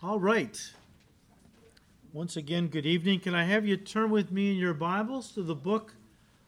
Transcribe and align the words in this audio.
All 0.00 0.20
right. 0.20 0.56
Once 2.12 2.36
again, 2.36 2.68
good 2.68 2.86
evening. 2.86 3.18
Can 3.18 3.34
I 3.34 3.42
have 3.42 3.66
you 3.66 3.76
turn 3.76 4.10
with 4.10 4.30
me 4.30 4.52
in 4.52 4.56
your 4.56 4.72
Bibles 4.72 5.32
to 5.32 5.42
the 5.42 5.56
book 5.56 5.92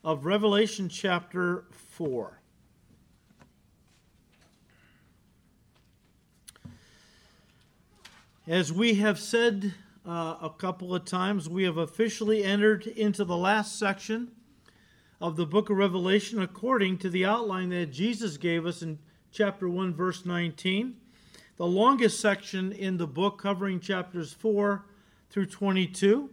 of 0.04 0.25
Revelation, 0.25 0.88
chapter 0.88 1.65
4? 1.73 2.39
As 8.47 8.73
we 8.73 8.95
have 8.95 9.18
said 9.18 9.75
uh, 10.07 10.37
a 10.41 10.51
couple 10.57 10.95
of 10.95 11.05
times, 11.05 11.48
we 11.48 11.64
have 11.64 11.77
officially 11.77 12.45
entered 12.45 12.87
into 12.87 13.25
the 13.25 13.37
last 13.37 13.77
section 13.77 14.30
of 15.21 15.35
the 15.35 15.45
book 15.45 15.71
of 15.71 15.77
Revelation 15.77 16.41
according 16.41 16.98
to 16.98 17.11
the 17.11 17.25
outline 17.25 17.71
that 17.71 17.87
Jesus 17.87 18.37
gave 18.37 18.64
us 18.64 18.80
in 18.80 19.01
chapter 19.32 19.69
1, 19.69 19.93
verse 19.93 20.25
19 20.25 20.95
the 21.61 21.66
longest 21.66 22.18
section 22.18 22.72
in 22.72 22.96
the 22.96 23.06
book, 23.06 23.42
covering 23.42 23.80
chapters 23.80 24.32
4 24.32 24.82
through 25.28 25.45
22. 25.45 26.30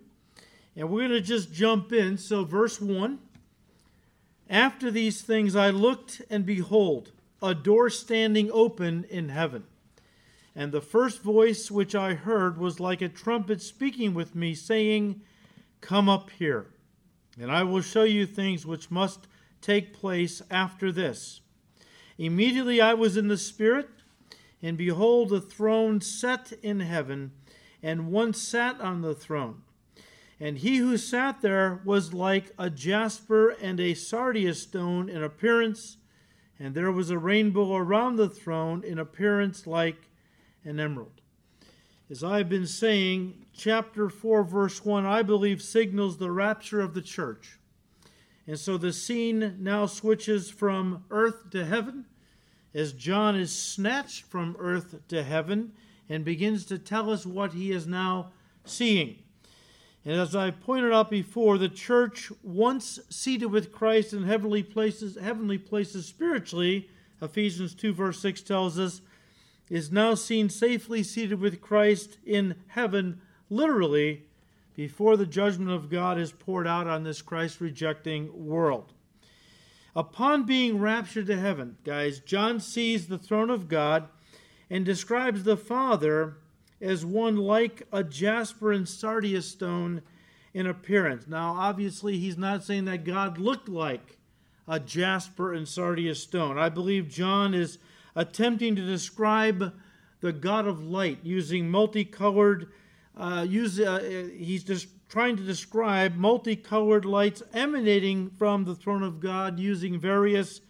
And 0.77 0.89
we're 0.89 1.01
going 1.01 1.11
to 1.11 1.19
just 1.19 1.51
jump 1.51 1.91
in. 1.91 2.17
So, 2.17 2.45
verse 2.45 2.79
1 2.79 3.19
After 4.49 4.89
these 4.89 5.21
things 5.21 5.53
I 5.53 5.69
looked, 5.69 6.21
and 6.29 6.45
behold, 6.45 7.11
a 7.43 7.53
door 7.53 7.89
standing 7.89 8.49
open 8.53 9.03
in 9.09 9.27
heaven. 9.27 9.65
And 10.55 10.71
the 10.71 10.79
first 10.79 11.21
voice 11.23 11.69
which 11.69 11.93
I 11.93 12.13
heard 12.13 12.57
was 12.57 12.79
like 12.79 13.01
a 13.01 13.09
trumpet 13.09 13.61
speaking 13.61 14.13
with 14.13 14.33
me, 14.33 14.55
saying, 14.55 15.19
Come 15.81 16.07
up 16.07 16.29
here, 16.39 16.67
and 17.37 17.51
I 17.51 17.63
will 17.63 17.81
show 17.81 18.03
you 18.03 18.25
things 18.25 18.65
which 18.65 18.89
must 18.89 19.27
take 19.59 19.91
place 19.91 20.41
after 20.49 20.89
this. 20.89 21.41
Immediately 22.17 22.79
I 22.79 22.93
was 22.93 23.17
in 23.17 23.27
the 23.27 23.37
Spirit 23.37 23.89
and 24.61 24.77
behold, 24.77 25.31
a 25.31 25.41
throne 25.41 26.01
set 26.01 26.53
in 26.63 26.79
heaven, 26.79 27.31
and 27.83 28.11
one 28.11 28.33
sat 28.33 28.81
on 28.81 29.01
the 29.01 29.13
throne. 29.13 29.61
And 30.39 30.59
he 30.59 30.77
who 30.77 30.97
sat 30.97 31.41
there 31.41 31.81
was 31.83 32.13
like 32.13 32.53
a 32.57 32.69
jasper 32.69 33.49
and 33.49 33.79
a 33.79 33.93
sardius 33.93 34.63
stone 34.63 35.09
in 35.09 35.23
appearance, 35.23 35.97
and 36.59 36.73
there 36.73 36.91
was 36.91 37.09
a 37.09 37.17
rainbow 37.17 37.75
around 37.75 38.15
the 38.15 38.29
throne 38.29 38.83
in 38.83 38.99
appearance 38.99 39.67
like 39.67 40.09
an 40.63 40.79
emerald. 40.79 41.21
As 42.09 42.23
I've 42.23 42.49
been 42.49 42.67
saying, 42.67 43.45
chapter 43.53 44.09
4, 44.09 44.43
verse 44.43 44.85
1, 44.85 45.05
I 45.05 45.23
believe 45.23 45.61
signals 45.61 46.17
the 46.17 46.31
rapture 46.31 46.79
of 46.79 46.93
the 46.93 47.01
church. 47.01 47.59
And 48.47 48.57
so 48.57 48.77
the 48.77 48.93
scene 48.93 49.57
now 49.59 49.87
switches 49.87 50.49
from 50.49 51.03
earth 51.11 51.49
to 51.51 51.65
heaven 51.65 52.05
as 52.73 52.93
John 52.93 53.35
is 53.35 53.51
snatched 53.51 54.23
from 54.23 54.55
earth 54.59 54.95
to 55.07 55.23
heaven 55.23 55.73
and 56.09 56.23
begins 56.23 56.65
to 56.65 56.77
tell 56.77 57.09
us 57.09 57.25
what 57.25 57.53
he 57.53 57.71
is 57.71 57.87
now 57.87 58.31
seeing. 58.65 59.17
And 60.05 60.15
as 60.15 60.35
I 60.35 60.51
pointed 60.51 60.93
out 60.93 61.09
before, 61.09 61.57
the 61.57 61.67
church, 61.67 62.31
once 62.41 62.99
seated 63.09 63.47
with 63.47 63.73
Christ 63.73 64.13
in 64.13 64.23
heavenly 64.23 64.63
places, 64.63 65.17
heavenly 65.21 65.57
places 65.57 66.05
spiritually, 66.05 66.89
Ephesians 67.21 67.73
2 67.73 67.93
verse 67.93 68.19
6 68.19 68.41
tells 68.41 68.79
us, 68.79 69.01
is 69.69 69.91
now 69.91 70.15
seen 70.15 70.49
safely 70.49 71.03
seated 71.03 71.41
with 71.41 71.59
Christ 71.59 72.17
in 72.25 72.55
heaven, 72.67 73.19
literally, 73.49 74.23
before 74.75 75.17
the 75.17 75.25
judgment 75.25 75.71
of 75.71 75.89
God 75.89 76.17
is 76.17 76.31
poured 76.31 76.67
out 76.67 76.87
on 76.87 77.03
this 77.03 77.21
Christ 77.21 77.59
rejecting 77.59 78.47
world. 78.47 78.93
Upon 79.97 80.43
being 80.43 80.79
raptured 80.79 81.25
to 81.25 81.39
heaven, 81.39 81.77
guys, 81.83 82.19
John 82.19 82.59
sees 82.59 83.07
the 83.07 83.17
throne 83.17 83.49
of 83.49 83.67
God 83.67 84.07
and 84.69 84.85
describes 84.85 85.43
the 85.43 85.57
Father 85.57 86.37
as 86.79 87.03
one 87.03 87.35
like 87.35 87.81
a 87.91 88.03
jasper 88.03 88.71
and 88.71 88.87
sardius 88.87 89.49
stone 89.49 90.03
in 90.53 90.67
appearance. 90.67 91.25
Now, 91.25 91.55
obviously, 91.57 92.19
he's 92.19 92.37
not 92.37 92.63
saying 92.63 92.85
that 92.85 93.05
God 93.05 93.39
looked 93.39 93.67
like 93.67 94.19
a 94.67 94.79
jasper 94.79 95.51
and 95.51 95.67
sardius 95.67 96.21
stone. 96.21 96.59
I 96.59 96.69
believe 96.69 97.09
John 97.09 97.55
is 97.55 97.79
attempting 98.15 98.75
to 98.75 98.85
describe 98.85 99.73
the 100.21 100.31
God 100.31 100.67
of 100.67 100.83
light 100.83 101.21
using 101.23 101.71
multicolored. 101.71 102.69
Uh, 103.19 103.47
use, 103.49 103.79
uh, 103.79 104.27
he's 104.37 104.63
just 104.63 104.89
trying 105.09 105.37
to 105.37 105.43
describe 105.43 106.15
multicolored 106.15 107.05
lights 107.05 107.41
emanating 107.53 108.29
from 108.29 108.65
the 108.65 108.75
throne 108.75 109.03
of 109.03 109.19
God 109.19 109.59
using 109.59 109.99
various 109.99 110.61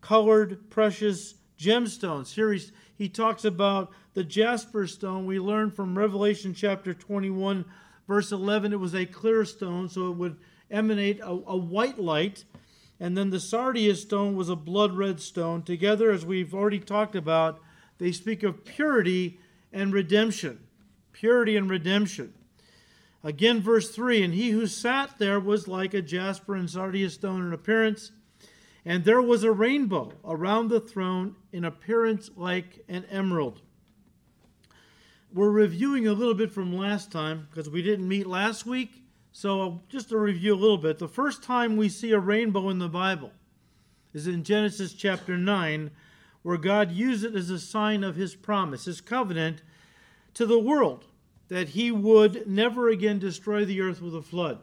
colored 0.00 0.70
precious 0.70 1.34
gemstones. 1.58 2.34
Here 2.34 2.52
he's, 2.52 2.72
he 2.94 3.08
talks 3.08 3.44
about 3.44 3.90
the 4.14 4.24
jasper 4.24 4.86
stone. 4.86 5.26
We 5.26 5.38
learn 5.38 5.70
from 5.70 5.96
Revelation 5.96 6.54
chapter 6.54 6.92
21, 6.92 7.64
verse 8.06 8.32
11, 8.32 8.72
it 8.72 8.80
was 8.80 8.94
a 8.94 9.06
clear 9.06 9.44
stone, 9.44 9.88
so 9.88 10.10
it 10.10 10.16
would 10.16 10.36
emanate 10.70 11.20
a, 11.20 11.30
a 11.30 11.56
white 11.56 11.98
light. 11.98 12.44
And 13.00 13.16
then 13.16 13.30
the 13.30 13.40
sardius 13.40 14.02
stone 14.02 14.36
was 14.36 14.48
a 14.48 14.56
blood 14.56 14.96
red 14.96 15.20
stone. 15.20 15.62
Together, 15.62 16.10
as 16.10 16.24
we've 16.24 16.54
already 16.54 16.78
talked 16.78 17.14
about, 17.14 17.60
they 17.98 18.12
speak 18.12 18.42
of 18.42 18.64
purity 18.64 19.38
and 19.72 19.92
redemption. 19.92 20.60
Purity 21.12 21.56
and 21.56 21.68
redemption. 21.68 22.32
Again, 23.26 23.60
verse 23.60 23.90
3 23.90 24.22
And 24.22 24.34
he 24.34 24.50
who 24.50 24.68
sat 24.68 25.18
there 25.18 25.40
was 25.40 25.66
like 25.66 25.94
a 25.94 26.00
jasper 26.00 26.54
and 26.54 26.70
sardius 26.70 27.14
stone 27.14 27.44
in 27.44 27.52
appearance, 27.52 28.12
and 28.84 29.04
there 29.04 29.20
was 29.20 29.42
a 29.42 29.50
rainbow 29.50 30.12
around 30.24 30.68
the 30.68 30.78
throne 30.78 31.34
in 31.52 31.64
appearance 31.64 32.30
like 32.36 32.84
an 32.88 33.04
emerald. 33.10 33.62
We're 35.32 35.50
reviewing 35.50 36.06
a 36.06 36.12
little 36.12 36.34
bit 36.34 36.52
from 36.52 36.72
last 36.72 37.10
time 37.10 37.48
because 37.50 37.68
we 37.68 37.82
didn't 37.82 38.06
meet 38.06 38.28
last 38.28 38.64
week. 38.64 39.02
So, 39.32 39.80
just 39.88 40.10
to 40.10 40.18
review 40.18 40.54
a 40.54 40.62
little 40.62 40.78
bit, 40.78 41.00
the 41.00 41.08
first 41.08 41.42
time 41.42 41.76
we 41.76 41.88
see 41.88 42.12
a 42.12 42.20
rainbow 42.20 42.68
in 42.68 42.78
the 42.78 42.88
Bible 42.88 43.32
is 44.14 44.28
in 44.28 44.44
Genesis 44.44 44.92
chapter 44.92 45.36
9, 45.36 45.90
where 46.42 46.58
God 46.58 46.92
used 46.92 47.24
it 47.24 47.34
as 47.34 47.50
a 47.50 47.58
sign 47.58 48.04
of 48.04 48.14
his 48.14 48.36
promise, 48.36 48.84
his 48.84 49.00
covenant 49.00 49.62
to 50.34 50.46
the 50.46 50.60
world 50.60 51.06
that 51.48 51.70
he 51.70 51.90
would 51.90 52.46
never 52.46 52.88
again 52.88 53.18
destroy 53.18 53.64
the 53.64 53.80
earth 53.80 54.02
with 54.02 54.14
a 54.14 54.22
flood. 54.22 54.58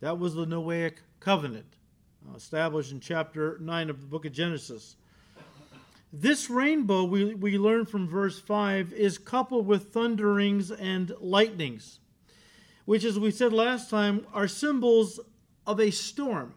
That 0.00 0.18
was 0.18 0.34
the 0.34 0.46
Noahic 0.46 0.96
covenant 1.20 1.76
uh, 2.28 2.36
established 2.36 2.92
in 2.92 3.00
chapter 3.00 3.58
9 3.60 3.90
of 3.90 4.00
the 4.00 4.06
book 4.06 4.26
of 4.26 4.32
Genesis. 4.32 4.96
This 6.12 6.48
rainbow, 6.48 7.04
we, 7.04 7.34
we 7.34 7.58
learn 7.58 7.84
from 7.84 8.08
verse 8.08 8.40
5, 8.40 8.92
is 8.92 9.18
coupled 9.18 9.66
with 9.66 9.92
thunderings 9.92 10.70
and 10.70 11.12
lightnings, 11.20 11.98
which, 12.84 13.04
as 13.04 13.18
we 13.18 13.30
said 13.30 13.52
last 13.52 13.90
time, 13.90 14.26
are 14.32 14.48
symbols 14.48 15.18
of 15.66 15.80
a 15.80 15.90
storm 15.90 16.54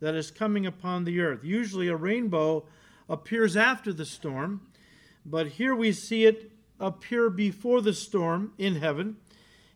that 0.00 0.14
is 0.14 0.30
coming 0.30 0.64
upon 0.64 1.04
the 1.04 1.20
earth. 1.20 1.44
Usually 1.44 1.88
a 1.88 1.96
rainbow 1.96 2.64
appears 3.08 3.56
after 3.56 3.92
the 3.92 4.06
storm, 4.06 4.62
but 5.26 5.46
here 5.48 5.74
we 5.74 5.92
see 5.92 6.24
it 6.24 6.50
appear 6.80 7.30
before 7.30 7.80
the 7.80 7.92
storm 7.92 8.52
in 8.58 8.76
heaven. 8.76 9.16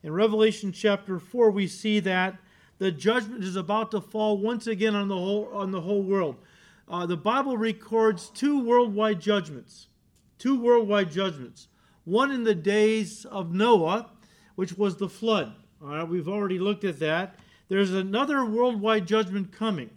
In 0.03 0.13
Revelation 0.13 0.73
chapter 0.73 1.19
4, 1.19 1.51
we 1.51 1.69
see 1.69 2.01
that 2.01 2.37
the 2.79 2.91
judgment 2.91 3.45
is 3.45 3.57
about 3.57 3.91
to 3.93 4.01
fall 4.01 4.39
once 4.39 4.67
again 4.67 4.95
on 4.97 5.09
the 5.09 5.17
whole, 5.17 5.49
on 5.53 5.71
the 5.71 5.83
whole 5.83 6.03
world. 6.03 6.37
Uh, 6.89 7.07
the 7.07 7.17
Bible 7.17 7.57
records 7.57 8.31
two 8.31 8.65
worldwide 8.65 9.21
judgments. 9.21 9.87
Two 10.39 10.61
worldwide 10.61 11.11
judgments. 11.11 11.69
One 12.05 12.31
in 12.31 12.45
the 12.45 12.55
days 12.55 13.25
of 13.25 13.55
Noah, 13.55 14.11
which 14.57 14.77
was 14.77 14.97
the 14.97 15.09
flood. 15.09 15.55
All 15.83 15.89
right, 15.89 16.09
we've 16.09 16.29
already 16.29 16.59
looked 16.59 16.85
at 16.85 16.99
that. 16.99 17.37
There's 17.69 17.93
another 17.93 18.45
worldwide 18.45 19.07
judgment 19.07 19.53
coming, 19.53 19.91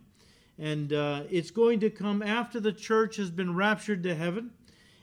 and 0.57 0.93
uh, 0.93 1.23
it's 1.29 1.51
going 1.51 1.81
to 1.81 1.89
come 1.89 2.23
after 2.23 2.59
the 2.59 2.71
church 2.71 3.17
has 3.17 3.29
been 3.29 3.55
raptured 3.55 4.03
to 4.03 4.15
heaven. 4.15 4.51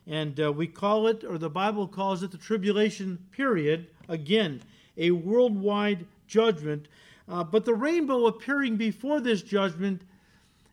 And 0.07 0.39
uh, 0.39 0.53
we 0.53 0.67
call 0.67 1.07
it, 1.07 1.25
or 1.25 1.39
the 1.39 1.51
Bible 1.51 1.89
calls 1.89 2.23
it, 2.23 2.31
the 2.31 2.39
tribulation 2.39 3.19
period. 3.33 3.87
Again, 4.09 4.63
a 4.97 5.11
worldwide 5.13 6.07
judgment. 6.27 6.89
Uh, 7.29 7.43
but 7.43 7.65
the 7.65 7.75
rainbow 7.75 8.27
appearing 8.27 8.77
before 8.77 9.21
this 9.21 9.43
judgment 9.43 10.03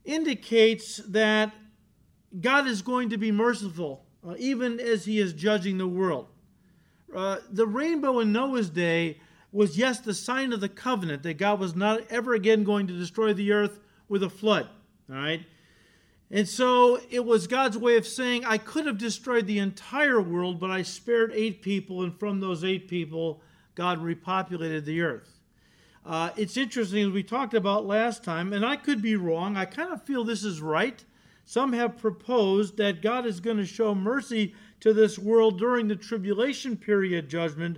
indicates 0.04 0.98
that 0.98 1.54
God 2.40 2.68
is 2.68 2.82
going 2.82 3.10
to 3.10 3.18
be 3.18 3.32
merciful, 3.32 4.04
uh, 4.28 4.36
even 4.38 4.80
as 4.80 5.06
He 5.06 5.20
is 5.20 5.34
judging 5.34 5.78
the 5.78 5.88
world. 5.88 6.28
Uh, 7.16 7.38
the 7.50 7.68
rainbow 7.68 8.20
in 8.20 8.32
Noah's 8.32 8.70
day 8.70 9.20
was, 9.52 9.78
yes, 9.78 10.00
the 10.00 10.14
sign 10.14 10.54
of 10.54 10.62
the 10.62 10.70
covenant 10.70 11.24
that 11.24 11.34
God 11.34 11.60
was 11.60 11.76
not 11.76 12.02
ever 12.10 12.34
again 12.34 12.64
going 12.64 12.88
to 12.88 12.98
destroy 12.98 13.34
the 13.34 13.52
earth 13.52 13.80
with 14.08 14.24
a 14.24 14.30
flood. 14.30 14.68
All 15.10 15.18
right? 15.18 15.42
And 16.34 16.48
so 16.48 17.02
it 17.10 17.26
was 17.26 17.46
God's 17.46 17.78
way 17.78 17.98
of 17.98 18.08
saying, 18.08 18.46
I 18.46 18.58
could 18.58 18.86
have 18.86 18.98
destroyed 18.98 19.48
the 19.48 19.60
entire 19.60 20.22
world, 20.22 20.62
but 20.62 20.72
I 20.72 20.82
spared 20.82 21.34
eight 21.34 21.62
people, 21.62 22.04
and 22.04 22.18
from 22.18 22.40
those 22.40 22.64
eight 22.64 22.88
people, 22.88 23.42
God 23.76 24.00
repopulated 24.00 24.86
the 24.86 25.02
earth. 25.02 25.40
Uh, 26.06 26.32
it's 26.38 26.56
interesting, 26.56 27.06
as 27.06 27.12
we 27.12 27.22
talked 27.22 27.54
about 27.54 27.86
last 27.86 28.24
time, 28.24 28.54
and 28.54 28.66
I 28.66 28.78
could 28.78 29.02
be 29.02 29.18
wrong. 29.18 29.58
I 29.58 29.66
kind 29.66 29.92
of 29.92 30.04
feel 30.04 30.24
this 30.24 30.46
is 30.46 30.62
right. 30.62 31.04
Some 31.46 31.74
have 31.74 31.98
proposed 31.98 32.78
that 32.78 33.02
God 33.02 33.26
is 33.26 33.42
going 33.42 33.58
to 33.58 33.66
show 33.66 33.94
mercy 33.94 34.56
to 34.80 34.94
this 34.94 35.20
world 35.20 35.60
during 35.60 35.90
the 35.90 35.98
tribulation 35.98 36.78
period 36.78 37.30
judgment 37.30 37.78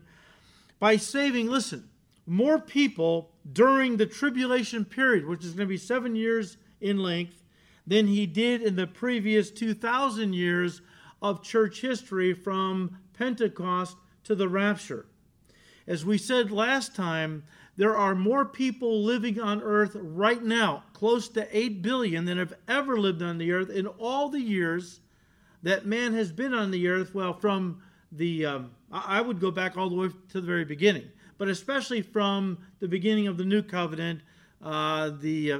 by 0.79 0.95
saving, 0.95 1.49
listen, 1.49 1.89
more 2.27 2.59
people 2.59 3.31
during 3.51 3.97
the 3.97 4.05
tribulation 4.05 4.85
period, 4.85 5.25
which 5.25 5.43
is 5.43 5.53
going 5.53 5.67
to 5.67 5.73
be 5.73 5.77
seven 5.77 6.15
years 6.15 6.57
in 6.79 6.99
length, 6.99 7.42
than 7.85 8.07
he 8.07 8.25
did 8.25 8.61
in 8.61 8.75
the 8.75 8.87
previous 8.87 9.51
2,000 9.51 10.33
years 10.33 10.81
of 11.21 11.43
church 11.43 11.81
history 11.81 12.33
from 12.33 12.97
Pentecost 13.13 13.97
to 14.23 14.35
the 14.35 14.49
rapture. 14.49 15.05
As 15.85 16.05
we 16.05 16.17
said 16.17 16.51
last 16.51 16.95
time, 16.95 17.43
there 17.75 17.95
are 17.95 18.15
more 18.15 18.45
people 18.45 19.03
living 19.03 19.39
on 19.39 19.61
earth 19.61 19.95
right 19.95 20.43
now, 20.43 20.83
close 20.93 21.27
to 21.29 21.57
8 21.57 21.81
billion, 21.81 22.25
than 22.25 22.37
have 22.37 22.53
ever 22.67 22.99
lived 22.99 23.21
on 23.21 23.37
the 23.37 23.51
earth 23.51 23.69
in 23.69 23.87
all 23.87 24.29
the 24.29 24.39
years 24.39 24.99
that 25.63 25.85
man 25.85 26.13
has 26.13 26.31
been 26.31 26.53
on 26.53 26.71
the 26.71 26.87
earth. 26.87 27.15
Well, 27.15 27.33
from 27.33 27.81
the, 28.11 28.45
um, 28.45 28.71
I 28.91 29.21
would 29.21 29.39
go 29.39 29.49
back 29.49 29.75
all 29.75 29.89
the 29.89 29.95
way 29.95 30.09
to 30.29 30.41
the 30.41 30.45
very 30.45 30.65
beginning, 30.65 31.09
but 31.37 31.47
especially 31.47 32.01
from 32.01 32.59
the 32.79 32.87
beginning 32.87 33.27
of 33.27 33.37
the 33.37 33.45
new 33.45 33.63
covenant, 33.63 34.21
uh, 34.63 35.11
the, 35.19 35.51
uh, 35.51 35.59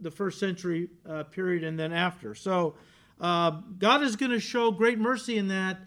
the 0.00 0.10
first 0.10 0.40
century 0.40 0.88
uh, 1.06 1.24
period, 1.24 1.62
and 1.62 1.78
then 1.78 1.92
after. 1.92 2.34
So 2.34 2.74
uh, 3.20 3.50
God 3.78 4.02
is 4.02 4.16
going 4.16 4.32
to 4.32 4.40
show 4.40 4.70
great 4.70 4.98
mercy 4.98 5.36
in 5.36 5.48
that 5.48 5.78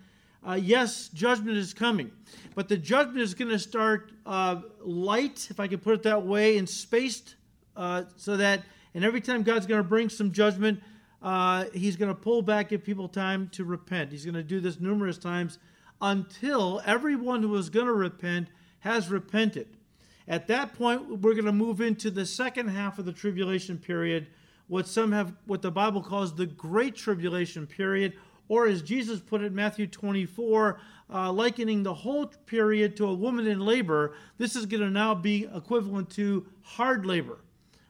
uh, 0.47 0.53
yes, 0.53 1.09
judgment 1.09 1.57
is 1.57 1.73
coming, 1.73 2.11
but 2.53 2.67
the 2.67 2.77
judgment 2.77 3.21
is 3.21 3.33
going 3.33 3.49
to 3.49 3.57
start 3.57 4.11
uh, 4.25 4.61
light, 4.81 5.47
if 5.49 5.59
I 5.59 5.67
can 5.67 5.79
put 5.79 5.95
it 5.95 6.03
that 6.03 6.25
way, 6.25 6.57
and 6.57 6.69
spaced 6.69 7.35
so 8.17 8.37
that, 8.37 8.61
and 8.93 9.03
every 9.03 9.21
time 9.21 9.41
God's 9.41 9.65
going 9.65 9.81
to 9.81 9.87
bring 9.87 10.09
some 10.09 10.31
judgment, 10.31 10.79
He's 11.73 11.95
going 11.95 12.09
to 12.09 12.19
pull 12.19 12.41
back, 12.41 12.69
give 12.69 12.83
people 12.83 13.07
time 13.07 13.49
to 13.53 13.63
repent. 13.63 14.11
He's 14.11 14.25
going 14.25 14.35
to 14.35 14.43
do 14.43 14.59
this 14.59 14.79
numerous 14.79 15.17
times 15.17 15.57
until 16.01 16.81
everyone 16.85 17.41
who 17.41 17.55
is 17.55 17.69
going 17.69 17.87
to 17.87 17.93
repent 17.93 18.49
has 18.79 19.09
repented. 19.09 19.67
At 20.27 20.47
that 20.47 20.73
point, 20.73 21.21
we're 21.21 21.33
going 21.33 21.45
to 21.45 21.51
move 21.51 21.81
into 21.81 22.09
the 22.09 22.25
second 22.25 22.69
half 22.69 22.97
of 22.97 23.05
the 23.05 23.11
tribulation 23.11 23.77
period, 23.77 24.27
what 24.67 24.87
some 24.87 25.11
have, 25.11 25.33
what 25.45 25.61
the 25.61 25.71
Bible 25.71 26.01
calls 26.01 26.33
the 26.33 26.45
Great 26.45 26.95
Tribulation 26.95 27.67
period, 27.67 28.13
or 28.47 28.67
as 28.67 28.81
Jesus 28.81 29.19
put 29.19 29.41
it 29.41 29.51
Matthew 29.51 29.87
24, 29.87 30.79
uh, 31.13 31.31
likening 31.31 31.83
the 31.83 31.93
whole 31.93 32.27
period 32.27 32.95
to 32.97 33.05
a 33.07 33.13
woman 33.13 33.47
in 33.47 33.59
labor, 33.59 34.15
this 34.37 34.55
is 34.55 34.65
going 34.65 34.81
to 34.81 34.89
now 34.89 35.13
be 35.13 35.47
equivalent 35.53 36.09
to 36.11 36.45
hard 36.61 37.05
labor 37.05 37.39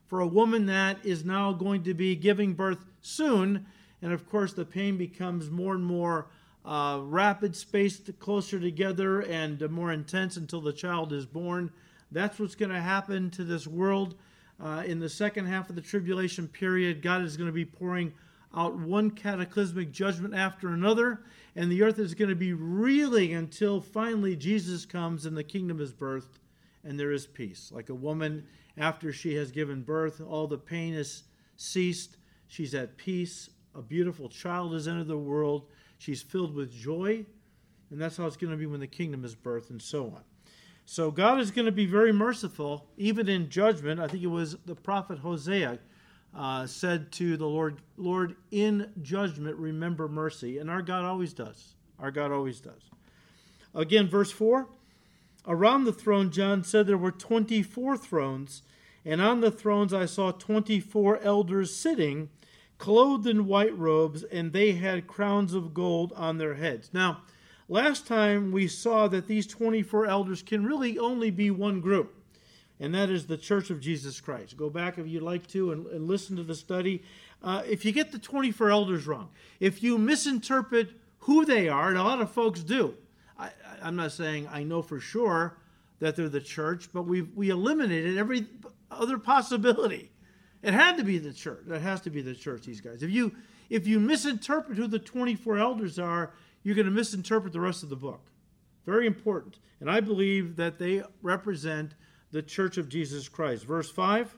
for 0.08 0.20
a 0.20 0.28
woman 0.28 0.66
that 0.68 1.04
is 1.04 1.26
now 1.26 1.54
going 1.54 1.84
to 1.84 1.94
be 1.94 2.16
giving 2.16 2.54
birth 2.54 2.86
soon. 3.02 3.66
And 4.02 4.12
of 4.12 4.30
course, 4.30 4.54
the 4.54 4.66
pain 4.66 4.98
becomes 4.98 5.50
more 5.50 5.74
and 5.74 5.84
more 5.84 6.28
uh, 6.66 7.00
rapid, 7.02 7.56
spaced 7.56 8.10
closer 8.20 8.60
together, 8.60 9.22
and 9.22 9.68
more 9.70 9.92
intense 9.92 10.38
until 10.38 10.62
the 10.62 10.74
child 10.74 11.14
is 11.14 11.26
born. 11.26 11.72
That's 12.14 12.40
what's 12.40 12.56
going 12.56 12.72
to 12.72 12.82
happen 12.82 13.30
to 13.32 13.44
this 13.44 13.68
world. 13.68 14.16
Uh, 14.64 14.84
in 14.86 15.00
the 15.00 15.10
second 15.10 15.48
half 15.48 15.70
of 15.70 15.76
the 15.76 15.82
tribulation 15.82 16.48
period, 16.48 17.02
God 17.02 17.24
is 17.24 17.38
going 17.38 17.48
to 17.48 17.54
be 17.54 17.66
pouring 17.66 18.14
out 18.56 18.78
one 18.78 19.10
cataclysmic 19.10 19.92
judgment 19.92 20.36
after 20.36 20.70
another, 20.70 21.24
and 21.56 21.72
the 21.72 21.82
earth 21.82 21.98
is 21.98 22.14
going 22.14 22.30
to 22.30 22.36
be 22.36 22.54
reeling 22.54 23.34
until 23.34 23.82
finally 23.82 24.36
Jesus 24.36 24.86
comes 24.86 25.26
and 25.26 25.36
the 25.36 25.44
kingdom 25.44 25.82
is 25.82 25.92
birthed 25.92 26.40
and 26.84 27.00
there 27.00 27.12
is 27.12 27.26
peace. 27.26 27.72
Like 27.74 27.90
a 27.90 27.96
woman 27.96 28.46
after 28.78 29.12
she 29.12 29.36
has 29.36 29.52
given 29.52 29.82
birth, 29.82 30.22
all 30.22 30.48
the 30.48 30.58
pain 30.58 30.94
has 30.94 31.24
ceased. 31.56 32.18
She's 32.48 32.76
at 32.76 32.98
peace. 32.98 33.50
A 33.76 33.82
beautiful 33.82 34.30
child 34.30 34.74
has 34.74 34.88
entered 34.88 35.08
the 35.08 35.18
world. 35.18 35.66
She's 35.98 36.22
filled 36.22 36.54
with 36.54 36.72
joy. 36.72 37.26
And 37.90 38.02
that's 38.02 38.18
how 38.18 38.26
it's 38.26 38.38
going 38.38 38.52
to 38.52 38.58
be 38.58 38.66
when 38.66 38.80
the 38.80 38.88
kingdom 38.88 39.24
is 39.24 39.36
birthed, 39.36 39.70
and 39.70 39.82
so 39.82 40.06
on. 40.06 40.24
So 40.86 41.12
God 41.12 41.40
is 41.40 41.52
going 41.52 41.66
to 41.66 41.72
be 41.72 41.86
very 41.86 42.12
merciful, 42.12 42.88
even 42.98 43.30
in 43.30 43.50
judgment. 43.50 44.00
I 44.00 44.08
think 44.08 44.24
it 44.24 44.28
was 44.28 44.58
the 44.66 44.76
prophet 44.76 45.20
Hosea 45.20 45.80
uh, 46.36 46.66
said 46.66 47.12
to 47.14 47.38
the 47.38 47.48
Lord, 47.48 47.82
Lord, 47.98 48.36
in 48.52 48.92
judgment, 49.02 49.56
remember 49.58 50.08
mercy. 50.08 50.58
And 50.58 50.70
our 50.70 50.82
God 50.82 51.06
always 51.06 51.34
does. 51.34 51.76
Our 52.00 52.12
God 52.12 52.32
always 52.32 52.60
does. 52.60 52.90
Again, 53.74 54.08
verse 54.08 54.32
4 54.32 54.68
Around 55.46 55.84
the 55.84 55.94
throne, 55.94 56.32
John 56.32 56.64
said 56.64 56.88
there 56.88 56.98
were 56.98 57.12
24 57.12 57.98
thrones, 57.98 58.62
and 59.04 59.22
on 59.22 59.42
the 59.42 59.52
thrones 59.52 59.94
I 59.94 60.06
saw 60.06 60.32
24 60.32 61.20
elders 61.22 61.76
sitting, 61.76 62.30
clothed 62.78 63.28
in 63.28 63.46
white 63.46 63.78
robes, 63.78 64.24
and 64.24 64.54
they 64.54 64.74
had 64.74 65.08
crowns 65.08 65.54
of 65.54 65.74
gold 65.74 66.14
on 66.16 66.38
their 66.38 66.56
heads. 66.56 66.92
Now, 66.94 67.24
last 67.70 68.08
time 68.08 68.52
we 68.52 68.68
saw 68.68 69.08
that 69.08 69.28
these 69.28 69.48
24 69.48 70.06
elders 70.06 70.42
can 70.42 70.66
really 70.66 70.98
only 70.98 71.32
be 71.32 71.50
one 71.52 71.82
group 71.82 72.14
and 72.80 72.94
that 72.96 73.10
is 73.10 73.28
the 73.28 73.38
Church 73.38 73.70
of 73.70 73.80
Jesus 73.80 74.20
Christ. 74.20 74.58
Go 74.58 74.70
back 74.70 74.98
if 74.98 75.08
you'd 75.08 75.24
like 75.24 75.48
to 75.48 75.72
and, 75.72 75.86
and 75.88 76.08
listen 76.08 76.36
to 76.36 76.44
the 76.44 76.54
study. 76.54 77.04
Uh, 77.42 77.62
if 77.66 77.86
you 77.86 77.92
get 77.92 78.12
the 78.12 78.20
24 78.20 78.72
elders 78.72 79.08
wrong, 79.08 79.30
if 79.60 79.82
you 79.82 79.98
misinterpret 79.98 80.90
who 81.20 81.46
they 81.46 81.70
are, 81.70 81.90
and 81.90 81.98
a 81.98 82.04
lot 82.04 82.20
of 82.20 82.32
folks 82.32 82.62
do, 82.62 82.94
I, 83.40 83.52
am 83.82 83.96
not 83.96 84.12
saying 84.12 84.50
I 84.52 84.64
know 84.64 84.82
for 84.82 85.00
sure 85.00 85.58
that 86.00 86.18
they're 86.18 86.28
the 86.28 86.42
church, 86.42 86.90
but 86.92 87.04
we 87.04 87.22
we 87.22 87.50
eliminated 87.50 88.18
every 88.18 88.48
other 88.92 89.18
possibility. 89.18 90.12
It 90.62 90.74
had 90.74 90.98
to 90.98 91.04
be 91.04 91.18
the 91.18 91.34
church. 91.34 91.64
It 91.70 91.82
has 91.82 92.02
to 92.02 92.10
be 92.10 92.22
the 92.22 92.36
church. 92.36 92.66
These 92.66 92.82
guys. 92.82 93.04
If 93.04 93.12
you 93.12 93.34
if 93.70 93.88
you 93.88 94.00
misinterpret 94.00 94.78
who 94.78 94.88
the 94.88 95.00
24 95.00 95.58
elders 95.58 96.00
are, 96.00 96.34
you're 96.64 96.76
going 96.76 96.86
to 96.86 96.92
misinterpret 96.92 97.54
the 97.54 97.60
rest 97.60 97.84
of 97.84 97.90
the 97.90 97.96
book. 97.96 98.32
Very 98.86 99.08
important. 99.08 99.60
And 99.80 99.90
I 99.90 100.00
believe 100.00 100.56
that 100.56 100.80
they 100.80 101.04
represent 101.22 101.94
the 102.32 102.42
church 102.42 102.78
of 102.78 102.90
Jesus 102.90 103.30
Christ. 103.30 103.66
Verse 103.66 103.90
5 103.90 104.36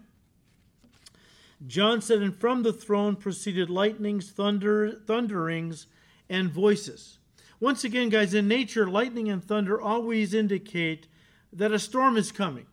John 1.68 2.02
said, 2.02 2.22
And 2.22 2.36
from 2.36 2.64
the 2.64 2.74
throne 2.74 3.16
proceeded 3.16 3.70
lightnings, 3.70 4.30
thunder, 4.32 4.92
thunderings, 4.92 5.88
and 6.30 6.52
voices. 6.52 7.20
Once 7.60 7.84
again, 7.84 8.10
guys, 8.10 8.34
in 8.34 8.48
nature, 8.48 8.88
lightning 8.88 9.30
and 9.30 9.44
thunder 9.44 9.80
always 9.80 10.34
indicate 10.34 11.08
that 11.54 11.72
a 11.72 11.80
storm 11.80 12.18
is 12.18 12.32
coming. 12.32 12.66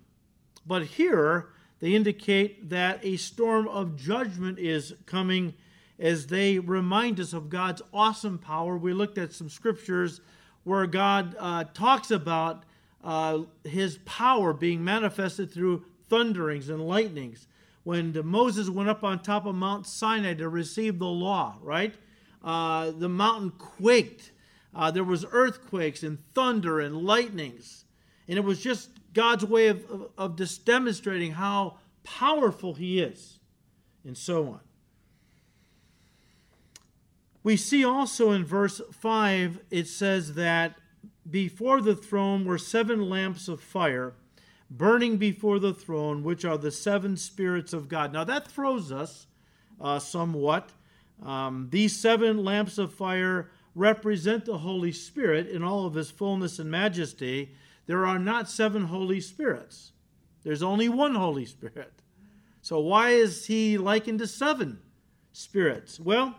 But 0.67 0.85
here, 0.85 1.51
they 1.81 1.95
indicate 1.95 2.71
that 2.71 3.01
a 3.05 3.17
storm 3.17 3.69
of 3.69 3.97
judgment 3.97 4.59
is 4.59 4.95
coming 5.07 5.55
as 5.99 6.27
they 6.27 6.59
remind 6.59 7.21
us 7.21 7.33
of 7.33 7.49
God's 7.49 7.83
awesome 7.93 8.39
power. 8.39 8.77
We 8.77 8.93
looked 8.93 9.19
at 9.19 9.33
some 9.33 9.49
scriptures 9.49 10.21
where 10.65 10.87
God 10.87 11.37
uh, 11.39 11.65
talks 11.75 12.11
about 12.11 12.65
uh, 13.03 13.41
his 13.65 13.99
power 14.05 14.53
being 14.53 14.83
manifested 14.85 15.53
through 15.53 15.85
thunderings 16.09 16.69
and 16.69 16.87
lightnings. 16.87 17.47
When 17.85 18.17
Moses 18.25 18.69
went 18.71 18.89
up 18.89 19.03
on 19.03 19.21
top 19.21 19.45
of 19.45 19.55
Mount 19.55 19.87
Sinai 19.87 20.35
to 20.35 20.49
receive 20.49 20.99
the 20.99 21.07
law, 21.07 21.57
right? 21.61 21.95
Uh, 22.45 22.93
the 22.93 23.09
mountain 23.09 23.51
quaked. 23.59 24.31
Uh, 24.75 24.91
there 24.91 25.05
was 25.05 25.25
earthquakes 25.33 26.03
and 26.03 26.19
thunder 26.35 26.81
and 26.81 27.03
lightnings. 27.03 27.85
And 28.29 28.39
it 28.39 28.45
was 28.45 28.61
just 28.61 28.91
God's 29.13 29.45
way 29.45 29.67
of, 29.67 29.85
of, 29.91 30.11
of 30.17 30.37
just 30.37 30.65
demonstrating 30.65 31.33
how 31.33 31.79
powerful 32.05 32.75
he 32.75 33.01
is, 33.01 33.39
and 34.05 34.17
so 34.17 34.49
on. 34.49 34.61
We 37.43 37.57
see 37.57 37.85
also 37.85 38.31
in 38.31 38.45
verse 38.45 38.81
5, 38.93 39.61
it 39.71 39.89
says 39.89 40.35
that 40.35 40.77
before 41.29 41.81
the 41.81 41.97
throne 41.97 42.45
were 42.45 42.59
seven 42.59 43.09
lamps 43.09 43.49
of 43.49 43.61
fire 43.61 44.15
burning 44.71 45.19
before 45.19 45.59
the 45.59 45.75
throne, 45.75 46.23
which 46.23 46.45
are 46.45 46.57
the 46.57 46.71
seven 46.71 47.17
spirits 47.17 47.73
of 47.73 47.89
God. 47.89 48.13
Now 48.13 48.25
that 48.25 48.49
throws 48.49 48.91
us 48.91 49.27
uh, 49.81 49.99
somewhat. 49.99 50.71
Um, 51.25 51.69
these 51.71 51.97
seven 51.99 52.45
lamps 52.45 52.79
of 52.79 52.93
fire 52.93 53.51
represent 53.75 54.45
the 54.45 54.59
Holy 54.59 54.93
Spirit 54.93 55.49
in 55.49 55.63
all 55.63 55.87
of 55.87 55.95
his 55.95 56.11
fullness 56.11 56.59
and 56.59 56.71
majesty. 56.71 57.55
There 57.87 58.07
are 58.07 58.19
not 58.19 58.49
seven 58.49 58.85
Holy 58.85 59.21
Spirits, 59.21 59.93
there's 60.43 60.63
only 60.63 60.89
one 60.89 61.15
Holy 61.15 61.45
Spirit. 61.45 61.93
So, 62.63 62.79
why 62.79 63.11
is 63.11 63.47
he 63.47 63.77
likened 63.77 64.21
to 64.21 64.27
seven 64.27 64.79
spirits? 65.33 65.99
Well, 65.99 66.37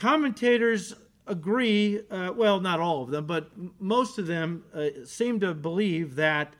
commentators 0.00 0.94
agree, 1.26 2.00
uh, 2.10 2.32
well, 2.34 2.60
not 2.60 2.80
all 2.80 3.02
of 3.02 3.10
them, 3.10 3.26
but 3.26 3.50
most 3.78 4.18
of 4.18 4.26
them 4.26 4.64
uh, 4.74 4.88
seem 5.04 5.38
to 5.40 5.54
believe 5.54 6.16
that 6.16 6.54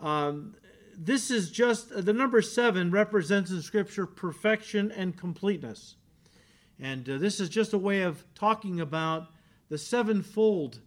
um, 0.00 0.54
this 0.96 1.30
is 1.30 1.50
just 1.50 1.90
uh, 1.90 2.00
the 2.00 2.12
number 2.12 2.42
seven 2.42 2.90
represents 2.90 3.50
in 3.50 3.62
Scripture 3.62 4.06
perfection 4.06 4.92
and 4.92 5.16
completeness. 5.16 5.96
And 6.78 7.08
uh, 7.08 7.18
this 7.18 7.40
is 7.40 7.48
just 7.48 7.72
a 7.72 7.78
way 7.78 8.02
of 8.02 8.24
talking 8.34 8.80
about 8.80 9.28
the 9.68 9.78
sevenfold 9.78 10.80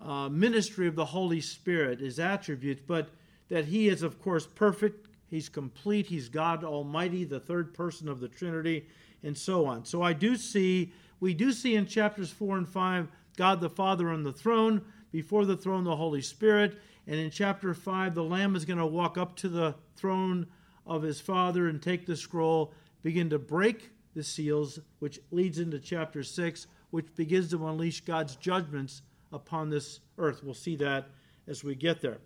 uh, 0.00 0.28
ministry 0.28 0.88
of 0.88 0.96
the 0.96 1.04
Holy 1.04 1.40
Spirit, 1.40 2.00
his 2.00 2.18
attributes, 2.18 2.82
but 2.86 3.10
that 3.48 3.66
he 3.66 3.88
is, 3.88 4.02
of 4.02 4.20
course, 4.20 4.46
perfect, 4.46 5.08
he's 5.28 5.48
complete, 5.48 6.06
he's 6.06 6.28
God 6.28 6.64
Almighty, 6.64 7.24
the 7.24 7.40
third 7.40 7.72
person 7.72 8.08
of 8.08 8.18
the 8.18 8.28
Trinity, 8.28 8.86
and 9.22 9.36
so 9.36 9.64
on. 9.66 9.84
So 9.84 10.02
I 10.02 10.12
do 10.12 10.36
see 10.36 10.92
we 11.22 11.34
do 11.34 11.52
see 11.52 11.76
in 11.76 11.86
chapters 11.86 12.32
4 12.32 12.58
and 12.58 12.68
5 12.68 13.06
God 13.36 13.60
the 13.60 13.70
Father 13.70 14.10
on 14.10 14.24
the 14.24 14.32
throne, 14.32 14.82
before 15.12 15.44
the 15.44 15.56
throne, 15.56 15.84
the 15.84 15.94
Holy 15.94 16.20
Spirit. 16.20 16.76
And 17.06 17.14
in 17.14 17.30
chapter 17.30 17.72
5, 17.74 18.16
the 18.16 18.24
Lamb 18.24 18.56
is 18.56 18.64
going 18.64 18.80
to 18.80 18.86
walk 18.86 19.16
up 19.16 19.36
to 19.36 19.48
the 19.48 19.76
throne 19.94 20.48
of 20.84 21.02
his 21.02 21.20
Father 21.20 21.68
and 21.68 21.80
take 21.80 22.06
the 22.06 22.16
scroll, 22.16 22.74
begin 23.04 23.30
to 23.30 23.38
break 23.38 23.90
the 24.16 24.24
seals, 24.24 24.80
which 24.98 25.20
leads 25.30 25.60
into 25.60 25.78
chapter 25.78 26.24
6, 26.24 26.66
which 26.90 27.14
begins 27.14 27.50
to 27.50 27.68
unleash 27.68 28.00
God's 28.00 28.34
judgments 28.34 29.02
upon 29.32 29.70
this 29.70 30.00
earth. 30.18 30.42
We'll 30.42 30.54
see 30.54 30.74
that 30.76 31.06
as 31.46 31.62
we 31.62 31.76
get 31.76 32.00
there. 32.00 32.18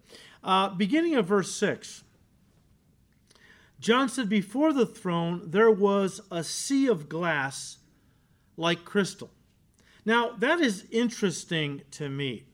Uh, 0.42 0.70
beginning 0.70 1.16
of 1.16 1.26
verse 1.26 1.52
6. 1.52 2.02
John 3.78 4.08
said, 4.08 4.30
Before 4.30 4.72
the 4.72 4.86
throne 4.86 5.42
there 5.50 5.70
was 5.70 6.22
a 6.30 6.42
sea 6.42 6.86
of 6.86 7.10
glass 7.10 7.76
like 8.56 8.84
crystal. 8.84 9.30
Now, 10.04 10.30
that 10.38 10.60
is 10.60 10.86
interesting 10.90 11.82
to 11.92 12.08
me. 12.08 12.44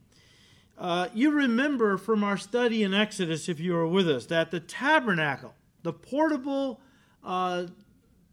Uh, 0.78 1.09
you 1.14 1.30
remember 1.30 1.97
from 1.99 2.25
our 2.25 2.37
study 2.37 2.82
in 2.82 2.94
Exodus, 2.94 3.49
if 3.49 3.61
you 3.61 3.75
were 3.75 3.87
with 3.87 4.09
us, 4.09 4.26
that 4.26 4.50
the 4.50 4.61
tabernacle, 4.61 5.54
the 5.82 5.92
portable 5.92 6.80
uh, 7.23 7.66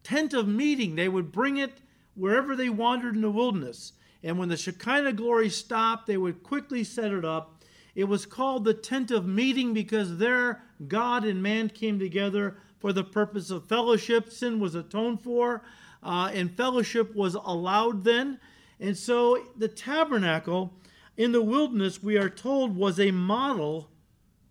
tent 0.03 0.33
of 0.33 0.47
meeting, 0.47 0.95
they 0.95 1.09
would 1.09 1.31
bring 1.31 1.57
it 1.57 1.79
wherever 2.15 2.55
they 2.55 2.69
wandered 2.69 3.15
in 3.15 3.21
the 3.21 3.29
wilderness. 3.29 3.93
And 4.23 4.39
when 4.39 4.49
the 4.49 4.57
Shekinah 4.57 5.13
glory 5.13 5.49
stopped, 5.49 6.07
they 6.07 6.17
would 6.17 6.43
quickly 6.43 6.83
set 6.83 7.11
it 7.11 7.23
up. 7.23 7.63
It 7.95 8.05
was 8.05 8.25
called 8.25 8.63
the 8.63 8.73
tent 8.73 9.11
of 9.11 9.25
meeting 9.25 9.73
because 9.73 10.17
there 10.17 10.63
God 10.87 11.25
and 11.25 11.43
man 11.43 11.69
came 11.69 11.99
together 11.99 12.57
for 12.79 12.93
the 12.93 13.03
purpose 13.03 13.51
of 13.51 13.67
fellowship. 13.67 14.31
Sin 14.31 14.59
was 14.59 14.75
atoned 14.75 15.21
for, 15.21 15.63
uh, 16.03 16.31
and 16.33 16.55
fellowship 16.55 17.15
was 17.15 17.35
allowed 17.35 18.03
then. 18.03 18.39
And 18.79 18.97
so 18.97 19.47
the 19.57 19.67
tabernacle 19.67 20.73
in 21.17 21.33
the 21.33 21.41
wilderness, 21.41 22.01
we 22.01 22.17
are 22.17 22.29
told, 22.29 22.75
was 22.75 22.99
a 22.99 23.11
model 23.11 23.89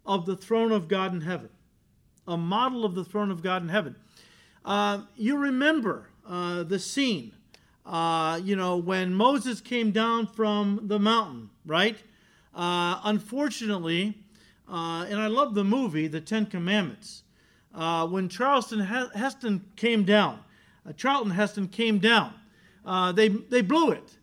of 0.05 0.26
the 0.26 0.37
throne 0.37 0.71
of 0.71 0.87
God 0.87 1.14
in 1.14 1.23
heaven. 1.23 1.49
A 2.26 2.37
model 2.37 2.85
of 2.85 2.95
the 2.95 3.05
throne 3.05 3.31
of 3.31 3.43
God 3.43 3.62
in 3.62 3.71
heaven. 3.71 3.97
Uh, 4.64 5.00
you 5.17 5.38
remember 5.38 6.11
uh, 6.28 6.62
the 6.62 6.78
scene, 6.78 7.33
uh, 7.87 8.38
you 8.43 8.55
know, 8.55 8.76
when 8.76 9.14
Moses 9.14 9.62
came 9.62 9.93
down 9.93 10.26
from 10.26 10.81
the 10.83 10.99
mountain, 10.99 11.49
right? 11.64 11.97
Uh, 12.55 13.00
unfortunately, 13.05 14.19
uh, 14.71 15.07
and 15.09 15.19
I 15.19 15.28
love 15.28 15.55
the 15.55 15.64
movie, 15.64 16.07
The 16.07 16.21
Ten 16.21 16.45
Commandments 16.45 17.23
when 17.73 18.28
Charleston 18.28 18.81
Heston 18.81 19.64
came 19.76 20.05
down, 20.05 20.40
uh, 20.87 20.92
Charlton 20.92 21.32
Heston 21.32 21.68
came 21.68 21.99
down, 21.99 22.35
uh, 22.85 23.12
they, 23.12 23.28
they 23.28 23.62
blew 23.62 23.90
it 23.90 24.18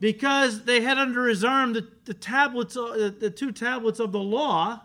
because 0.00 0.64
they 0.64 0.80
had 0.80 0.98
under 0.98 1.26
his 1.26 1.44
arm 1.44 1.72
the, 1.72 1.88
the 2.04 2.14
tablets, 2.14 2.76
uh, 2.76 3.10
the 3.18 3.30
two 3.30 3.52
tablets 3.52 4.00
of 4.00 4.12
the 4.12 4.18
law, 4.18 4.82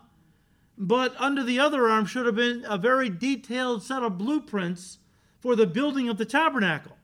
but 0.77 1.13
under 1.19 1.43
the 1.43 1.59
other 1.59 1.87
arm 1.87 2.05
should 2.05 2.25
have 2.25 2.35
been 2.35 2.65
a 2.67 2.77
very 2.77 3.09
detailed 3.09 3.83
set 3.83 4.03
of 4.03 4.17
blueprints 4.17 4.99
for 5.39 5.55
the 5.55 5.67
building 5.67 6.07
of 6.09 6.17
the 6.17 6.25
tabernacle. 6.25 6.95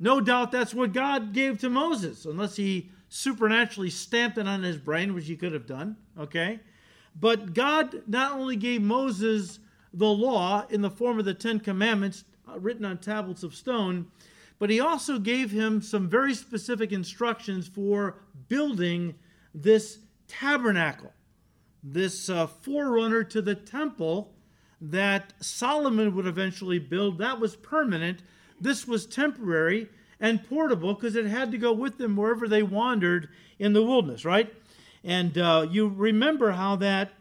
No 0.00 0.20
doubt 0.20 0.52
that's 0.52 0.74
what 0.74 0.92
God 0.92 1.32
gave 1.32 1.58
to 1.60 1.68
Moses, 1.68 2.24
unless 2.24 2.56
he 2.56 2.90
supernaturally 3.08 3.90
stamped 3.90 4.38
it 4.38 4.46
on 4.46 4.62
his 4.62 4.76
brain, 4.76 5.14
which 5.14 5.26
he 5.26 5.36
could 5.36 5.52
have 5.52 5.66
done, 5.66 5.96
okay? 6.18 6.60
But 7.18 7.52
God 7.52 8.02
not 8.06 8.32
only 8.32 8.56
gave 8.56 8.80
Moses 8.80 9.58
the 9.92 10.06
law 10.06 10.66
in 10.70 10.82
the 10.82 10.90
form 10.90 11.18
of 11.18 11.24
the 11.24 11.34
Ten 11.34 11.58
Commandments 11.58 12.24
written 12.56 12.84
on 12.84 12.98
tablets 12.98 13.42
of 13.42 13.54
stone, 13.54 14.06
but 14.58 14.70
he 14.70 14.80
also 14.80 15.18
gave 15.18 15.50
him 15.50 15.80
some 15.80 16.08
very 16.08 16.34
specific 16.34 16.92
instructions 16.92 17.68
for 17.68 18.18
building 18.48 19.14
this 19.54 19.98
tabernacle, 20.26 21.12
this 21.82 22.28
uh, 22.28 22.46
forerunner 22.46 23.24
to 23.24 23.40
the 23.40 23.54
temple 23.54 24.32
that 24.80 25.32
Solomon 25.40 26.14
would 26.14 26.26
eventually 26.26 26.78
build. 26.78 27.18
That 27.18 27.40
was 27.40 27.56
permanent. 27.56 28.22
This 28.60 28.86
was 28.86 29.06
temporary 29.06 29.88
and 30.20 30.46
portable 30.48 30.94
because 30.94 31.16
it 31.16 31.26
had 31.26 31.52
to 31.52 31.58
go 31.58 31.72
with 31.72 31.98
them 31.98 32.16
wherever 32.16 32.48
they 32.48 32.62
wandered 32.62 33.28
in 33.58 33.72
the 33.72 33.82
wilderness, 33.82 34.24
right? 34.24 34.52
And 35.04 35.38
uh, 35.38 35.66
you 35.70 35.88
remember 35.88 36.52
how 36.52 36.76
that 36.76 37.12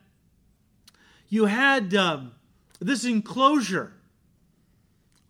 you 1.30 1.46
had. 1.46 1.94
Um, 1.94 2.32
this 2.80 3.06
enclosure, 3.06 3.94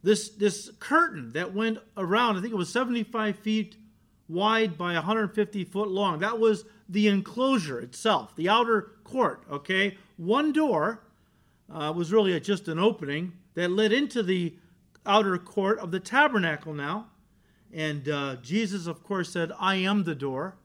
this, 0.04 0.30
this 0.30 0.72
curtain 0.80 1.32
that 1.34 1.54
went 1.54 1.80
around, 1.96 2.38
I 2.38 2.42
think 2.42 2.54
it 2.54 2.58
was 2.58 2.70
75 2.70 3.38
feet 3.40 3.76
wide 4.30 4.78
by 4.78 4.94
150 4.94 5.64
foot 5.66 5.90
long. 5.90 6.20
That 6.20 6.40
was 6.40 6.66
the 6.90 7.08
enclosure 7.08 7.80
itself, 7.80 8.36
the 8.36 8.50
outer 8.50 8.94
court, 9.04 9.44
okay? 9.52 9.98
One 10.18 10.52
door 10.52 11.02
uh, 11.72 11.94
was 11.96 12.12
really 12.12 12.40
just 12.40 12.68
an 12.68 12.80
opening 12.80 13.34
that 13.56 13.72
led 13.72 13.92
into 13.92 14.24
the 14.24 14.54
outer 15.06 15.38
court 15.38 15.80
of 15.80 15.92
the 15.92 16.00
tabernacle 16.00 16.74
now. 16.74 17.08
And 17.74 18.08
uh, 18.08 18.36
Jesus, 18.38 18.88
of 18.88 19.04
course, 19.04 19.32
said, 19.32 19.52
I 19.60 19.76
am 19.76 20.04
the 20.04 20.16
door. 20.16 20.56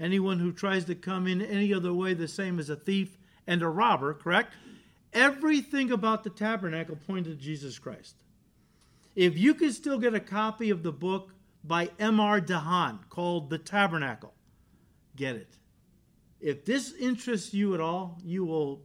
Anyone 0.00 0.38
who 0.38 0.52
tries 0.52 0.84
to 0.86 0.94
come 0.94 1.26
in 1.26 1.40
any 1.40 1.72
other 1.72 1.92
way, 1.92 2.14
the 2.14 2.26
same 2.26 2.58
as 2.58 2.68
a 2.68 2.76
thief 2.76 3.16
and 3.46 3.62
a 3.62 3.68
robber, 3.68 4.14
correct? 4.14 4.54
Everything 5.12 5.92
about 5.92 6.24
the 6.24 6.30
tabernacle 6.30 6.98
pointed 7.06 7.38
to 7.38 7.44
Jesus 7.44 7.78
Christ. 7.78 8.16
If 9.14 9.36
you 9.36 9.54
could 9.54 9.74
still 9.74 9.98
get 9.98 10.14
a 10.14 10.20
copy 10.20 10.70
of 10.70 10.82
the 10.82 10.92
book 10.92 11.32
by 11.64 11.90
M.R. 11.98 12.40
DeHaan 12.40 13.08
called 13.08 13.50
The 13.50 13.58
Tabernacle, 13.58 14.32
get 15.16 15.36
it. 15.36 15.56
If 16.40 16.64
this 16.64 16.92
interests 16.94 17.54
you 17.54 17.74
at 17.74 17.80
all, 17.80 18.18
you 18.24 18.44
will 18.44 18.82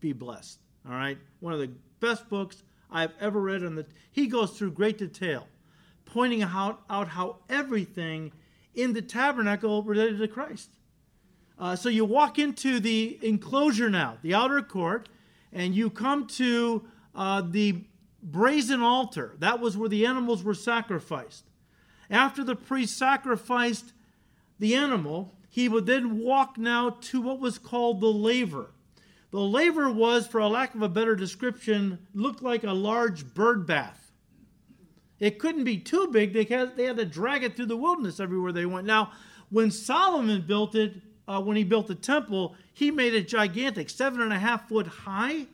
be 0.00 0.12
blessed. 0.12 0.58
All 0.88 0.94
right? 0.94 1.18
One 1.40 1.52
of 1.52 1.58
the 1.58 1.70
best 2.00 2.28
books 2.28 2.62
I've 2.90 3.12
ever 3.20 3.40
read 3.40 3.64
on 3.64 3.74
the 3.74 3.86
he 4.12 4.28
goes 4.28 4.56
through 4.56 4.70
great 4.72 4.98
detail, 4.98 5.48
pointing 6.04 6.42
out, 6.42 6.82
out 6.88 7.08
how 7.08 7.38
everything 7.50 8.32
in 8.74 8.92
the 8.92 9.02
tabernacle 9.02 9.82
related 9.82 10.18
to 10.18 10.28
Christ. 10.28 10.70
Uh, 11.58 11.74
so 11.74 11.88
you 11.88 12.04
walk 12.04 12.38
into 12.38 12.78
the 12.80 13.18
enclosure 13.22 13.90
now, 13.90 14.18
the 14.22 14.34
outer 14.34 14.62
court, 14.62 15.08
and 15.52 15.74
you 15.74 15.90
come 15.90 16.26
to 16.26 16.84
uh, 17.14 17.42
the 17.42 17.84
brazen 18.24 18.82
altar. 18.82 19.36
That 19.38 19.60
was 19.60 19.76
where 19.76 19.88
the 19.88 20.06
animals 20.06 20.42
were 20.42 20.54
sacrificed. 20.54 21.44
After 22.10 22.42
the 22.42 22.56
priest 22.56 22.96
sacrificed 22.96 23.92
the 24.58 24.74
animal, 24.74 25.34
he 25.48 25.68
would 25.68 25.86
then 25.86 26.18
walk 26.18 26.58
now 26.58 26.90
to 26.90 27.20
what 27.20 27.38
was 27.38 27.58
called 27.58 28.00
the 28.00 28.06
laver. 28.06 28.70
The 29.30 29.40
laver 29.40 29.90
was, 29.90 30.26
for 30.26 30.38
a 30.38 30.48
lack 30.48 30.74
of 30.74 30.82
a 30.82 30.88
better 30.88 31.16
description, 31.16 31.98
looked 32.14 32.42
like 32.42 32.64
a 32.64 32.72
large 32.72 33.34
bird 33.34 33.66
bath. 33.66 34.12
It 35.18 35.38
couldn't 35.38 35.64
be 35.64 35.78
too 35.78 36.08
big. 36.08 36.32
They 36.32 36.44
had, 36.44 36.76
they 36.76 36.84
had 36.84 36.96
to 36.96 37.04
drag 37.04 37.44
it 37.44 37.56
through 37.56 37.66
the 37.66 37.76
wilderness 37.76 38.20
everywhere 38.20 38.52
they 38.52 38.66
went. 38.66 38.86
Now, 38.86 39.12
when 39.50 39.70
Solomon 39.70 40.42
built 40.42 40.74
it, 40.74 40.94
uh, 41.26 41.40
when 41.40 41.56
he 41.56 41.64
built 41.64 41.86
the 41.86 41.94
temple, 41.94 42.54
he 42.72 42.90
made 42.90 43.14
it 43.14 43.28
gigantic, 43.28 43.90
seven 43.90 44.20
and 44.20 44.32
a 44.32 44.38
half 44.38 44.68
foot 44.68 44.86
high, 44.86 45.46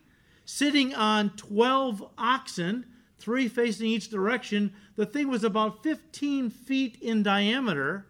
sitting 0.51 0.93
on 0.95 1.31
12 1.37 2.05
oxen, 2.19 2.85
three 3.19 3.47
facing 3.47 3.87
each 3.87 4.09
direction. 4.09 4.73
The 4.97 5.07
thing 5.07 5.29
was 5.29 5.45
about 5.45 5.83
15 5.85 6.51
feet 6.51 6.99
in 7.01 7.23
diameter. 7.23 8.07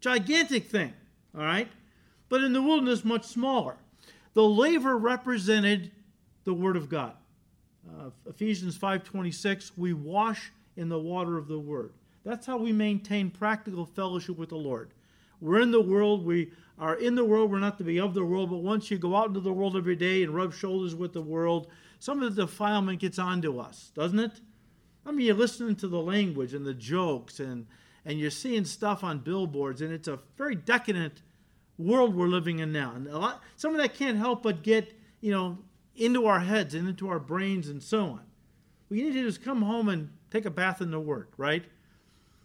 Gigantic 0.00 0.66
thing, 0.66 0.92
all 1.36 1.42
right? 1.42 1.68
But 2.28 2.44
in 2.44 2.52
the 2.52 2.62
wilderness, 2.62 3.04
much 3.04 3.24
smaller. 3.24 3.76
The 4.34 4.42
laver 4.42 4.96
represented 4.96 5.90
the 6.44 6.54
Word 6.54 6.76
of 6.76 6.88
God. 6.88 7.14
Uh, 7.88 8.10
Ephesians 8.28 8.78
5.26, 8.78 9.72
we 9.76 9.92
wash 9.92 10.52
in 10.76 10.88
the 10.88 10.98
water 10.98 11.36
of 11.36 11.48
the 11.48 11.58
Word. 11.58 11.92
That's 12.24 12.46
how 12.46 12.56
we 12.56 12.72
maintain 12.72 13.30
practical 13.30 13.84
fellowship 13.84 14.38
with 14.38 14.50
the 14.50 14.56
Lord. 14.56 14.90
We're 15.40 15.60
in 15.60 15.70
the 15.70 15.80
world, 15.80 16.24
we 16.24 16.52
are 16.78 16.94
in 16.94 17.14
the 17.14 17.24
world, 17.24 17.50
we're 17.50 17.58
not 17.58 17.78
to 17.78 17.84
be 17.84 18.00
of 18.00 18.14
the 18.14 18.24
world, 18.24 18.50
but 18.50 18.58
once 18.58 18.90
you 18.90 18.98
go 18.98 19.14
out 19.16 19.28
into 19.28 19.40
the 19.40 19.52
world 19.52 19.76
every 19.76 19.96
day 19.96 20.22
and 20.22 20.34
rub 20.34 20.52
shoulders 20.52 20.94
with 20.94 21.12
the 21.12 21.22
world, 21.22 21.68
some 21.98 22.22
of 22.22 22.34
the 22.34 22.46
defilement 22.46 23.00
gets 23.00 23.18
onto 23.18 23.58
us, 23.58 23.92
doesn't 23.94 24.18
it? 24.18 24.40
I 25.06 25.12
mean, 25.12 25.26
you're 25.26 25.34
listening 25.34 25.76
to 25.76 25.88
the 25.88 26.00
language 26.00 26.54
and 26.54 26.66
the 26.66 26.74
jokes, 26.74 27.40
and, 27.40 27.66
and 28.04 28.18
you're 28.18 28.30
seeing 28.30 28.64
stuff 28.64 29.04
on 29.04 29.18
billboards, 29.18 29.82
and 29.82 29.92
it's 29.92 30.08
a 30.08 30.18
very 30.36 30.54
decadent 30.54 31.22
world 31.78 32.14
we're 32.14 32.26
living 32.26 32.58
in 32.58 32.72
now. 32.72 32.92
And 32.94 33.06
a 33.06 33.18
lot, 33.18 33.42
some 33.56 33.74
of 33.74 33.80
that 33.80 33.94
can't 33.94 34.18
help 34.18 34.42
but 34.42 34.62
get, 34.62 34.92
you 35.20 35.30
know, 35.30 35.58
into 35.96 36.26
our 36.26 36.40
heads 36.40 36.74
and 36.74 36.88
into 36.88 37.08
our 37.08 37.18
brains 37.18 37.68
and 37.68 37.82
so 37.82 38.04
on. 38.06 38.20
What 38.88 38.98
you 38.98 39.04
need 39.04 39.14
to 39.14 39.22
do 39.22 39.26
is 39.26 39.38
come 39.38 39.62
home 39.62 39.88
and 39.88 40.10
take 40.30 40.44
a 40.44 40.50
bath 40.50 40.80
in 40.80 40.90
the 40.90 41.00
Word, 41.00 41.28
right? 41.36 41.64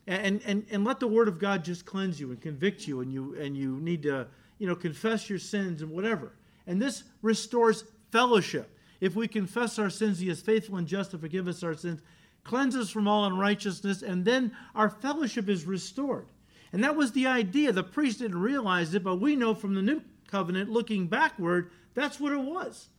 And, 0.09 0.41
and, 0.45 0.65
and 0.71 0.83
let 0.83 0.99
the 0.99 1.07
word 1.07 1.27
of 1.27 1.37
God 1.37 1.63
just 1.63 1.85
cleanse 1.85 2.19
you 2.19 2.31
and 2.31 2.41
convict 2.41 2.87
you 2.87 3.01
and 3.01 3.13
you 3.13 3.35
and 3.39 3.55
you 3.55 3.79
need 3.79 4.03
to 4.03 4.27
you 4.57 4.67
know 4.67 4.75
confess 4.75 5.29
your 5.29 5.39
sins 5.39 5.81
and 5.81 5.91
whatever. 5.91 6.33
And 6.65 6.81
this 6.81 7.03
restores 7.21 7.83
fellowship. 8.11 8.75
If 9.01 9.15
we 9.15 9.27
confess 9.27 9.79
our 9.79 9.89
sins, 9.89 10.19
he 10.19 10.29
is 10.29 10.41
faithful 10.41 10.77
and 10.77 10.87
just 10.87 11.11
to 11.11 11.17
forgive 11.17 11.47
us 11.47 11.63
our 11.63 11.75
sins, 11.75 12.01
cleanse 12.43 12.75
us 12.75 12.89
from 12.89 13.07
all 13.07 13.25
unrighteousness, 13.25 14.01
and 14.01 14.25
then 14.25 14.51
our 14.75 14.89
fellowship 14.89 15.47
is 15.47 15.65
restored. 15.65 16.25
And 16.73 16.83
that 16.83 16.95
was 16.95 17.11
the 17.11 17.27
idea. 17.27 17.71
The 17.71 17.83
priest 17.83 18.19
didn't 18.19 18.41
realize 18.41 18.93
it, 18.93 19.03
but 19.03 19.17
we 19.17 19.35
know 19.35 19.53
from 19.53 19.73
the 19.73 19.81
new 19.81 20.01
covenant, 20.27 20.69
looking 20.69 21.07
backward, 21.07 21.71
that's 21.93 22.19
what 22.19 22.33
it 22.33 22.41
was. 22.41 22.89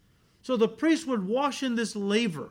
So 0.42 0.56
the 0.56 0.68
priest 0.68 1.06
would 1.06 1.26
wash 1.26 1.62
in 1.62 1.74
this 1.74 1.94
laver. 1.94 2.50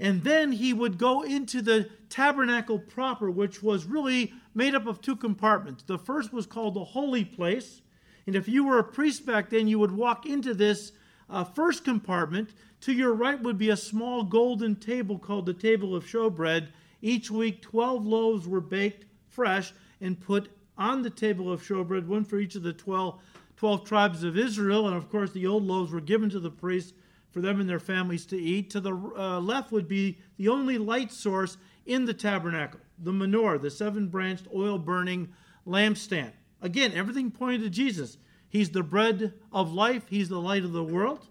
And 0.00 0.24
then 0.24 0.52
he 0.52 0.72
would 0.72 0.96
go 0.96 1.22
into 1.22 1.60
the 1.60 1.90
tabernacle 2.08 2.78
proper, 2.78 3.30
which 3.30 3.62
was 3.62 3.84
really 3.84 4.32
made 4.54 4.74
up 4.74 4.86
of 4.86 5.02
two 5.02 5.14
compartments. 5.14 5.82
The 5.82 5.98
first 5.98 6.32
was 6.32 6.46
called 6.46 6.74
the 6.74 6.84
holy 6.84 7.24
place. 7.24 7.82
And 8.26 8.34
if 8.34 8.48
you 8.48 8.64
were 8.64 8.78
a 8.78 8.84
priest 8.84 9.26
back 9.26 9.50
then, 9.50 9.68
you 9.68 9.78
would 9.78 9.92
walk 9.92 10.24
into 10.24 10.54
this 10.54 10.92
uh, 11.28 11.44
first 11.44 11.84
compartment. 11.84 12.50
To 12.82 12.92
your 12.94 13.12
right 13.12 13.40
would 13.40 13.58
be 13.58 13.68
a 13.68 13.76
small 13.76 14.24
golden 14.24 14.74
table 14.76 15.18
called 15.18 15.44
the 15.44 15.52
table 15.52 15.94
of 15.94 16.06
showbread. 16.06 16.68
Each 17.02 17.30
week, 17.30 17.60
12 17.60 18.06
loaves 18.06 18.48
were 18.48 18.62
baked 18.62 19.04
fresh 19.28 19.74
and 20.00 20.18
put 20.18 20.48
on 20.78 21.02
the 21.02 21.10
table 21.10 21.52
of 21.52 21.62
showbread, 21.62 22.06
one 22.06 22.24
for 22.24 22.38
each 22.38 22.54
of 22.54 22.62
the 22.62 22.72
12, 22.72 23.20
12 23.56 23.84
tribes 23.84 24.24
of 24.24 24.38
Israel. 24.38 24.86
And 24.86 24.96
of 24.96 25.10
course, 25.10 25.32
the 25.32 25.46
old 25.46 25.64
loaves 25.64 25.92
were 25.92 26.00
given 26.00 26.30
to 26.30 26.40
the 26.40 26.50
priests 26.50 26.94
for 27.30 27.40
them 27.40 27.60
and 27.60 27.68
their 27.68 27.80
families 27.80 28.26
to 28.26 28.36
eat. 28.36 28.70
To 28.70 28.80
the 28.80 28.94
uh, 28.94 29.40
left 29.40 29.72
would 29.72 29.88
be 29.88 30.18
the 30.36 30.48
only 30.48 30.78
light 30.78 31.12
source 31.12 31.56
in 31.86 32.04
the 32.04 32.14
tabernacle 32.14 32.80
the 33.02 33.12
menorah, 33.12 33.60
the 33.60 33.70
seven 33.70 34.08
branched 34.08 34.46
oil 34.54 34.78
burning 34.78 35.32
lampstand. 35.66 36.32
Again, 36.60 36.92
everything 36.92 37.30
pointed 37.30 37.62
to 37.62 37.70
Jesus. 37.70 38.18
He's 38.48 38.70
the 38.70 38.82
bread 38.82 39.32
of 39.52 39.72
life, 39.72 40.04
He's 40.08 40.28
the 40.28 40.40
light 40.40 40.64
of 40.64 40.72
the 40.72 40.84
world. 40.84 41.28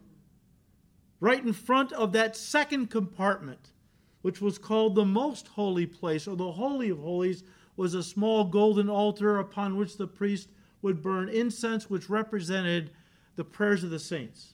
Right 1.19 1.43
in 1.43 1.53
front 1.53 1.91
of 1.93 2.13
that 2.13 2.35
second 2.35 2.89
compartment, 2.89 3.71
which 4.21 4.41
was 4.41 4.57
called 4.57 4.95
the 4.95 5.05
most 5.05 5.47
holy 5.49 5.85
place 5.85 6.27
or 6.27 6.35
the 6.35 6.51
Holy 6.51 6.89
of 6.89 6.99
Holies, 6.99 7.43
was 7.75 7.93
a 7.93 8.03
small 8.03 8.45
golden 8.45 8.89
altar 8.89 9.37
upon 9.37 9.77
which 9.77 9.97
the 9.97 10.07
priest 10.07 10.49
would 10.81 11.01
burn 11.01 11.29
incense, 11.29 11.89
which 11.89 12.09
represented 12.09 12.91
the 13.35 13.43
prayers 13.43 13.83
of 13.83 13.89
the 13.89 13.99
saints. 13.99 14.53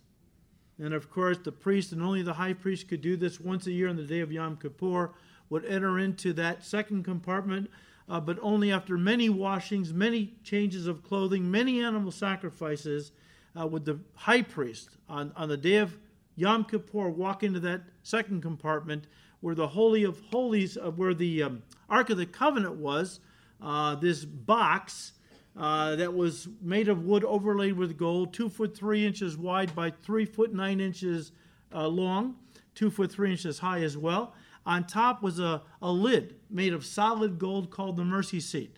And 0.77 0.93
of 0.93 1.09
course, 1.09 1.37
the 1.37 1.51
priest 1.51 1.91
and 1.91 2.01
only 2.01 2.21
the 2.21 2.33
high 2.33 2.53
priest 2.53 2.87
could 2.87 3.01
do 3.01 3.15
this 3.15 3.39
once 3.39 3.67
a 3.67 3.71
year 3.71 3.87
on 3.87 3.95
the 3.95 4.03
day 4.03 4.19
of 4.19 4.31
Yom 4.31 4.57
Kippur, 4.57 5.11
would 5.49 5.65
enter 5.65 5.99
into 5.99 6.33
that 6.33 6.63
second 6.63 7.03
compartment, 7.03 7.69
uh, 8.09 8.19
but 8.19 8.37
only 8.41 8.71
after 8.71 8.97
many 8.97 9.29
washings, 9.29 9.93
many 9.93 10.33
changes 10.43 10.87
of 10.87 11.03
clothing, 11.03 11.49
many 11.49 11.81
animal 11.81 12.11
sacrifices, 12.11 13.11
uh, 13.59 13.65
would 13.65 13.85
the 13.85 13.99
high 14.15 14.41
priest 14.41 14.97
on, 15.07 15.31
on 15.35 15.49
the 15.49 15.57
day 15.57 15.77
of 15.77 15.97
Yom 16.35 16.65
Kippur 16.65 17.09
walk 17.09 17.43
into 17.43 17.59
that 17.59 17.81
second 18.03 18.41
compartment 18.41 19.05
where 19.39 19.55
the 19.55 19.67
Holy 19.67 20.03
of 20.03 20.19
Holies, 20.31 20.77
uh, 20.77 20.91
where 20.91 21.13
the 21.13 21.43
um, 21.43 21.63
Ark 21.89 22.09
of 22.09 22.17
the 22.17 22.25
Covenant 22.25 22.75
was, 22.75 23.19
uh, 23.61 23.95
this 23.95 24.25
box 24.25 25.13
uh, 25.57 25.95
that 25.95 26.13
was 26.13 26.47
made 26.61 26.87
of 26.87 27.05
wood 27.05 27.23
overlaid 27.23 27.73
with 27.73 27.97
gold, 27.97 28.33
two 28.33 28.49
foot 28.49 28.75
three 28.75 29.05
inches 29.05 29.37
wide 29.37 29.73
by 29.73 29.89
three 29.89 30.25
foot 30.25 30.53
nine 30.53 30.79
inches 30.81 31.31
uh, 31.73 31.87
long, 31.87 32.35
two 32.73 32.91
foot 32.91 33.11
three 33.11 33.31
inches 33.31 33.59
high 33.59 33.81
as 33.81 33.97
well. 33.97 34.33
On 34.65 34.85
top 34.85 35.21
was 35.21 35.39
a, 35.39 35.61
a 35.81 35.91
lid 35.91 36.35
made 36.49 36.73
of 36.73 36.85
solid 36.85 37.37
gold 37.37 37.69
called 37.69 37.97
the 37.97 38.03
mercy 38.03 38.39
seat. 38.39 38.77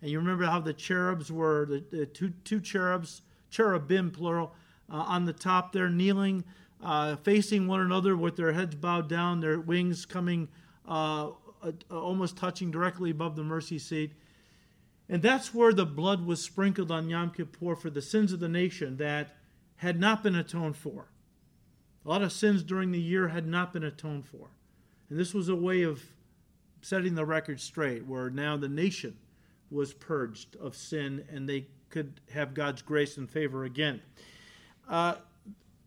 And 0.00 0.10
you 0.10 0.18
remember 0.18 0.44
how 0.44 0.60
the 0.60 0.72
cherubs 0.72 1.32
were, 1.32 1.66
the, 1.66 1.84
the 1.90 2.06
two, 2.06 2.32
two 2.44 2.60
cherubs, 2.60 3.22
cherubim 3.50 4.10
plural, 4.10 4.52
uh, 4.90 4.96
on 4.96 5.24
the 5.24 5.32
top 5.32 5.72
there, 5.72 5.88
kneeling, 5.88 6.44
uh, 6.82 7.16
facing 7.16 7.66
one 7.66 7.80
another 7.80 8.16
with 8.16 8.36
their 8.36 8.52
heads 8.52 8.74
bowed 8.74 9.08
down, 9.08 9.40
their 9.40 9.58
wings 9.58 10.04
coming 10.04 10.48
uh, 10.86 11.30
almost 11.90 12.36
touching 12.36 12.70
directly 12.70 13.10
above 13.10 13.36
the 13.36 13.42
mercy 13.42 13.78
seat. 13.78 14.12
And 15.08 15.22
that's 15.22 15.52
where 15.52 15.72
the 15.72 15.84
blood 15.84 16.24
was 16.24 16.42
sprinkled 16.42 16.90
on 16.90 17.10
Yom 17.10 17.30
Kippur 17.30 17.76
for 17.76 17.90
the 17.90 18.02
sins 18.02 18.32
of 18.32 18.40
the 18.40 18.48
nation 18.48 18.96
that 18.96 19.36
had 19.76 20.00
not 20.00 20.22
been 20.22 20.34
atoned 20.34 20.76
for. 20.76 21.08
A 22.04 22.08
lot 22.08 22.22
of 22.22 22.32
sins 22.32 22.62
during 22.62 22.90
the 22.90 23.00
year 23.00 23.28
had 23.28 23.46
not 23.46 23.72
been 23.72 23.84
atoned 23.84 24.26
for. 24.26 24.50
And 25.08 25.18
this 25.18 25.34
was 25.34 25.48
a 25.48 25.54
way 25.54 25.82
of 25.82 26.02
setting 26.80 27.14
the 27.14 27.24
record 27.24 27.60
straight, 27.60 28.06
where 28.06 28.30
now 28.30 28.56
the 28.56 28.68
nation 28.68 29.16
was 29.70 29.92
purged 29.92 30.56
of 30.56 30.76
sin 30.76 31.24
and 31.30 31.48
they 31.48 31.66
could 31.90 32.20
have 32.32 32.54
God's 32.54 32.82
grace 32.82 33.16
and 33.16 33.28
favor 33.28 33.64
again. 33.64 34.00
Uh, 34.88 35.14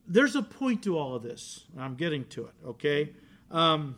there's 0.07 0.35
a 0.35 0.41
point 0.41 0.83
to 0.83 0.97
all 0.97 1.15
of 1.15 1.23
this. 1.23 1.65
I'm 1.77 1.95
getting 1.95 2.25
to 2.25 2.45
it, 2.45 2.53
okay? 2.65 3.11
Um, 3.51 3.95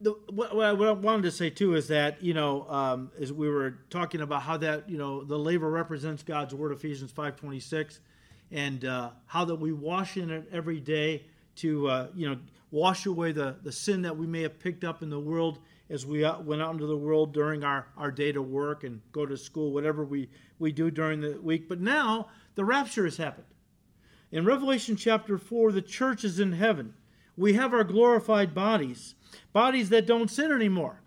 the, 0.00 0.12
what, 0.30 0.54
what, 0.54 0.66
I 0.66 0.92
wanted 0.92 1.22
to 1.22 1.30
say 1.30 1.50
too 1.50 1.74
is 1.74 1.88
that 1.88 2.22
you 2.22 2.34
know 2.34 2.68
um, 2.68 3.10
as 3.20 3.32
we 3.32 3.48
were 3.48 3.78
talking 3.90 4.20
about 4.20 4.42
how 4.42 4.56
that 4.58 4.88
you 4.88 4.96
know 4.96 5.24
the 5.24 5.38
laver 5.38 5.68
represents 5.68 6.22
God's 6.22 6.54
word 6.54 6.72
Ephesians 6.72 7.10
five 7.10 7.36
twenty 7.36 7.60
six, 7.60 8.00
and 8.52 8.84
uh, 8.84 9.10
how 9.26 9.44
that 9.44 9.56
we 9.56 9.72
wash 9.72 10.16
in 10.16 10.30
it 10.30 10.48
every 10.52 10.80
day 10.80 11.26
to 11.56 11.88
uh, 11.88 12.08
you 12.14 12.28
know 12.28 12.38
wash 12.70 13.06
away 13.06 13.32
the 13.32 13.56
the 13.62 13.72
sin 13.72 14.02
that 14.02 14.16
we 14.16 14.26
may 14.26 14.42
have 14.42 14.58
picked 14.60 14.84
up 14.84 15.02
in 15.02 15.10
the 15.10 15.18
world 15.18 15.58
as 15.90 16.06
we 16.06 16.22
went 16.42 16.62
out 16.62 16.72
into 16.72 16.86
the 16.86 16.96
world 16.96 17.32
during 17.32 17.64
our 17.64 17.88
our 17.96 18.12
day 18.12 18.30
to 18.30 18.42
work 18.42 18.84
and 18.84 19.00
go 19.10 19.26
to 19.26 19.36
school 19.36 19.72
whatever 19.72 20.04
we 20.04 20.28
we 20.60 20.70
do 20.70 20.90
during 20.90 21.20
the 21.20 21.40
week. 21.42 21.68
But 21.68 21.80
now 21.80 22.28
the 22.54 22.64
rapture 22.64 23.04
has 23.04 23.16
happened. 23.16 23.46
In 24.30 24.44
Revelation 24.44 24.94
chapter 24.94 25.38
four, 25.38 25.72
the 25.72 25.82
church 25.82 26.22
is 26.22 26.38
in 26.38 26.52
heaven. 26.52 26.94
We 27.38 27.54
have 27.54 27.72
our 27.72 27.84
glorified 27.84 28.52
bodies 28.52 29.14
bodies 29.52 29.88
that 29.90 30.06
don't 30.06 30.30
sin 30.30 30.52
anymore. 30.52 31.00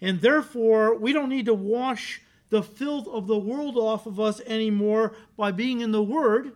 And 0.00 0.20
therefore, 0.20 0.96
we 0.96 1.12
don't 1.12 1.28
need 1.28 1.46
to 1.46 1.54
wash 1.54 2.20
the 2.50 2.62
filth 2.62 3.08
of 3.08 3.26
the 3.26 3.38
world 3.38 3.76
off 3.76 4.06
of 4.06 4.20
us 4.20 4.40
anymore 4.40 5.14
by 5.36 5.52
being 5.52 5.80
in 5.80 5.92
the 5.92 6.02
Word. 6.02 6.52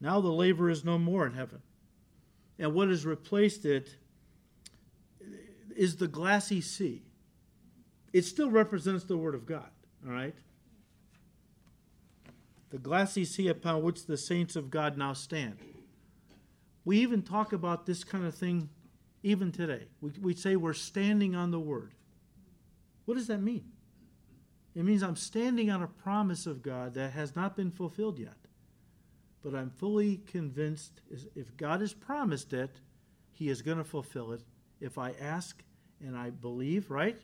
Now 0.00 0.20
the 0.20 0.30
laver 0.30 0.68
is 0.68 0.84
no 0.84 0.98
more 0.98 1.26
in 1.26 1.32
heaven. 1.32 1.62
And 2.58 2.74
what 2.74 2.88
has 2.88 3.06
replaced 3.06 3.64
it 3.64 3.96
is 5.74 5.96
the 5.96 6.08
glassy 6.08 6.60
sea. 6.60 7.02
It 8.12 8.24
still 8.24 8.50
represents 8.50 9.04
the 9.04 9.16
Word 9.16 9.34
of 9.34 9.46
God, 9.46 9.70
all 10.06 10.12
right? 10.12 10.34
The 12.70 12.78
glassy 12.78 13.24
sea 13.24 13.48
upon 13.48 13.82
which 13.82 14.06
the 14.06 14.16
saints 14.16 14.54
of 14.56 14.70
God 14.70 14.98
now 14.98 15.12
stand. 15.12 15.56
We 16.84 16.98
even 16.98 17.22
talk 17.22 17.52
about 17.52 17.86
this 17.86 18.04
kind 18.04 18.24
of 18.24 18.34
thing 18.34 18.68
even 19.22 19.52
today. 19.52 19.86
We, 20.00 20.10
we 20.20 20.34
say 20.34 20.56
we're 20.56 20.72
standing 20.72 21.34
on 21.34 21.50
the 21.50 21.60
word. 21.60 21.94
What 23.04 23.14
does 23.14 23.28
that 23.28 23.40
mean? 23.40 23.64
It 24.74 24.84
means 24.84 25.02
I'm 25.02 25.16
standing 25.16 25.70
on 25.70 25.82
a 25.82 25.86
promise 25.86 26.46
of 26.46 26.62
God 26.62 26.94
that 26.94 27.12
has 27.12 27.36
not 27.36 27.56
been 27.56 27.70
fulfilled 27.70 28.18
yet. 28.18 28.36
But 29.42 29.54
I'm 29.54 29.70
fully 29.70 30.18
convinced 30.26 31.00
if 31.34 31.56
God 31.56 31.80
has 31.80 31.92
promised 31.92 32.52
it, 32.52 32.70
He 33.32 33.48
is 33.48 33.60
going 33.60 33.78
to 33.78 33.84
fulfill 33.84 34.32
it 34.32 34.42
if 34.80 34.98
I 34.98 35.12
ask 35.20 35.62
and 36.00 36.16
I 36.16 36.30
believe, 36.30 36.90
right? 36.90 37.20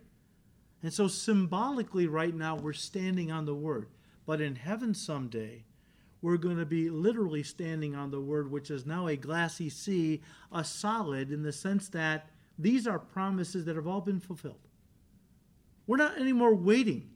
And 0.83 0.93
so 0.93 1.09
symbolically, 1.09 2.07
right 2.07 2.35
now, 2.35 2.57
we're 2.57 2.73
standing 2.73 3.31
on 3.33 3.47
the 3.47 3.55
Word. 3.55 3.89
But 4.27 4.41
in 4.41 4.57
heaven 4.57 4.95
someday, 4.95 5.65
we're 6.21 6.37
going 6.37 6.57
to 6.57 6.67
be 6.67 6.91
literally 6.91 7.43
standing 7.43 7.95
on 7.95 8.11
the 8.11 8.21
word, 8.21 8.51
which 8.51 8.71
is 8.71 8.85
now 8.85 9.07
a 9.07 9.17
glassy 9.17 9.71
sea, 9.71 10.21
a 10.53 10.65
solid, 10.65 11.31
in 11.31 11.43
the 11.43 11.53
sense 11.53 11.89
that 11.91 12.31
these 12.59 12.87
are 12.87 12.99
promises 12.99 13.65
that 13.67 13.77
have 13.77 13.87
all 13.87 14.01
been 14.01 14.19
fulfilled. 14.19 14.67
We're 15.87 15.97
not 15.97 16.19
anymore 16.19 16.55
waiting 16.55 17.09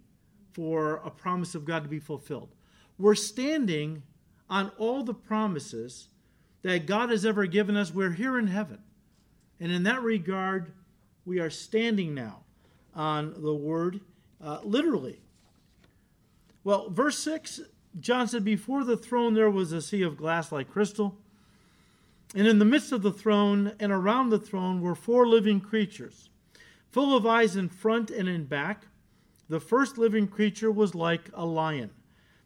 for 0.53 0.97
a 1.05 1.11
promise 1.11 1.55
of 1.55 1.65
God 1.65 1.83
to 1.83 1.89
be 1.89 1.99
fulfilled. 1.99 2.55
We're 2.99 3.15
standing 3.15 4.03
on 4.49 4.71
all 4.79 5.03
the 5.03 5.15
promises 5.15 6.09
that 6.63 6.87
God 6.87 7.11
has 7.11 7.27
ever 7.27 7.47
given 7.47 7.77
us. 7.77 7.93
We're 7.93 8.13
here 8.13 8.39
in 8.39 8.47
heaven. 8.47 8.79
And 9.59 9.73
in 9.73 9.83
that 9.85 10.03
regard, 10.03 10.73
we 11.25 11.41
are 11.41 11.51
standing 11.51 12.15
now 12.15 12.41
on 12.95 13.43
the 13.43 13.55
word 13.55 14.01
uh, 14.43 14.61
literally. 14.63 15.21
Well, 16.65 16.91
verse 16.91 17.19
6 17.19 17.61
John 18.01 18.27
said, 18.27 18.45
Before 18.45 18.85
the 18.85 18.97
throne 18.97 19.35
there 19.35 19.51
was 19.51 19.73
a 19.73 19.83
sea 19.83 20.03
of 20.03 20.17
glass 20.17 20.51
like 20.51 20.71
crystal. 20.71 21.19
And 22.35 22.47
in 22.47 22.59
the 22.59 22.65
midst 22.65 22.93
of 22.93 23.03
the 23.03 23.13
throne 23.13 23.73
and 23.79 23.93
around 23.93 24.31
the 24.31 24.39
throne 24.39 24.81
were 24.81 24.95
four 24.95 25.27
living 25.27 25.61
creatures, 25.61 26.31
full 26.91 27.15
of 27.17 27.27
eyes 27.27 27.57
in 27.57 27.69
front 27.69 28.11
and 28.11 28.29
in 28.29 28.45
back. 28.45 28.87
The 29.49 29.61
first 29.61 29.99
living 29.99 30.29
creature 30.29 30.73
was 30.73 30.95
like 30.95 31.29
a 31.35 31.45
lion. 31.45 31.91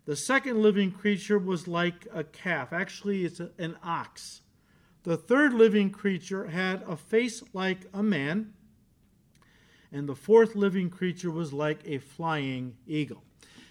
The 0.07 0.17
second 0.17 0.61
living 0.61 0.91
creature 0.91 1.39
was 1.39 1.69
like 1.69 2.07
a 2.13 2.25
calf. 2.25 2.73
Actually, 2.73 3.25
it's 3.25 3.41
an 3.41 3.77
ox. 3.83 4.41
The 5.05 5.17
third 5.17 5.53
living 5.53 5.91
creature 5.91 6.49
had 6.49 6.83
a 6.83 6.97
face 6.97 7.43
like 7.53 7.87
a 7.95 8.03
man. 8.03 8.55
And 9.93 10.09
the 10.09 10.17
fourth 10.17 10.57
living 10.57 10.91
creature 10.91 11.31
was 11.31 11.53
like 11.53 11.81
a 11.85 11.99
flying 11.99 12.77
eagle. 12.89 13.23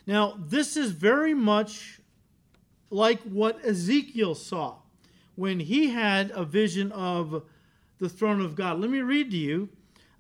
Now, 0.07 0.37
this 0.39 0.77
is 0.77 0.91
very 0.91 1.33
much 1.33 1.99
like 2.89 3.21
what 3.23 3.65
Ezekiel 3.65 4.35
saw 4.35 4.77
when 5.35 5.59
he 5.59 5.89
had 5.89 6.31
a 6.31 6.45
vision 6.45 6.91
of 6.91 7.43
the 7.97 8.09
throne 8.09 8.41
of 8.41 8.55
God. 8.55 8.79
Let 8.79 8.89
me 8.89 9.01
read 9.01 9.31
to 9.31 9.37
you 9.37 9.69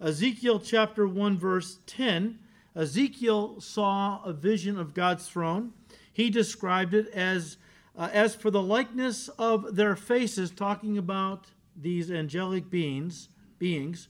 Ezekiel 0.01 0.59
chapter 0.59 1.07
1, 1.07 1.37
verse 1.37 1.79
10. 1.85 2.39
Ezekiel 2.75 3.61
saw 3.61 4.21
a 4.23 4.33
vision 4.33 4.77
of 4.77 4.93
God's 4.93 5.27
throne. 5.27 5.71
He 6.11 6.29
described 6.29 6.93
it 6.93 7.07
as, 7.09 7.57
uh, 7.97 8.09
as 8.11 8.35
for 8.35 8.51
the 8.51 8.61
likeness 8.61 9.29
of 9.39 9.75
their 9.75 9.95
faces, 9.95 10.51
talking 10.51 10.97
about 10.97 11.47
these 11.75 12.11
angelic 12.11 12.69
beings, 12.69 13.29
beings. 13.59 14.09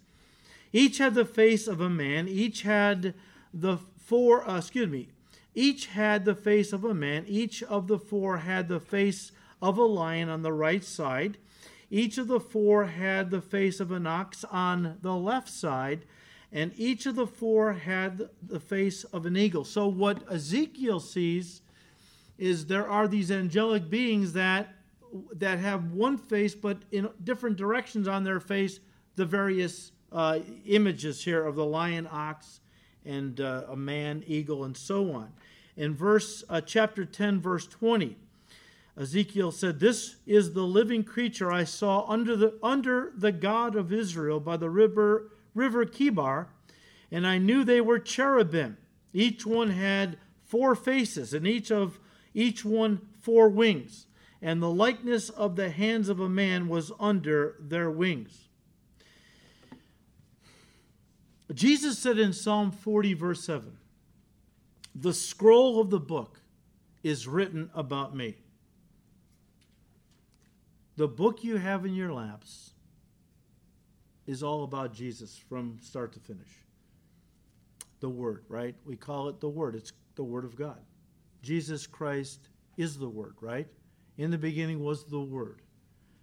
Each 0.74 0.98
had 0.98 1.14
the 1.14 1.26
face 1.26 1.68
of 1.68 1.82
a 1.82 1.90
man. 1.90 2.28
Each 2.28 2.64
had 2.64 3.14
the 3.54 3.78
four, 3.98 4.48
uh, 4.50 4.58
excuse 4.58 4.90
me, 4.90 5.10
each 5.56 5.88
had 5.88 6.26
the 6.26 6.36
face 6.36 6.74
of 6.74 6.84
a 6.84 6.94
man. 6.94 7.26
Each 7.28 7.64
of 7.64 7.88
the 7.88 7.98
four 7.98 8.38
had 8.38 8.68
the 8.68 8.80
face 8.80 9.32
of 9.62 9.78
a 9.78 9.84
lion 9.84 10.30
on 10.30 10.42
the 10.42 10.54
right 10.54 10.84
side. 10.84 11.38
Each 11.90 12.18
of 12.18 12.28
the 12.28 12.40
four 12.40 12.86
had 12.86 13.32
the 13.32 13.42
face 13.42 13.80
of 13.80 13.92
an 13.92 14.06
ox 14.06 14.44
on 14.44 14.98
the 15.02 15.16
left 15.16 15.50
side, 15.50 16.06
and 16.52 16.74
each 16.76 17.06
of 17.06 17.16
the 17.16 17.28
four 17.28 17.74
had 17.74 18.30
the 18.46 18.60
face 18.60 19.04
of 19.06 19.26
an 19.26 19.38
eagle. 19.38 19.64
So, 19.64 19.88
what 19.88 20.30
Ezekiel 20.30 21.00
sees 21.00 21.62
is 22.38 22.66
there 22.66 22.90
are 22.90 23.08
these 23.08 23.32
angelic 23.32 23.90
beings 23.90 24.34
that 24.34 24.76
that 25.34 25.60
have 25.60 25.92
one 25.92 26.18
face, 26.18 26.54
but 26.54 26.80
in 26.92 27.08
different 27.24 27.56
directions 27.56 28.08
on 28.08 28.26
their 28.26 28.42
face, 28.42 28.80
the 29.16 29.26
various 29.26 29.94
uh, 30.12 30.40
images 30.66 31.24
here 31.24 31.46
of 31.46 31.56
the 31.56 31.66
lion, 31.66 32.08
ox, 32.12 32.60
and 33.06 33.40
uh, 33.40 33.64
a 33.70 33.76
man, 33.76 34.24
eagle, 34.28 34.66
and 34.66 34.76
so 34.76 35.12
on. 35.14 35.32
In 35.78 35.94
verse 35.94 36.44
uh, 36.50 36.62
chapter 36.62 37.04
10, 37.04 37.42
verse 37.42 37.68
20, 37.68 38.16
Ezekiel 38.98 39.52
said, 39.52 39.80
This 39.80 40.16
is 40.26 40.54
the 40.54 40.64
living 40.64 41.04
creature 41.04 41.52
I 41.52 41.66
saw 41.66 42.06
under 42.08 42.36
the, 42.36 42.58
under 42.64 43.12
the 43.16 43.32
God 43.32 43.76
of 43.76 43.92
Israel 43.92 44.40
by 44.40 44.56
the 44.58 44.70
river, 44.70 45.32
river 45.54 45.86
Chebar, 45.86 46.48
and 47.12 47.28
I 47.28 47.38
knew 47.38 47.64
they 47.64 47.82
were 47.82 48.00
cherubim. 48.00 48.78
Each 49.14 49.46
one 49.46 49.72
had 49.72 50.18
four 50.46 50.76
faces, 50.76 51.34
and 51.34 51.46
each 51.46 51.72
of 51.72 52.00
each 52.34 52.64
one 52.66 53.02
four 53.22 53.50
wings, 53.50 54.06
and 54.42 54.62
the 54.62 54.70
likeness 54.70 55.30
of 55.30 55.56
the 55.56 55.70
hands 55.70 56.10
of 56.10 56.20
a 56.20 56.30
man 56.30 56.68
was 56.68 56.92
under 57.00 57.56
their 57.60 57.90
wings. 57.90 58.50
Jesus 61.54 61.98
said 61.98 62.20
in 62.20 62.34
Psalm 62.34 62.72
40, 62.72 63.14
verse 63.14 63.44
7, 63.44 63.78
The 64.96 65.14
scroll 65.14 65.82
of 65.82 65.90
the 65.90 66.00
book 66.00 66.40
is 67.04 67.28
written 67.28 67.70
about 67.76 68.16
me. 68.16 68.38
The 70.96 71.08
book 71.08 71.44
you 71.44 71.58
have 71.58 71.86
in 71.86 71.94
your 71.94 72.14
laps 72.14 72.72
is 74.26 74.42
all 74.42 74.64
about 74.64 74.94
Jesus 74.94 75.38
from 75.38 75.78
start 75.82 76.14
to 76.14 76.20
finish. 76.20 76.64
The 78.00 78.10
Word, 78.10 78.46
right? 78.48 78.76
We 78.86 78.96
call 78.96 79.28
it 79.28 79.42
the 79.42 79.50
Word. 79.50 79.76
It's 79.76 79.92
the 80.16 80.24
Word 80.24 80.46
of 80.46 80.56
God. 80.56 80.80
Jesus 81.42 81.86
Christ 81.86 82.48
is 82.78 82.98
the 82.98 83.10
Word, 83.10 83.36
right? 83.42 83.68
In 84.18 84.32
the 84.32 84.38
beginning 84.38 84.80
was 84.80 85.04
the 85.04 85.20
Word, 85.20 85.62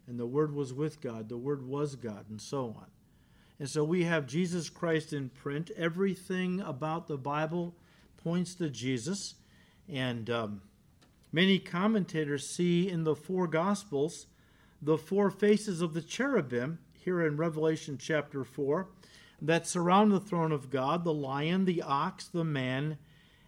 and 0.07 0.19
the 0.19 0.27
Word 0.27 0.55
was 0.55 0.73
with 0.73 1.03
God. 1.03 1.29
The 1.29 1.37
Word 1.37 1.63
was 1.63 1.95
God, 1.95 2.25
and 2.31 2.41
so 2.41 2.75
on. 2.79 2.87
And 3.59 3.69
so 3.69 3.85
we 3.85 4.05
have 4.05 4.27
Jesus 4.27 4.71
Christ 4.71 5.13
in 5.13 5.29
print. 5.29 5.71
Everything 5.77 6.61
about 6.63 7.07
the 7.07 7.19
Bible 7.19 7.77
points 8.23 8.55
to 8.57 8.69
Jesus. 8.69 9.35
And 9.89 10.31
um, 10.31 10.63
many 11.33 11.59
commentators 11.59 12.49
see 12.49 12.89
in 12.89 13.05
the 13.05 13.17
four 13.17 13.47
Gospels 13.47 14.27
the 14.81 14.99
four 14.99 15.31
faces 15.31 15.81
of 15.81 15.95
the 15.95 16.03
cherubim 16.03 16.79
here 16.93 17.25
in 17.25 17.37
Revelation 17.37 17.99
chapter 17.99 18.45
4 18.45 18.89
that 19.41 19.67
surround 19.67 20.13
the 20.13 20.21
throne 20.21 20.53
of 20.53 20.71
God 20.71 21.05
the 21.05 21.13
lion, 21.13 21.65
the 21.65 21.83
ox, 21.83 22.27
the 22.27 22.45
man, 22.45 22.99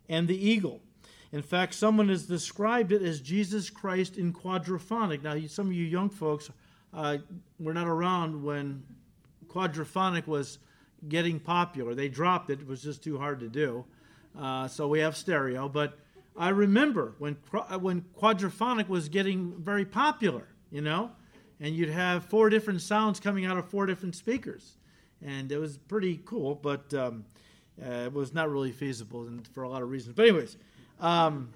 and 0.08 0.26
the 0.26 0.48
eagle. 0.48 0.80
In 1.32 1.42
fact, 1.42 1.74
someone 1.74 2.08
has 2.08 2.26
described 2.26 2.92
it 2.92 3.02
as 3.02 3.20
Jesus 3.20 3.70
Christ 3.70 4.16
in 4.16 4.32
quadraphonic. 4.32 5.22
Now, 5.22 5.37
some 5.48 5.66
of 5.66 5.72
you 5.72 5.84
young 5.84 6.10
folks 6.10 6.50
uh, 6.92 7.18
were 7.58 7.74
not 7.74 7.88
around 7.88 8.42
when 8.42 8.84
quadraphonic 9.48 10.26
was 10.26 10.58
getting 11.08 11.40
popular. 11.40 11.94
They 11.94 12.08
dropped 12.08 12.50
it, 12.50 12.60
it 12.60 12.66
was 12.66 12.82
just 12.82 13.02
too 13.02 13.18
hard 13.18 13.40
to 13.40 13.48
do. 13.48 13.84
Uh, 14.38 14.68
so 14.68 14.88
we 14.88 15.01
have 15.01 15.16
stereo. 15.16 15.68
But 15.68 15.99
I 16.37 16.49
remember 16.49 17.14
when, 17.18 17.37
when 17.81 18.05
quadraphonic 18.20 18.88
was 18.88 19.09
getting 19.09 19.55
very 19.59 19.85
popular, 19.85 20.49
you 20.70 20.81
know? 20.81 21.11
and 21.61 21.75
you'd 21.75 21.90
have 21.90 22.25
four 22.25 22.51
different 22.51 22.81
sounds 22.81 23.20
coming 23.20 23.44
out 23.44 23.57
of 23.57 23.68
four 23.68 23.87
different 23.87 24.14
speakers, 24.14 24.77
and 25.23 25.51
it 25.51 25.59
was 25.59 25.77
pretty 25.77 26.20
cool. 26.25 26.55
But 26.55 26.92
um, 26.94 27.25
uh, 27.83 27.90
it 27.90 28.12
was 28.12 28.35
not 28.35 28.51
really 28.51 28.73
feasible 28.73 29.27
and 29.27 29.47
for 29.49 29.62
a 29.62 29.68
lot 29.68 29.83
of 29.83 29.90
reasons. 29.90 30.14
But 30.16 30.27
anyways, 30.27 30.57
um, 31.01 31.51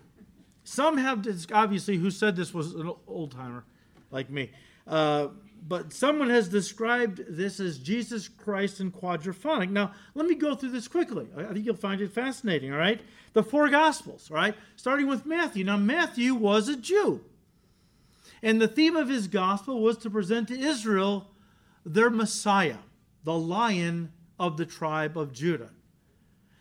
some 0.64 0.97
have 0.97 1.27
obviously 1.53 1.97
who 1.97 2.11
said 2.11 2.37
this 2.37 2.55
was 2.55 2.75
an 2.75 2.93
old 3.07 3.33
timer 3.33 3.64
like 4.11 4.31
me. 4.31 4.51
Uh, 4.87 5.29
but 5.66 5.92
someone 5.92 6.31
has 6.31 6.49
described 6.49 7.23
this 7.29 7.61
as 7.61 7.79
Jesus 7.79 8.29
Christ 8.29 8.81
in 8.81 8.92
quadraphonic. 8.92 9.71
Now, 9.71 9.92
let 10.14 10.27
me 10.27 10.35
go 10.35 10.55
through 10.55 10.71
this 10.71 10.88
quickly. 10.88 11.27
I 11.37 11.53
think 11.53 11.66
you'll 11.66 11.75
find 11.75 12.01
it 12.01 12.12
fascinating, 12.12 12.73
all 12.73 12.79
right? 12.79 13.01
The 13.33 13.42
four 13.42 13.68
Gospels, 13.68 14.31
all 14.31 14.37
right? 14.37 14.55
Starting 14.77 15.07
with 15.07 15.27
Matthew. 15.27 15.64
Now, 15.64 15.77
Matthew 15.77 16.35
was 16.35 16.68
a 16.68 16.77
Jew. 16.77 17.23
And 18.42 18.61
the 18.61 18.68
theme 18.68 18.97
of 18.97 19.09
his 19.09 19.27
gospel 19.27 19.81
was 19.81 19.99
to 19.99 20.11
present 20.11 20.49
to 20.49 20.59
Israel 20.59 21.27
their 21.85 22.11
Messiah, 22.11 22.79
the 23.25 23.35
lion 23.35 24.12
of 24.38 24.57
the 24.57 24.66
tribe 24.66 25.18
of 25.18 25.33
Judah. 25.33 25.71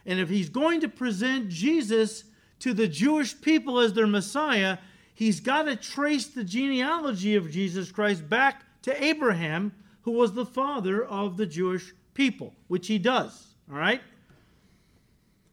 And 0.05 0.19
if 0.19 0.29
he's 0.29 0.49
going 0.49 0.81
to 0.81 0.88
present 0.88 1.49
Jesus 1.49 2.23
to 2.60 2.73
the 2.73 2.88
Jewish 2.88 3.39
people 3.39 3.79
as 3.79 3.93
their 3.93 4.07
Messiah, 4.07 4.79
he's 5.13 5.39
got 5.39 5.63
to 5.63 5.75
trace 5.75 6.27
the 6.27 6.43
genealogy 6.43 7.36
of 7.36 7.51
Jesus 7.51 7.91
Christ 7.91 8.27
back 8.27 8.63
to 8.88 9.04
Abraham, 9.04 9.73
who 10.02 10.12
was 10.12 10.32
the 10.32 10.45
father 10.45 11.04
of 11.04 11.36
the 11.36 11.45
Jewish 11.45 11.93
people, 12.13 12.56
which 12.67 12.88
he 12.88 12.97
does. 12.97 13.56
All 13.69 13.78
right? 13.78 14.02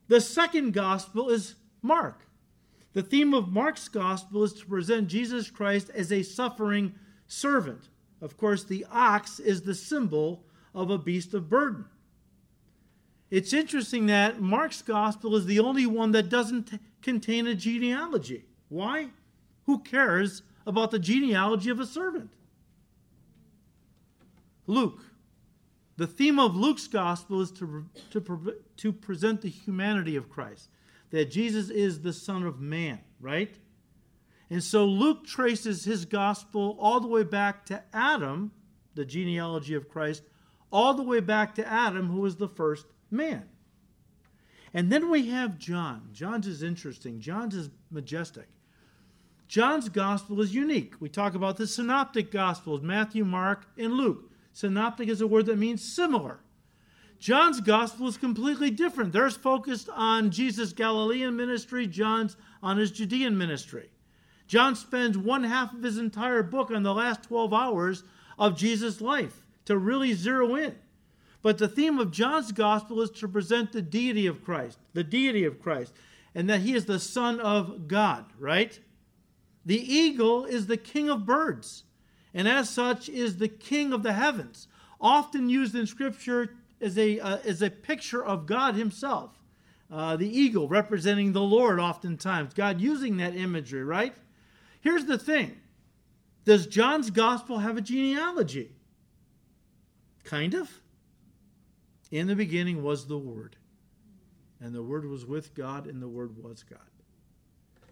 The 0.07 0.21
second 0.21 0.73
gospel 0.73 1.31
is 1.31 1.57
Mark. 1.83 2.21
The 2.93 3.03
theme 3.03 3.35
of 3.35 3.49
Mark's 3.49 3.89
gospel 3.89 4.45
is 4.45 4.53
to 4.53 4.67
present 4.67 5.09
Jesus 5.09 5.51
Christ 5.51 5.91
as 5.91 6.13
a 6.13 6.23
suffering 6.23 6.95
servant. 7.27 7.89
Of 8.21 8.37
course, 8.37 8.63
the 8.63 8.87
ox 8.89 9.41
is 9.41 9.63
the 9.63 9.75
symbol 9.75 10.45
of 10.73 10.91
a 10.91 10.99
beast 10.99 11.35
of 11.35 11.49
burden. 11.51 11.87
It's 13.31 13.53
interesting 13.53 14.07
that 14.07 14.41
Mark's 14.41 14.81
gospel 14.81 15.35
is 15.35 15.47
the 15.47 15.59
only 15.59 15.87
one 15.87 16.13
that 16.13 16.29
doesn't 16.29 16.71
contain 17.03 17.49
a 17.49 17.57
genealogy. 17.57 18.45
Why? 18.69 19.09
Who 19.67 19.81
cares 19.81 20.43
about 20.69 20.93
the 20.93 21.01
genealogy 21.01 21.71
of 21.71 21.81
a 21.81 21.87
servant? 21.87 22.31
Luke. 24.67 25.01
The 25.97 26.07
theme 26.07 26.39
of 26.39 26.57
Luke's 26.57 26.89
gospel 26.89 27.41
is 27.41 27.53
to, 27.53 27.87
to, 28.11 28.55
to 28.79 28.93
present 28.93 29.43
the 29.43 29.49
humanity 29.49 30.17
of 30.17 30.29
Christ 30.29 30.69
that 31.11 31.31
Jesus 31.31 31.71
is 31.71 32.01
the 32.01 32.13
Son 32.13 32.43
of 32.43 32.61
Man, 32.61 32.99
right? 33.21 33.57
And 34.51 34.63
so 34.63 34.85
Luke 34.85 35.25
traces 35.25 35.85
his 35.85 36.05
gospel 36.05 36.77
all 36.81 36.99
the 36.99 37.07
way 37.07 37.23
back 37.23 37.65
to 37.67 37.83
Adam, 37.93 38.51
the 38.95 39.05
genealogy 39.05 39.75
of 39.75 39.89
Christ, 39.89 40.25
all 40.73 40.95
the 40.95 41.03
way 41.03 41.21
back 41.21 41.55
to 41.55 41.67
Adam, 41.67 42.09
who 42.09 42.21
was 42.21 42.37
the 42.37 42.49
first 42.49 42.87
man. 43.11 43.49
And 44.73 44.91
then 44.91 45.09
we 45.09 45.29
have 45.29 45.57
John. 45.57 46.09
John's 46.13 46.49
is 46.49 46.65
interesting. 46.65 47.21
John's 47.21 47.55
is 47.55 47.71
majestic. 47.93 48.49
John's 49.47 49.89
gospel 49.89 50.41
is 50.41 50.53
unique. 50.53 50.95
We 51.01 51.09
talk 51.09 51.35
about 51.37 51.57
the 51.57 51.69
synoptic 51.69 52.33
gospels 52.33 52.83
Matthew, 52.83 53.25
Mark, 53.25 53.67
and 53.79 53.93
Luke. 53.93 54.33
Synoptic 54.55 55.09
is 55.09 55.21
a 55.21 55.27
word 55.27 55.47
that 55.47 55.59
means 55.59 55.83
similar. 55.83 56.39
John's 57.19 57.61
gospel 57.61 58.07
is 58.07 58.17
completely 58.17 58.71
different. 58.71 59.13
Theirs 59.13 59.37
focused 59.37 59.89
on 59.93 60.31
Jesus' 60.31 60.73
Galilean 60.73 61.37
ministry, 61.37 61.87
John's 61.87 62.37
on 62.63 62.77
his 62.79 62.91
Judean 62.91 63.37
ministry. 63.37 63.91
John 64.47 64.77
spends 64.77 65.19
one 65.19 65.43
half 65.45 65.75
of 65.75 65.83
his 65.83 65.99
entire 65.99 66.43
book 66.43 66.71
on 66.71 66.83
the 66.83 66.95
last 66.95 67.25
12 67.25 67.53
hours 67.53 68.05
of 68.39 68.57
Jesus' 68.57 69.01
life 69.01 69.43
to 69.65 69.77
really 69.77 70.13
zero 70.13 70.55
in. 70.55 70.77
But 71.43 71.59
the 71.59 71.69
theme 71.69 71.99
of 71.99 72.11
John's 72.11 72.53
gospel 72.53 73.01
is 73.01 73.11
to 73.11 73.29
present 73.29 73.73
the 73.73 73.83
deity 73.83 74.27
of 74.27 74.45
Christ, 74.45 74.79
the 74.93 75.05
deity 75.05 75.45
of 75.45 75.61
Christ, 75.61 75.93
and 76.35 76.49
that 76.49 76.61
he 76.61 76.75
is 76.75 76.85
the 76.85 77.01
Son 77.01 77.41
of 77.41 77.89
God, 77.89 78.27
right? 78.39 78.79
The 79.65 79.81
eagle 79.81 80.45
is 80.45 80.67
the 80.67 80.77
king 80.77 81.09
of 81.09 81.27
birds, 81.27 81.84
and 82.35 82.49
as 82.49 82.69
such 82.69 83.09
is 83.09 83.37
the 83.37 83.49
king 83.49 83.93
of 83.93 84.03
the 84.03 84.13
heavens, 84.13 84.67
often 85.01 85.49
used 85.49 85.75
in 85.75 85.87
Scripture 85.87 86.55
as 86.81 86.99
a, 86.99 87.21
uh, 87.21 87.37
is 87.39 87.63
a 87.63 87.71
picture 87.71 88.25
of 88.25 88.47
God 88.47 88.75
Himself. 88.75 89.41
Uh, 89.91 90.17
the 90.17 90.29
eagle 90.29 90.67
representing 90.67 91.33
the 91.33 91.41
Lord, 91.41 91.79
oftentimes. 91.79 92.53
God 92.53 92.81
using 92.81 93.19
that 93.19 93.37
imagery, 93.37 93.85
right? 93.85 94.15
Here's 94.81 95.05
the 95.05 95.19
thing 95.19 95.57
Does 96.45 96.67
John's 96.67 97.11
gospel 97.11 97.59
have 97.59 97.77
a 97.77 97.81
genealogy? 97.81 98.73
Kind 100.25 100.55
of. 100.55 100.81
In 102.11 102.27
the 102.27 102.37
beginning 102.37 102.83
was 102.83 103.07
the 103.07 103.19
Word, 103.19 103.57
and 104.61 104.75
the 104.75 104.83
Word 104.83 105.07
was 105.07 105.25
with 105.25 105.55
God, 105.55 105.87
and 105.87 106.03
the 106.03 106.09
Word 106.09 106.43
was 106.43 106.63
God. 106.63 106.81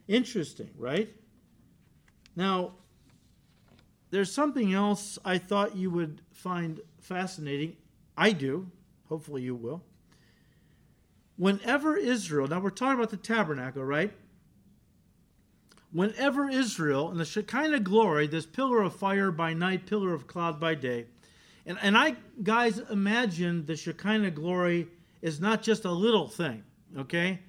Interesting, 0.08 0.70
right? 0.76 1.08
Now, 2.34 2.72
there's 4.12 4.30
something 4.30 4.74
else 4.74 5.18
I 5.24 5.38
thought 5.38 5.74
you 5.74 5.90
would 5.90 6.20
find 6.30 6.80
fascinating. 7.00 7.76
I 8.16 8.32
do. 8.32 8.70
Hopefully, 9.08 9.40
you 9.40 9.54
will. 9.54 9.82
Whenever 11.38 11.96
Israel, 11.96 12.46
now 12.46 12.60
we're 12.60 12.70
talking 12.70 12.98
about 12.98 13.10
the 13.10 13.16
tabernacle, 13.16 13.82
right? 13.82 14.12
Whenever 15.92 16.48
Israel, 16.48 17.10
and 17.10 17.18
the 17.18 17.24
Shekinah 17.24 17.80
glory, 17.80 18.26
this 18.26 18.44
pillar 18.44 18.82
of 18.82 18.94
fire 18.94 19.32
by 19.32 19.54
night, 19.54 19.86
pillar 19.86 20.12
of 20.12 20.26
cloud 20.26 20.60
by 20.60 20.74
day, 20.74 21.06
and, 21.64 21.78
and 21.80 21.96
I, 21.96 22.16
guys, 22.42 22.78
imagine 22.90 23.64
the 23.64 23.76
Shekinah 23.76 24.32
glory 24.32 24.88
is 25.22 25.40
not 25.40 25.62
just 25.62 25.86
a 25.86 25.90
little 25.90 26.28
thing, 26.28 26.64
okay? 26.98 27.40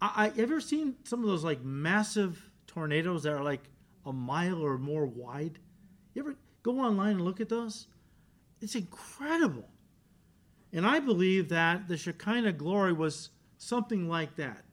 I, 0.00 0.26
I 0.26 0.40
ever 0.40 0.60
seen 0.60 0.96
some 1.04 1.20
of 1.20 1.26
those 1.26 1.42
like 1.42 1.62
massive 1.64 2.50
tornadoes 2.66 3.22
that 3.22 3.32
are 3.32 3.42
like 3.42 3.62
a 4.04 4.12
mile 4.12 4.62
or 4.62 4.76
more 4.76 5.06
wide? 5.06 5.58
You 6.14 6.22
ever 6.22 6.36
go 6.62 6.80
online 6.80 7.12
and 7.12 7.24
look 7.24 7.40
at 7.40 7.48
those? 7.48 7.86
It's 8.60 8.74
incredible. 8.74 9.68
And 10.72 10.86
I 10.86 11.00
believe 11.00 11.48
that 11.48 11.88
the 11.88 11.96
Shekinah 11.96 12.52
glory 12.52 12.92
was 12.92 13.30
something 13.58 14.08
like 14.08 14.36
that. 14.36 14.64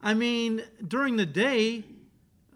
I 0.00 0.14
mean, 0.14 0.62
during 0.86 1.16
the 1.16 1.26
day, 1.26 1.84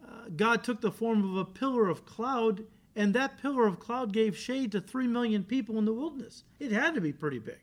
uh, 0.03 0.29
God 0.35 0.64
took 0.64 0.81
the 0.81 0.90
form 0.90 1.25
of 1.25 1.37
a 1.37 1.44
pillar 1.44 1.88
of 1.88 2.07
cloud, 2.07 2.64
and 2.94 3.14
that 3.14 3.40
pillar 3.40 3.66
of 3.66 3.79
cloud 3.79 4.12
gave 4.12 4.37
shade 4.37 4.72
to 4.72 4.81
three 4.81 5.07
million 5.07 5.44
people 5.44 5.79
in 5.79 5.85
the 5.85 5.92
wilderness. 5.92 6.44
It 6.59 6.72
had 6.72 6.94
to 6.94 7.01
be 7.01 7.12
pretty 7.12 7.38
big. 7.38 7.61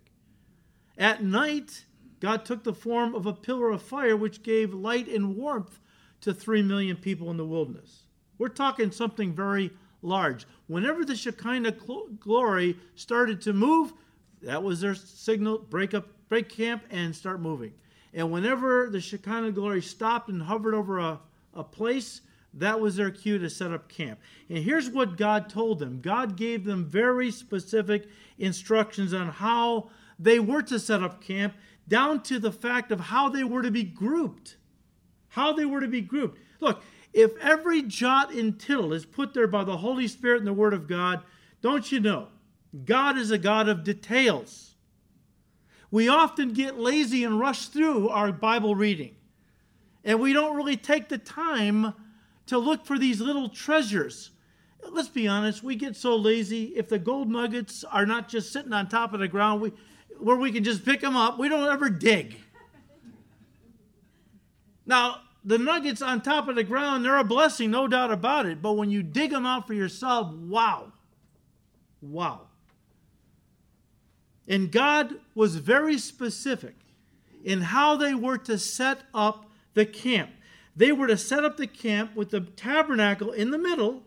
At 0.98 1.24
night, 1.24 1.86
God 2.20 2.46
took 2.46 2.64
the 2.64 2.74
form 2.74 3.16
of 3.16 3.26
a 3.26 3.34
pillar 3.34 3.72
of 3.72 3.82
fire, 3.82 4.16
which 4.16 4.44
gave 4.44 4.74
light 4.74 5.08
and 5.08 5.36
warmth 5.36 5.80
to 6.22 6.34
three 6.34 6.62
million 6.62 6.96
people 6.96 7.30
in 7.32 7.38
the 7.38 7.46
wilderness. 7.46 8.04
We're 8.38 8.48
talking 8.50 8.92
something 8.92 9.34
very 9.34 9.72
large. 10.04 10.46
Whenever 10.68 11.06
the 11.06 11.16
Shekinah 11.16 11.76
glory 12.20 12.78
started 12.96 13.42
to 13.42 13.54
move, 13.54 13.94
that 14.42 14.62
was 14.62 14.82
their 14.82 14.96
signal 14.96 15.58
break 15.58 15.94
up, 15.94 16.08
break 16.30 16.50
camp, 16.50 16.84
and 16.92 17.16
start 17.16 17.40
moving. 17.40 17.74
And 18.14 18.32
whenever 18.32 18.90
the 18.90 19.02
Shekinah 19.02 19.54
glory 19.54 19.82
stopped 19.82 20.30
and 20.30 20.44
hovered 20.44 20.76
over 20.76 21.00
a, 21.00 21.20
a 21.54 21.64
place, 21.64 22.22
that 22.54 22.80
was 22.80 22.96
their 22.96 23.10
cue 23.10 23.40
to 23.40 23.50
set 23.50 23.72
up 23.72 23.90
camp. 23.90 24.20
And 24.50 24.60
here's 24.60 24.90
what 24.90 25.18
God 25.18 25.50
told 25.50 25.80
them 25.80 26.02
God 26.02 26.36
gave 26.36 26.66
them 26.66 26.86
very 26.86 27.32
specific 27.32 28.08
instructions 28.38 29.14
on 29.14 29.30
how 29.30 29.90
they 30.20 30.40
were 30.40 30.62
to 30.64 30.80
set 30.80 31.02
up 31.02 31.22
camp, 31.22 31.54
down 31.88 32.22
to 32.24 32.40
the 32.40 32.52
fact 32.52 32.92
of 32.92 33.00
how 33.00 33.30
they 33.30 33.44
were 33.44 33.64
to 33.64 33.72
be 33.72 33.84
grouped. 33.84 34.58
How 35.30 35.52
they 35.54 35.66
were 35.66 35.82
to 35.82 35.88
be 35.88 36.02
grouped. 36.02 36.40
Look, 36.60 36.84
if 37.14 37.38
every 37.38 37.84
jot 37.84 38.34
and 38.34 38.60
tittle 38.60 38.92
is 38.94 39.06
put 39.06 39.34
there 39.34 39.48
by 39.48 39.64
the 39.64 39.78
Holy 39.78 40.08
Spirit 40.08 40.40
and 40.40 40.48
the 40.48 40.54
Word 40.54 40.74
of 40.74 40.88
God, 40.88 41.22
don't 41.62 41.92
you 41.92 42.00
know? 42.00 42.28
God 42.86 43.18
is 43.18 43.30
a 43.30 43.38
God 43.38 43.70
of 43.70 43.84
details. 43.84 44.76
We 45.92 46.10
often 46.10 46.54
get 46.54 46.80
lazy 46.80 47.24
and 47.24 47.40
rush 47.40 47.68
through 47.68 48.10
our 48.10 48.32
Bible 48.32 48.76
reading, 48.76 49.16
and 50.04 50.20
we 50.20 50.34
don't 50.34 50.56
really 50.56 50.76
take 50.76 51.08
the 51.08 51.20
time 51.20 51.94
to 52.48 52.58
look 52.58 52.86
for 52.86 52.98
these 52.98 53.22
little 53.22 53.48
treasures. 53.48 54.32
Let's 54.90 55.08
be 55.08 55.28
honest, 55.28 55.64
we 55.64 55.76
get 55.76 55.96
so 55.96 56.16
lazy. 56.16 56.74
If 56.76 56.90
the 56.90 57.00
gold 57.00 57.30
nuggets 57.30 57.84
are 57.84 58.06
not 58.06 58.28
just 58.28 58.52
sitting 58.52 58.74
on 58.74 58.90
top 58.90 59.14
of 59.14 59.20
the 59.20 59.28
ground, 59.28 59.62
we, 59.62 59.72
where 60.20 60.36
we 60.36 60.52
can 60.52 60.64
just 60.64 60.84
pick 60.84 61.00
them 61.02 61.16
up, 61.16 61.38
we 61.38 61.48
don't 61.48 61.72
ever 61.72 61.90
dig. 61.90 62.38
Now, 64.86 65.22
the 65.46 65.58
nuggets 65.58 66.02
on 66.02 66.22
top 66.22 66.48
of 66.48 66.56
the 66.56 66.64
ground, 66.64 67.04
they're 67.04 67.18
a 67.18 67.24
blessing, 67.24 67.72
no 67.72 67.88
doubt 67.88 68.12
about 68.12 68.46
it. 68.46 68.62
But 68.62 68.74
when 68.74 68.90
you 68.90 69.04
dig 69.04 69.32
them 69.32 69.46
out 69.46 69.68
for 69.68 69.74
yourself, 69.74 70.34
wow. 70.34 70.92
Wow. 72.02 72.42
And 74.48 74.72
God 74.72 75.16
was 75.36 75.56
very 75.56 75.98
specific 75.98 76.76
in 77.44 77.62
how 77.62 77.96
they 77.98 78.14
were 78.14 78.38
to 78.40 78.58
set 78.58 79.00
up 79.14 79.46
the 79.74 79.86
camp. 79.86 80.32
They 80.76 80.92
were 80.92 81.08
to 81.08 81.18
set 81.18 81.44
up 81.44 81.58
the 81.58 81.68
camp 81.68 82.16
with 82.16 82.32
the 82.32 82.42
tabernacle 82.42 83.32
in 83.32 83.52
the 83.52 83.58
middle, 83.58 84.04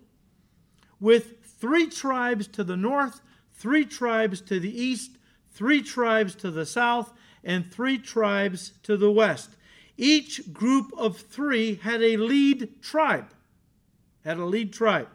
with 1.00 1.44
three 1.44 1.88
tribes 1.88 2.46
to 2.48 2.64
the 2.64 2.76
north, 2.76 3.20
three 3.52 3.84
tribes 3.84 4.40
to 4.42 4.58
the 4.58 4.82
east, 4.82 5.12
three 5.50 5.82
tribes 5.82 6.34
to 6.36 6.50
the 6.50 6.66
south, 6.66 7.12
and 7.44 7.70
three 7.70 7.98
tribes 7.98 8.72
to 8.82 8.96
the 8.96 9.10
west. 9.10 9.55
Each 9.98 10.52
group 10.52 10.92
of 10.96 11.16
three 11.16 11.76
had 11.76 12.02
a 12.02 12.16
lead 12.16 12.82
tribe, 12.82 13.30
had 14.24 14.36
a 14.36 14.44
lead 14.44 14.72
tribe, 14.72 15.08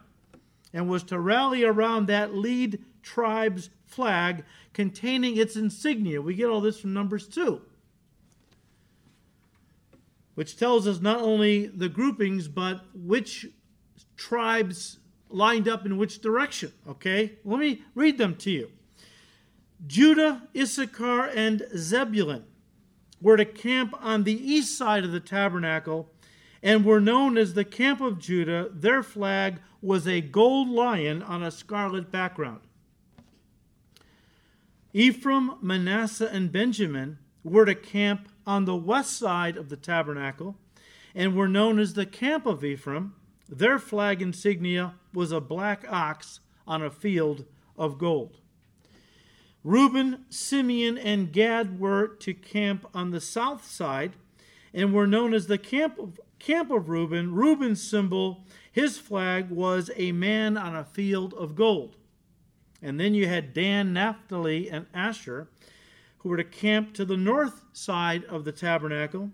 and 0.74 0.90
was 0.90 1.04
to 1.04 1.20
rally 1.20 1.64
around 1.64 2.08
that 2.08 2.34
lead 2.34 2.84
tribe's 3.04 3.70
flag 3.86 4.44
containing 4.74 5.38
its 5.38 5.56
insignia. 5.56 6.22
We 6.22 6.34
get 6.34 6.50
all 6.50 6.62
this 6.62 6.80
from 6.80 6.94
Numbers 6.94 7.28
2, 7.28 7.62
which 10.36 10.58
tells 10.58 10.88
us 10.88 11.00
not 11.00 11.22
only 11.22 11.68
the 11.68 11.90
groupings, 11.90 12.48
but 12.48 12.82
which 12.96 13.48
tribes 14.18 14.98
lined 15.30 15.68
up 15.68 15.86
in 15.86 15.98
which 15.98 16.22
direction. 16.22 16.74
Okay? 16.88 17.34
Let 17.44 17.60
me 17.60 17.84
read 17.94 18.18
them 18.18 18.36
to 18.38 18.52
you. 18.52 18.72
Judah, 19.86 20.48
Issachar, 20.56 21.26
and 21.28 21.68
Zebulun 21.76 22.46
were 23.22 23.38
to 23.38 23.46
camp 23.46 23.94
on 24.02 24.24
the 24.24 24.34
east 24.34 24.78
side 24.78 25.06
of 25.06 25.12
the 25.12 25.20
tabernacle 25.20 26.10
and 26.64 26.84
were 26.84 27.00
known 27.00 27.38
as 27.38 27.54
the 27.54 27.64
camp 27.64 28.02
of 28.02 28.20
Judah. 28.20 28.70
Their 28.74 29.04
flag 29.04 29.60
was 29.82 30.08
a 30.08 30.22
gold 30.22 30.70
lion 30.70 31.22
on 31.24 31.44
a 31.44 31.52
scarlet 31.52 32.12
background. 32.12 32.62
Ephraim, 34.94 35.54
Manasseh, 35.62 36.30
and 36.32 36.52
Benjamin 36.52 37.18
were 37.44 37.66
to 37.66 37.76
camp 37.76 38.28
on 38.46 38.66
the 38.66 38.76
west 38.76 39.18
side 39.18 39.56
of 39.56 39.70
the 39.70 39.78
tabernacle 39.78 40.58
and 41.16 41.36
were 41.36 41.48
known 41.48 41.80
as 41.80 41.94
the 41.94 42.06
camp 42.06 42.46
of 42.46 42.64
Ephraim. 42.64 43.14
Their 43.48 43.80
flag 43.80 44.22
insignia 44.22 44.96
was 45.14 45.32
a 45.32 45.42
black 45.42 45.86
ox 45.90 46.40
on 46.68 46.82
a 46.82 46.90
field 46.90 47.46
of 47.78 47.98
gold. 47.98 48.41
Reuben, 49.64 50.26
Simeon, 50.30 50.98
and 50.98 51.32
Gad 51.32 51.80
were 51.80 52.08
to 52.08 52.34
camp 52.34 52.88
on 52.94 53.12
the 53.12 53.22
south 53.22 53.66
side 53.66 54.14
and 54.74 54.94
were 54.94 55.08
known 55.08 55.34
as 55.34 55.48
the 55.48 55.58
camp 55.58 56.00
of, 56.00 56.20
camp 56.40 56.72
of 56.72 56.90
Reuben. 56.90 57.36
Reuben's 57.36 57.82
symbol, 57.82 58.46
his 58.72 58.98
flag, 58.98 59.50
was 59.50 59.92
a 59.96 60.12
man 60.12 60.58
on 60.58 60.76
a 60.76 60.84
field 60.84 61.34
of 61.36 61.56
gold. 61.56 61.98
And 62.82 63.00
then 63.00 63.14
you 63.14 63.28
had 63.28 63.54
Dan, 63.54 63.94
Naphtali, 63.94 64.70
and 64.70 64.88
Asher, 64.94 65.48
who 66.20 66.30
were 66.30 66.38
to 66.38 66.44
camp 66.44 66.94
to 66.96 67.06
the 67.06 67.18
north 67.18 67.64
side 67.74 68.24
of 68.26 68.44
the 68.44 68.52
tabernacle 68.52 69.30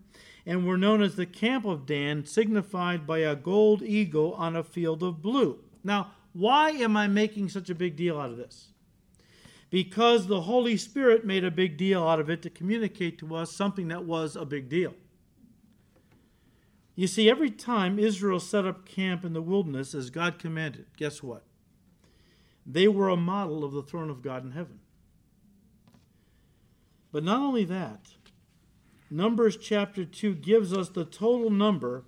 and 0.46 0.66
were 0.66 0.78
known 0.78 1.02
as 1.02 1.16
the 1.16 1.26
camp 1.26 1.66
of 1.66 1.86
Dan, 1.86 2.26
signified 2.26 3.06
by 3.06 3.20
a 3.20 3.36
gold 3.36 3.82
eagle 3.82 4.34
on 4.34 4.56
a 4.56 4.63
field 4.63 5.04
of 5.04 5.22
blue. 5.22 5.60
Now, 5.84 6.12
why 6.34 6.72
am 6.72 6.96
I 6.96 7.08
making 7.08 7.50
such 7.50 7.70
a 7.70 7.76
big 7.76 7.96
deal 7.96 8.20
out 8.20 8.30
of 8.30 8.38
this? 8.38 8.70
Because 9.69 10.27
the 10.27 10.41
Holy 10.41 10.77
Spirit 10.77 11.25
made 11.25 11.43
a 11.43 11.51
big 11.51 11.77
deal 11.77 12.08
out 12.08 12.19
of 12.19 12.30
it 12.30 12.41
to 12.43 12.49
communicate 12.49 13.17
to 13.19 13.36
us 13.36 13.51
something 13.51 13.89
that 13.89 14.06
was 14.06 14.36
a 14.36 14.45
big 14.45 14.69
deal. 14.69 14.93
You 16.95 17.08
see, 17.08 17.30
every 17.30 17.51
time 17.51 17.99
Israel 17.99 18.39
set 18.39 18.65
up 18.65 18.86
camp 18.86 19.23
in 19.23 19.34
the 19.34 19.41
wilderness 19.41 19.93
as 19.93 20.10
God 20.10 20.39
commanded, 20.39 20.86
guess 20.95 21.21
what? 21.21 21.43
They 22.65 22.88
were 22.88 23.10
a 23.10 23.17
model 23.17 23.63
of 23.63 23.71
the 23.71 23.84
throne 23.84 24.10
of 24.10 24.21
God 24.21 24.43
in 24.43 24.51
heaven. 24.51 24.80
But 27.12 27.23
not 27.23 27.39
only 27.39 27.65
that, 27.65 28.08
Numbers 29.10 29.56
chapter 29.56 30.03
2 30.03 30.36
gives 30.36 30.73
us 30.73 30.89
the 30.89 31.06
total 31.06 31.49
number 31.49 32.03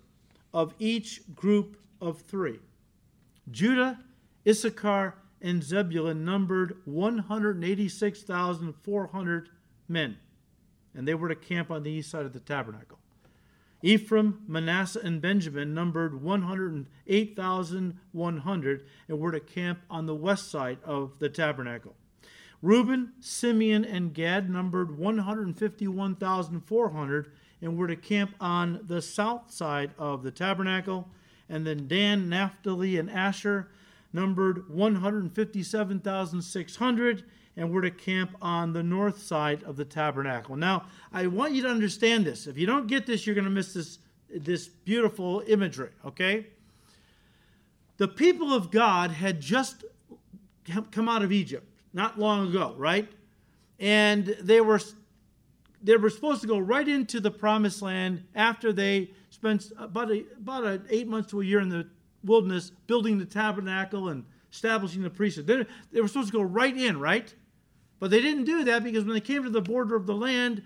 of 0.53 0.73
each 0.79 1.21
group 1.33 1.77
of 2.01 2.21
three. 2.21 2.59
Judah, 3.49 3.99
Issachar, 4.47 5.15
and 5.41 5.63
Zebulun 5.63 6.25
numbered 6.25 6.82
186,400 6.86 9.49
men, 9.88 10.17
and 10.93 11.08
they 11.08 11.13
were 11.13 11.30
to 11.30 11.36
camp 11.36 11.71
on 11.71 11.84
the 11.84 11.91
east 11.91 12.12
side 12.12 12.25
of 12.25 12.34
the 12.34 12.39
tabernacle. 12.39 12.99
Ephraim, 13.82 14.43
Manasseh, 14.45 14.99
and 15.02 15.21
Benjamin 15.21 15.73
numbered 15.73 16.21
108,100 16.21 18.86
and 19.08 19.19
were 19.19 19.32
to 19.32 19.39
camp 19.39 19.80
on 19.89 20.06
the 20.06 20.15
west 20.15 20.52
side 20.52 20.80
of 20.84 21.17
the 21.19 21.30
tabernacle. 21.30 21.95
Reuben, 22.62 23.13
Simeon, 23.21 23.86
and 23.86 24.13
Gad 24.13 24.49
numbered 24.49 24.97
151,400 24.97 27.32
and 27.62 27.78
were 27.78 27.88
to 27.88 27.95
camp 27.95 28.36
on 28.41 28.82
the 28.84 29.02
south 29.02 29.49
side 29.52 29.91
of 29.97 30.23
the 30.23 30.32
tabernacle. 30.32 31.08
And 31.47 31.65
then 31.65 31.88
Dan, 31.88 32.28
Naphtali, 32.28 32.97
and 32.97 33.10
Asher 33.10 33.69
numbered 34.13 34.69
157,600 34.69 37.23
and 37.55 37.71
were 37.71 37.81
to 37.81 37.91
camp 37.91 38.35
on 38.41 38.73
the 38.73 38.83
north 38.83 39.21
side 39.21 39.61
of 39.63 39.75
the 39.75 39.85
tabernacle. 39.85 40.55
Now, 40.55 40.85
I 41.11 41.27
want 41.27 41.53
you 41.53 41.61
to 41.63 41.69
understand 41.69 42.25
this. 42.25 42.47
If 42.47 42.57
you 42.57 42.65
don't 42.65 42.87
get 42.87 43.05
this, 43.05 43.27
you're 43.27 43.35
going 43.35 43.45
to 43.45 43.51
miss 43.51 43.73
this, 43.73 43.99
this 44.33 44.67
beautiful 44.67 45.43
imagery, 45.45 45.91
okay? 46.05 46.47
The 47.97 48.07
people 48.07 48.53
of 48.53 48.71
God 48.71 49.11
had 49.11 49.41
just 49.41 49.83
come 50.91 51.09
out 51.09 51.21
of 51.21 51.31
Egypt 51.31 51.67
not 51.93 52.17
long 52.17 52.47
ago, 52.47 52.73
right? 52.77 53.07
And 53.79 54.25
they 54.41 54.61
were 54.61 54.79
they 55.81 55.95
were 55.95 56.09
supposed 56.09 56.41
to 56.41 56.47
go 56.47 56.59
right 56.59 56.87
into 56.87 57.19
the 57.19 57.31
promised 57.31 57.81
land 57.81 58.23
after 58.35 58.73
they 58.73 59.11
spent 59.29 59.71
about 59.77 60.11
a, 60.11 60.25
about 60.37 60.65
a, 60.65 60.81
eight 60.89 61.07
months 61.07 61.31
to 61.31 61.41
a 61.41 61.45
year 61.45 61.61
in 61.61 61.69
the 61.69 61.87
wilderness 62.23 62.71
building 62.88 63.17
the 63.17 63.25
tabernacle 63.25 64.10
and 64.10 64.25
establishing 64.51 65.01
the 65.01 65.10
priesthood. 65.10 65.47
They, 65.47 65.65
they 65.91 66.01
were 66.01 66.08
supposed 66.08 66.32
to 66.32 66.38
go 66.38 66.41
right 66.41 66.75
in, 66.75 66.99
right? 66.99 67.34
But 67.99 68.12
they 68.12 68.21
didn't 68.21 68.45
do 68.45 68.63
that 68.65 68.84
because 68.84 69.03
when 69.03 69.13
they 69.13 69.21
came 69.21 69.43
to 69.43 69.49
the 69.49 69.62
border 69.62 69.95
of 69.95 70.05
the 70.05 70.15
land, 70.15 70.63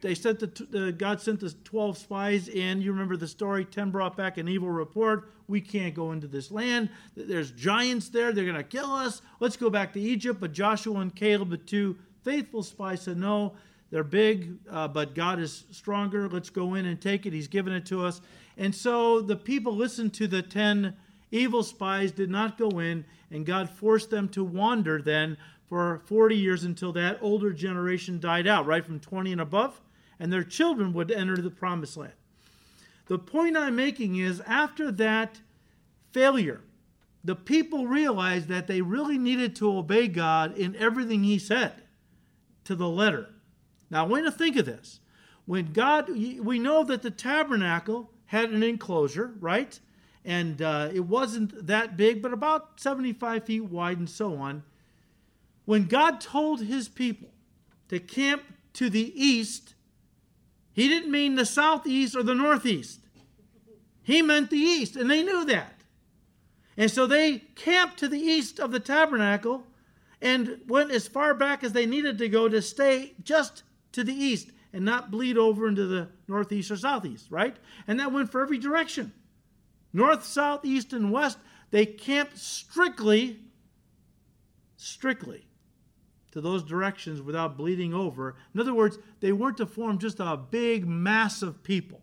they 0.00 0.14
sent 0.14 0.38
the, 0.38 0.46
the, 0.70 0.92
God 0.92 1.20
sent 1.20 1.40
the 1.40 1.50
12 1.64 1.98
spies 1.98 2.48
in. 2.48 2.80
You 2.80 2.92
remember 2.92 3.16
the 3.16 3.26
story. 3.26 3.64
10 3.64 3.90
brought 3.90 4.16
back 4.16 4.38
an 4.38 4.48
evil 4.48 4.70
report. 4.70 5.32
We 5.48 5.60
can't 5.60 5.94
go 5.94 6.12
into 6.12 6.28
this 6.28 6.50
land. 6.50 6.90
There's 7.16 7.50
giants 7.50 8.08
there. 8.08 8.32
They're 8.32 8.44
going 8.44 8.56
to 8.56 8.62
kill 8.62 8.92
us. 8.92 9.20
Let's 9.40 9.56
go 9.56 9.70
back 9.70 9.92
to 9.94 10.00
Egypt. 10.00 10.40
But 10.40 10.52
Joshua 10.52 11.00
and 11.00 11.14
Caleb, 11.14 11.50
the 11.50 11.56
two 11.56 11.96
faithful 12.22 12.62
spies, 12.62 13.02
said, 13.02 13.16
No, 13.16 13.54
they're 13.90 14.04
big, 14.04 14.58
uh, 14.70 14.88
but 14.88 15.14
God 15.14 15.40
is 15.40 15.64
stronger. 15.70 16.28
Let's 16.28 16.50
go 16.50 16.74
in 16.74 16.86
and 16.86 17.00
take 17.00 17.26
it. 17.26 17.32
He's 17.32 17.48
given 17.48 17.72
it 17.72 17.86
to 17.86 18.04
us. 18.04 18.20
And 18.56 18.74
so 18.74 19.20
the 19.20 19.36
people 19.36 19.74
listened 19.74 20.14
to 20.14 20.26
the 20.26 20.42
10 20.42 20.94
evil 21.30 21.62
spies, 21.62 22.12
did 22.12 22.30
not 22.30 22.56
go 22.56 22.78
in, 22.78 23.04
and 23.30 23.44
God 23.44 23.68
forced 23.68 24.10
them 24.10 24.28
to 24.30 24.44
wander 24.44 25.02
then 25.02 25.36
for 25.68 26.02
40 26.06 26.36
years 26.36 26.64
until 26.64 26.92
that 26.92 27.18
older 27.20 27.52
generation 27.52 28.20
died 28.20 28.46
out, 28.46 28.66
right 28.66 28.84
from 28.84 29.00
20 29.00 29.32
and 29.32 29.40
above, 29.40 29.80
and 30.20 30.32
their 30.32 30.44
children 30.44 30.92
would 30.92 31.10
enter 31.10 31.36
the 31.36 31.50
promised 31.50 31.96
land. 31.96 32.12
The 33.06 33.18
point 33.18 33.56
I'm 33.56 33.76
making 33.76 34.16
is 34.16 34.40
after 34.46 34.92
that 34.92 35.40
failure, 36.12 36.60
the 37.24 37.34
people 37.34 37.86
realized 37.86 38.48
that 38.48 38.66
they 38.66 38.82
really 38.82 39.18
needed 39.18 39.56
to 39.56 39.76
obey 39.76 40.08
God 40.08 40.56
in 40.56 40.76
everything 40.76 41.24
He 41.24 41.38
said 41.38 41.72
to 42.64 42.74
the 42.74 42.88
letter. 42.88 43.30
Now, 43.90 44.04
I 44.04 44.08
want 44.08 44.24
you 44.24 44.30
to 44.30 44.36
think 44.36 44.56
of 44.56 44.66
this. 44.66 45.00
When 45.46 45.72
God, 45.72 46.08
we 46.08 46.58
know 46.58 46.84
that 46.84 47.02
the 47.02 47.10
tabernacle 47.10 48.10
had 48.26 48.50
an 48.50 48.62
enclosure, 48.62 49.32
right? 49.40 49.78
And 50.24 50.62
uh, 50.62 50.90
it 50.92 51.06
wasn't 51.06 51.66
that 51.66 51.96
big, 51.96 52.22
but 52.22 52.32
about 52.32 52.80
75 52.80 53.44
feet 53.44 53.64
wide 53.64 53.98
and 53.98 54.08
so 54.08 54.36
on. 54.36 54.62
When 55.64 55.84
God 55.84 56.20
told 56.20 56.62
his 56.62 56.88
people 56.88 57.28
to 57.88 57.98
camp 57.98 58.42
to 58.74 58.88
the 58.90 59.12
east, 59.14 59.74
he 60.72 60.88
didn't 60.88 61.10
mean 61.10 61.36
the 61.36 61.46
southeast 61.46 62.16
or 62.16 62.22
the 62.22 62.34
northeast. 62.34 63.00
He 64.02 64.20
meant 64.20 64.50
the 64.50 64.56
east, 64.56 64.96
and 64.96 65.10
they 65.10 65.22
knew 65.22 65.44
that. 65.46 65.80
And 66.76 66.90
so 66.90 67.06
they 67.06 67.38
camped 67.54 67.98
to 67.98 68.08
the 68.08 68.18
east 68.18 68.58
of 68.58 68.72
the 68.72 68.80
tabernacle 68.80 69.66
and 70.20 70.60
went 70.66 70.90
as 70.90 71.06
far 71.06 71.34
back 71.34 71.62
as 71.62 71.72
they 71.72 71.86
needed 71.86 72.18
to 72.18 72.28
go 72.28 72.48
to 72.48 72.60
stay 72.60 73.12
just 73.22 73.62
to 73.92 74.02
the 74.02 74.14
east 74.14 74.50
and 74.74 74.84
not 74.84 75.12
bleed 75.12 75.38
over 75.38 75.68
into 75.68 75.86
the 75.86 76.08
northeast 76.26 76.68
or 76.68 76.76
southeast, 76.76 77.28
right? 77.30 77.56
And 77.86 78.00
that 78.00 78.12
went 78.12 78.30
for 78.30 78.42
every 78.42 78.58
direction 78.58 79.12
north, 79.92 80.24
south, 80.24 80.64
east, 80.64 80.92
and 80.92 81.12
west. 81.12 81.38
They 81.70 81.86
camped 81.86 82.36
strictly, 82.36 83.38
strictly 84.76 85.46
to 86.32 86.40
those 86.40 86.64
directions 86.64 87.22
without 87.22 87.56
bleeding 87.56 87.94
over. 87.94 88.34
In 88.52 88.60
other 88.60 88.74
words, 88.74 88.98
they 89.20 89.30
weren't 89.30 89.58
to 89.58 89.66
form 89.66 89.98
just 89.98 90.18
a 90.18 90.36
big 90.36 90.84
mass 90.84 91.42
of 91.42 91.62
people. 91.62 92.02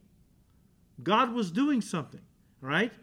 God 1.03 1.34
was 1.34 1.51
doing 1.51 1.81
something, 1.81 2.21
right? 2.62 2.93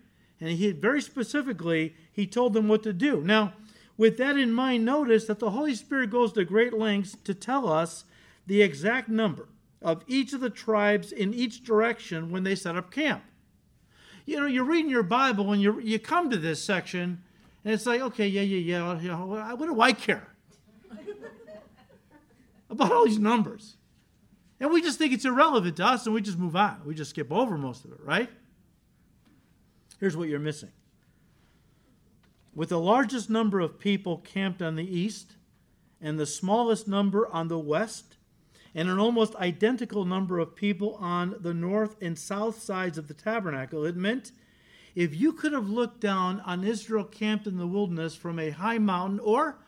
And 0.40 0.50
he 0.50 0.72
very 0.72 1.02
specifically, 1.02 1.94
he 2.11 2.26
told 2.26 2.54
them 2.54 2.68
what 2.68 2.83
to 2.85 2.94
do. 2.94 3.20
Now, 3.20 3.52
with 3.98 4.16
that 4.16 4.38
in 4.38 4.52
mind, 4.54 4.87
notice 4.87 5.26
that 5.26 5.40
the 5.40 5.50
Holy 5.50 5.74
Spirit 5.74 6.11
goes 6.11 6.33
to 6.33 6.44
great 6.46 6.72
lengths 6.72 7.16
to 7.24 7.35
tell 7.35 7.70
us 7.70 8.04
the 8.46 8.62
exact 8.62 9.11
number 9.11 9.48
of 9.80 10.02
each 10.06 10.32
of 10.32 10.40
the 10.40 10.50
tribes 10.50 11.12
in 11.12 11.32
each 11.32 11.64
direction 11.64 12.30
when 12.30 12.44
they 12.44 12.54
set 12.54 12.76
up 12.76 12.90
camp. 12.90 13.22
You 14.26 14.40
know, 14.40 14.46
you're 14.46 14.64
reading 14.64 14.90
your 14.90 15.02
Bible 15.02 15.52
and 15.52 15.62
you 15.62 15.80
you 15.80 15.98
come 15.98 16.30
to 16.30 16.36
this 16.36 16.62
section, 16.62 17.22
and 17.64 17.72
it's 17.72 17.86
like, 17.86 18.00
okay, 18.00 18.26
yeah, 18.26 18.42
yeah, 18.42 18.98
yeah. 19.00 19.08
Know, 19.08 19.26
what 19.26 19.66
do 19.66 19.80
I 19.80 19.92
care? 19.92 20.28
about 22.70 22.92
all 22.92 23.06
these 23.06 23.18
numbers. 23.18 23.76
And 24.60 24.72
we 24.72 24.82
just 24.82 24.98
think 24.98 25.12
it's 25.12 25.24
irrelevant 25.24 25.76
to 25.76 25.86
us 25.86 26.04
and 26.06 26.14
we 26.14 26.20
just 26.20 26.38
move 26.38 26.56
on. 26.56 26.80
We 26.84 26.94
just 26.94 27.10
skip 27.10 27.30
over 27.32 27.56
most 27.56 27.84
of 27.84 27.92
it, 27.92 28.00
right? 28.02 28.28
Here's 30.00 30.16
what 30.16 30.28
you're 30.28 30.38
missing. 30.38 30.72
With 32.54 32.70
the 32.70 32.80
largest 32.80 33.30
number 33.30 33.60
of 33.60 33.78
people 33.78 34.18
camped 34.18 34.60
on 34.60 34.74
the 34.74 34.84
east 34.84 35.36
and 36.00 36.18
the 36.18 36.26
smallest 36.26 36.88
number 36.88 37.28
on 37.28 37.48
the 37.48 37.58
west, 37.58 38.17
and 38.74 38.88
an 38.88 38.98
almost 38.98 39.35
identical 39.37 40.04
number 40.04 40.38
of 40.38 40.54
people 40.54 40.94
on 40.96 41.37
the 41.40 41.54
north 41.54 41.96
and 42.00 42.18
south 42.18 42.62
sides 42.62 42.98
of 42.98 43.09
the 43.09 43.14
tabernacle, 43.14 43.85
it 43.85 43.96
meant 43.96 44.33
if 44.94 45.14
you 45.14 45.33
could 45.33 45.52
have 45.52 45.68
looked 45.68 46.00
down 46.00 46.40
on 46.40 46.64
Israel 46.64 47.04
camped 47.04 47.46
in 47.46 47.57
the 47.57 47.66
wilderness 47.66 48.14
from 48.14 48.38
a 48.38 48.50
high 48.50 48.78
mountain 48.78 49.20
or 49.20 49.59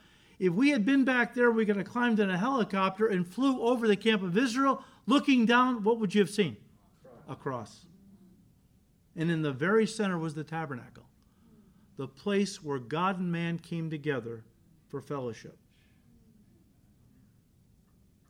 if 0.40 0.54
we 0.54 0.70
had 0.70 0.86
been 0.86 1.04
back 1.04 1.34
there, 1.34 1.50
we 1.50 1.66
could 1.66 1.76
have 1.76 1.86
climbed 1.86 2.18
in 2.18 2.30
a 2.30 2.38
helicopter 2.38 3.06
and 3.06 3.26
flew 3.26 3.60
over 3.60 3.86
the 3.86 3.94
camp 3.94 4.22
of 4.22 4.38
Israel, 4.38 4.82
looking 5.06 5.44
down, 5.44 5.84
what 5.84 6.00
would 6.00 6.14
you 6.14 6.22
have 6.22 6.30
seen? 6.30 6.56
A 7.28 7.36
cross. 7.36 7.84
And 9.14 9.30
in 9.30 9.42
the 9.42 9.52
very 9.52 9.86
center 9.86 10.18
was 10.18 10.34
the 10.34 10.42
tabernacle, 10.42 11.04
the 11.98 12.08
place 12.08 12.62
where 12.62 12.78
God 12.78 13.18
and 13.18 13.30
man 13.30 13.58
came 13.58 13.90
together 13.90 14.42
for 14.88 15.02
fellowship. 15.02 15.58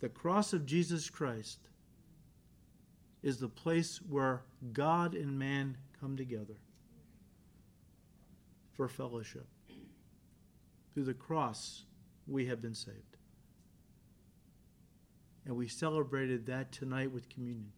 The 0.00 0.08
cross 0.08 0.52
of 0.52 0.66
Jesus 0.66 1.10
Christ 1.10 1.58
is 3.22 3.38
the 3.38 3.48
place 3.48 4.00
where 4.08 4.42
God 4.72 5.14
and 5.14 5.38
man 5.38 5.76
come 6.00 6.16
together 6.16 6.56
for 8.72 8.88
fellowship. 8.88 9.46
Through 10.94 11.04
the 11.04 11.14
cross, 11.14 11.84
we 12.26 12.46
have 12.46 12.62
been 12.62 12.74
saved. 12.74 12.96
And 15.44 15.56
we 15.56 15.68
celebrated 15.68 16.46
that 16.46 16.72
tonight 16.72 17.12
with 17.12 17.28
communion. 17.28 17.72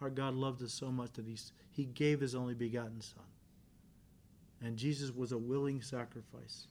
Our 0.00 0.10
God 0.10 0.34
loved 0.34 0.62
us 0.62 0.72
so 0.72 0.92
much 0.92 1.14
that 1.14 1.26
he, 1.26 1.36
he 1.72 1.84
gave 1.84 2.20
His 2.20 2.34
only 2.34 2.54
begotten 2.54 3.00
Son. 3.00 3.24
And 4.60 4.76
Jesus 4.76 5.12
was 5.12 5.32
a 5.32 5.38
willing 5.38 5.82
sacrifice. 5.82 6.68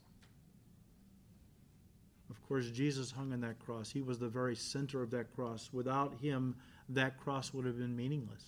Of 2.30 2.48
course, 2.48 2.70
Jesus 2.72 3.12
hung 3.12 3.32
on 3.34 3.42
that 3.42 3.60
cross. 3.60 3.90
He 3.90 4.02
was 4.02 4.20
the 4.20 4.28
very 4.28 4.56
center 4.56 5.02
of 5.02 5.12
that 5.12 5.34
cross. 5.36 5.70
Without 5.72 6.16
Him, 6.22 6.56
that 6.90 7.18
cross 7.18 7.54
would 7.54 7.66
have 7.66 7.78
been 7.78 7.96
meaningless. 7.96 8.44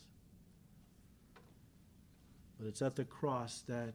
But 2.60 2.68
it's 2.68 2.82
at 2.82 2.96
the 2.96 3.06
cross 3.06 3.64
that 3.68 3.94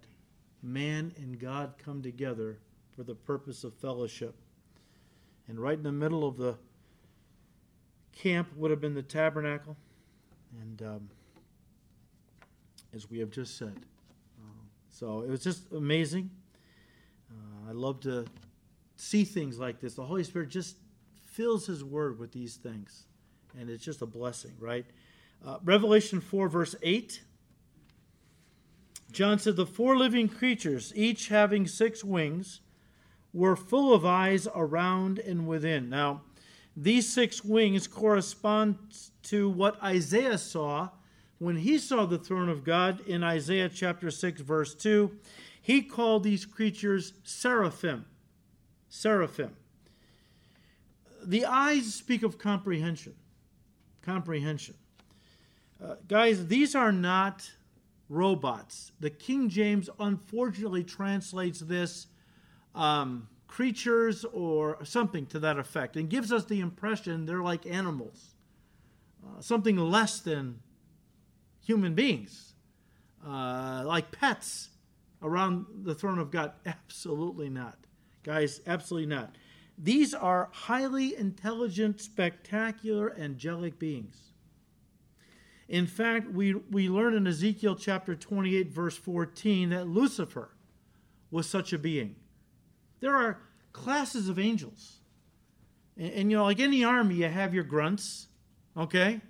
man 0.62 1.12
and 1.18 1.38
God 1.38 1.74
come 1.76 2.02
together 2.02 2.58
for 2.96 3.02
the 3.02 3.14
purpose 3.14 3.64
of 3.64 3.74
fellowship. 3.74 4.34
And 5.48 5.58
right 5.58 5.76
in 5.76 5.82
the 5.82 5.92
middle 5.92 6.26
of 6.26 6.38
the 6.38 6.56
camp 8.12 8.48
would 8.56 8.70
have 8.70 8.80
been 8.80 8.94
the 8.94 9.02
tabernacle. 9.02 9.76
And 10.62 10.82
um, 10.82 11.10
as 12.94 13.10
we 13.10 13.18
have 13.18 13.30
just 13.30 13.58
said, 13.58 13.74
so 14.94 15.22
it 15.22 15.28
was 15.28 15.42
just 15.42 15.72
amazing. 15.72 16.30
Uh, 17.28 17.70
I 17.70 17.72
love 17.72 17.98
to 18.02 18.24
see 18.96 19.24
things 19.24 19.58
like 19.58 19.80
this. 19.80 19.94
The 19.94 20.04
Holy 20.04 20.24
Spirit 20.24 20.48
just 20.48 20.76
fills 21.26 21.66
His 21.66 21.82
Word 21.82 22.18
with 22.18 22.32
these 22.32 22.56
things, 22.56 23.04
and 23.58 23.68
it's 23.68 23.84
just 23.84 24.02
a 24.02 24.06
blessing, 24.06 24.52
right? 24.58 24.86
Uh, 25.44 25.58
Revelation 25.64 26.20
4, 26.20 26.48
verse 26.48 26.74
8. 26.82 27.22
John 29.12 29.38
said, 29.38 29.56
The 29.56 29.66
four 29.66 29.96
living 29.96 30.28
creatures, 30.28 30.92
each 30.96 31.28
having 31.28 31.66
six 31.66 32.02
wings, 32.02 32.60
were 33.32 33.56
full 33.56 33.92
of 33.92 34.04
eyes 34.04 34.48
around 34.54 35.18
and 35.18 35.46
within. 35.46 35.88
Now, 35.88 36.22
these 36.76 37.12
six 37.12 37.44
wings 37.44 37.86
correspond 37.86 38.76
to 39.24 39.48
what 39.48 39.82
Isaiah 39.82 40.38
saw 40.38 40.90
when 41.38 41.56
he 41.56 41.78
saw 41.78 42.06
the 42.06 42.18
throne 42.18 42.48
of 42.48 42.64
God 42.64 43.06
in 43.06 43.22
Isaiah 43.22 43.68
chapter 43.68 44.10
6, 44.10 44.40
verse 44.40 44.74
2. 44.74 45.10
He 45.60 45.82
called 45.82 46.24
these 46.24 46.44
creatures 46.44 47.12
seraphim. 47.22 48.06
Seraphim. 48.94 49.56
The 51.24 51.46
eyes 51.46 51.92
speak 51.92 52.22
of 52.22 52.38
comprehension. 52.38 53.14
Comprehension. 54.02 54.76
Uh, 55.82 55.96
guys, 56.06 56.46
these 56.46 56.76
are 56.76 56.92
not 56.92 57.50
robots. 58.08 58.92
The 59.00 59.10
King 59.10 59.48
James 59.48 59.90
unfortunately 59.98 60.84
translates 60.84 61.58
this 61.58 62.06
um, 62.76 63.26
creatures 63.48 64.24
or 64.32 64.78
something 64.84 65.26
to 65.26 65.40
that 65.40 65.58
effect 65.58 65.96
and 65.96 66.08
gives 66.08 66.32
us 66.32 66.44
the 66.44 66.60
impression 66.60 67.26
they're 67.26 67.42
like 67.42 67.66
animals, 67.66 68.36
uh, 69.26 69.40
something 69.40 69.76
less 69.76 70.20
than 70.20 70.60
human 71.66 71.96
beings, 71.96 72.54
uh, 73.26 73.82
like 73.84 74.12
pets 74.12 74.68
around 75.20 75.66
the 75.82 75.96
throne 75.96 76.20
of 76.20 76.30
God. 76.30 76.52
Absolutely 76.64 77.50
not. 77.50 77.76
Guys, 78.24 78.60
absolutely 78.66 79.06
not. 79.06 79.36
These 79.76 80.14
are 80.14 80.48
highly 80.52 81.16
intelligent, 81.16 82.00
spectacular, 82.00 83.14
angelic 83.18 83.78
beings. 83.78 84.32
In 85.68 85.86
fact, 85.86 86.30
we, 86.30 86.54
we 86.54 86.88
learn 86.88 87.14
in 87.14 87.26
Ezekiel 87.26 87.74
chapter 87.74 88.14
28, 88.14 88.70
verse 88.70 88.96
14, 88.96 89.70
that 89.70 89.88
Lucifer 89.88 90.50
was 91.30 91.48
such 91.48 91.72
a 91.72 91.78
being. 91.78 92.16
There 93.00 93.14
are 93.14 93.38
classes 93.72 94.28
of 94.28 94.38
angels. 94.38 94.98
And, 95.96 96.12
and 96.12 96.30
you 96.30 96.36
know, 96.36 96.44
like 96.44 96.60
any 96.60 96.84
army, 96.84 97.16
you 97.16 97.28
have 97.28 97.54
your 97.54 97.64
grunts, 97.64 98.28
okay? 98.76 99.20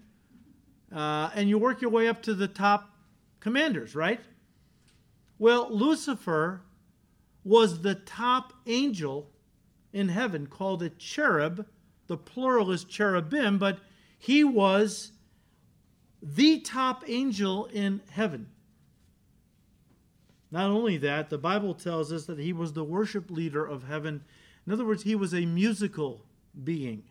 Uh, 0.94 1.30
and 1.34 1.48
you 1.48 1.58
work 1.58 1.80
your 1.80 1.90
way 1.90 2.08
up 2.08 2.22
to 2.22 2.34
the 2.34 2.48
top 2.48 2.90
commanders, 3.40 3.94
right? 3.94 4.20
Well, 5.38 5.68
Lucifer 5.70 6.62
was 7.44 7.82
the 7.82 7.94
top 7.94 8.52
angel 8.66 9.30
in 9.92 10.08
heaven 10.08 10.46
called 10.46 10.82
a 10.82 10.88
cherub. 10.90 11.66
The 12.06 12.16
plural 12.16 12.70
is 12.70 12.84
cherubim, 12.84 13.58
but 13.58 13.78
he 14.18 14.42
was 14.42 15.12
the 16.22 16.60
top 16.60 17.04
angel 17.06 17.66
in 17.66 18.00
heaven. 18.10 18.48
Not 20.50 20.70
only 20.70 20.96
that, 20.98 21.30
the 21.30 21.38
Bible 21.38 21.74
tells 21.74 22.12
us 22.12 22.26
that 22.26 22.38
he 22.38 22.52
was 22.52 22.72
the 22.72 22.84
worship 22.84 23.30
leader 23.30 23.64
of 23.64 23.84
heaven. 23.84 24.22
In 24.66 24.72
other 24.72 24.84
words, 24.84 25.02
he 25.02 25.14
was 25.14 25.34
a 25.34 25.44
musical 25.44 26.24
being. 26.62 27.02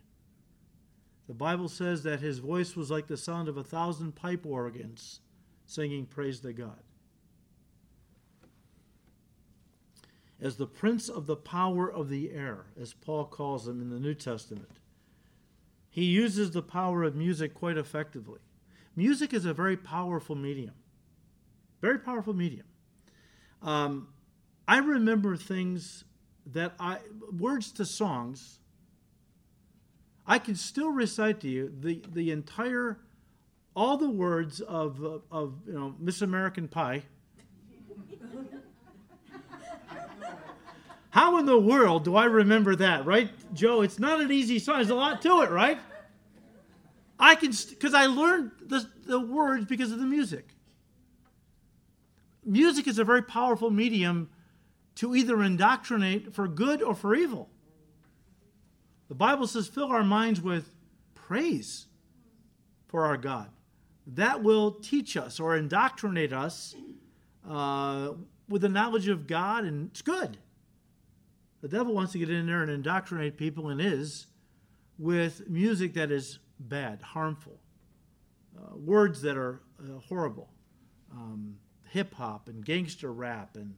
The 1.28 1.34
Bible 1.34 1.68
says 1.68 2.04
that 2.04 2.22
his 2.22 2.40
voice 2.40 2.76
was 2.76 2.90
like 2.90 3.08
the 3.08 3.18
sound 3.18 3.48
of 3.48 3.58
a 3.58 3.64
thousand 3.64 4.16
pipe 4.16 4.46
organs 4.46 5.20
singing 5.66 6.06
praise 6.06 6.40
to 6.42 6.54
God. 6.54 6.80
As 10.44 10.58
the 10.58 10.68
prince 10.68 11.08
of 11.08 11.26
the 11.26 11.38
power 11.38 11.90
of 11.90 12.10
the 12.10 12.32
air, 12.32 12.66
as 12.80 12.94
Paul 12.94 13.24
calls 13.24 13.66
him 13.66 13.82
in 13.82 13.90
the 13.90 14.00
New 14.00 14.14
Testament, 14.14 14.68
he 15.90 16.04
uses 16.04 16.52
the 16.52 16.62
power 16.62 17.04
of 17.04 17.16
music 17.16 17.54
quite 17.54 17.78
effectively. 17.78 18.40
Music 18.94 19.34
is 19.34 19.46
a 19.46 19.54
very 19.54 19.78
powerful 19.78 20.36
medium. 20.36 20.74
Very 21.82 21.98
powerful 21.98 22.34
medium. 22.34 22.66
Um, 23.62 24.10
I 24.68 24.80
remember 24.80 25.38
things 25.38 26.04
that 26.46 26.74
I, 26.78 26.98
words 27.32 27.72
to 27.74 27.86
songs, 27.86 28.60
I 30.28 30.40
can 30.40 30.56
still 30.56 30.90
recite 30.90 31.40
to 31.42 31.48
you 31.48 31.74
the, 31.80 32.02
the 32.12 32.32
entire, 32.32 33.00
all 33.78 33.96
the 33.96 34.10
words 34.10 34.60
of, 34.60 35.02
of, 35.02 35.22
of 35.32 35.54
you 35.66 35.74
know, 35.74 35.96
Miss 36.00 36.22
American 36.22 36.68
Pie. 36.68 37.04
How 41.14 41.38
in 41.38 41.46
the 41.46 41.60
world 41.60 42.06
do 42.06 42.16
I 42.16 42.26
remember 42.26 42.76
that, 42.78 43.06
right, 43.06 43.30
Joe? 43.54 43.82
It's 43.82 44.00
not 44.00 44.20
an 44.20 44.32
easy 44.32 44.58
song. 44.58 44.78
There's 44.78 44.90
a 44.90 44.96
lot 44.96 45.22
to 45.22 45.44
it, 45.44 45.52
right? 45.52 45.78
I 47.20 47.36
can, 47.36 47.52
because 47.70 47.94
I 47.94 48.08
learned 48.08 48.50
the, 48.66 48.90
the 49.06 49.20
words 49.20 49.66
because 49.66 49.92
of 49.92 50.00
the 50.00 50.08
music. 50.08 50.48
Music 52.44 52.88
is 52.88 52.98
a 52.98 53.04
very 53.04 53.22
powerful 53.22 53.70
medium 53.70 54.32
to 54.96 55.16
either 55.16 55.44
indoctrinate 55.44 56.34
for 56.34 56.48
good 56.48 56.82
or 56.82 56.96
for 56.96 57.14
evil. 57.14 57.48
The 59.08 59.14
Bible 59.14 59.46
says, 59.46 59.68
fill 59.68 59.92
our 59.92 60.04
minds 60.04 60.42
with 60.42 60.74
praise 61.14 61.86
for 62.88 63.06
our 63.06 63.18
God. 63.18 63.52
That 64.08 64.42
will 64.42 64.72
teach 64.72 65.16
us 65.16 65.40
or 65.40 65.58
indoctrinate 65.58 66.34
us 66.34 66.76
uh, 67.48 68.14
with 68.50 68.64
the 68.64 68.70
knowledge 68.70 69.10
of 69.10 69.28
God, 69.28 69.66
and 69.66 69.92
it's 69.92 70.02
good. 70.02 70.40
The 71.64 71.70
devil 71.70 71.94
wants 71.94 72.12
to 72.12 72.20
get 72.20 72.30
in 72.30 72.46
there 72.46 72.62
and 72.62 72.70
indoctrinate 72.70 73.38
people 73.38 73.70
and 73.70 73.80
is 73.80 74.28
with 75.00 75.50
music 75.50 75.94
that 75.94 76.12
is 76.12 76.40
bad, 76.60 77.02
harmful, 77.02 77.58
uh, 78.58 78.76
words 78.76 79.22
that 79.22 79.38
are 79.38 79.62
uh, 79.80 80.00
horrible, 80.10 80.50
um, 81.14 81.56
hip 81.88 82.14
hop 82.16 82.50
and 82.50 82.66
gangster 82.66 83.14
rap 83.14 83.56
and 83.56 83.76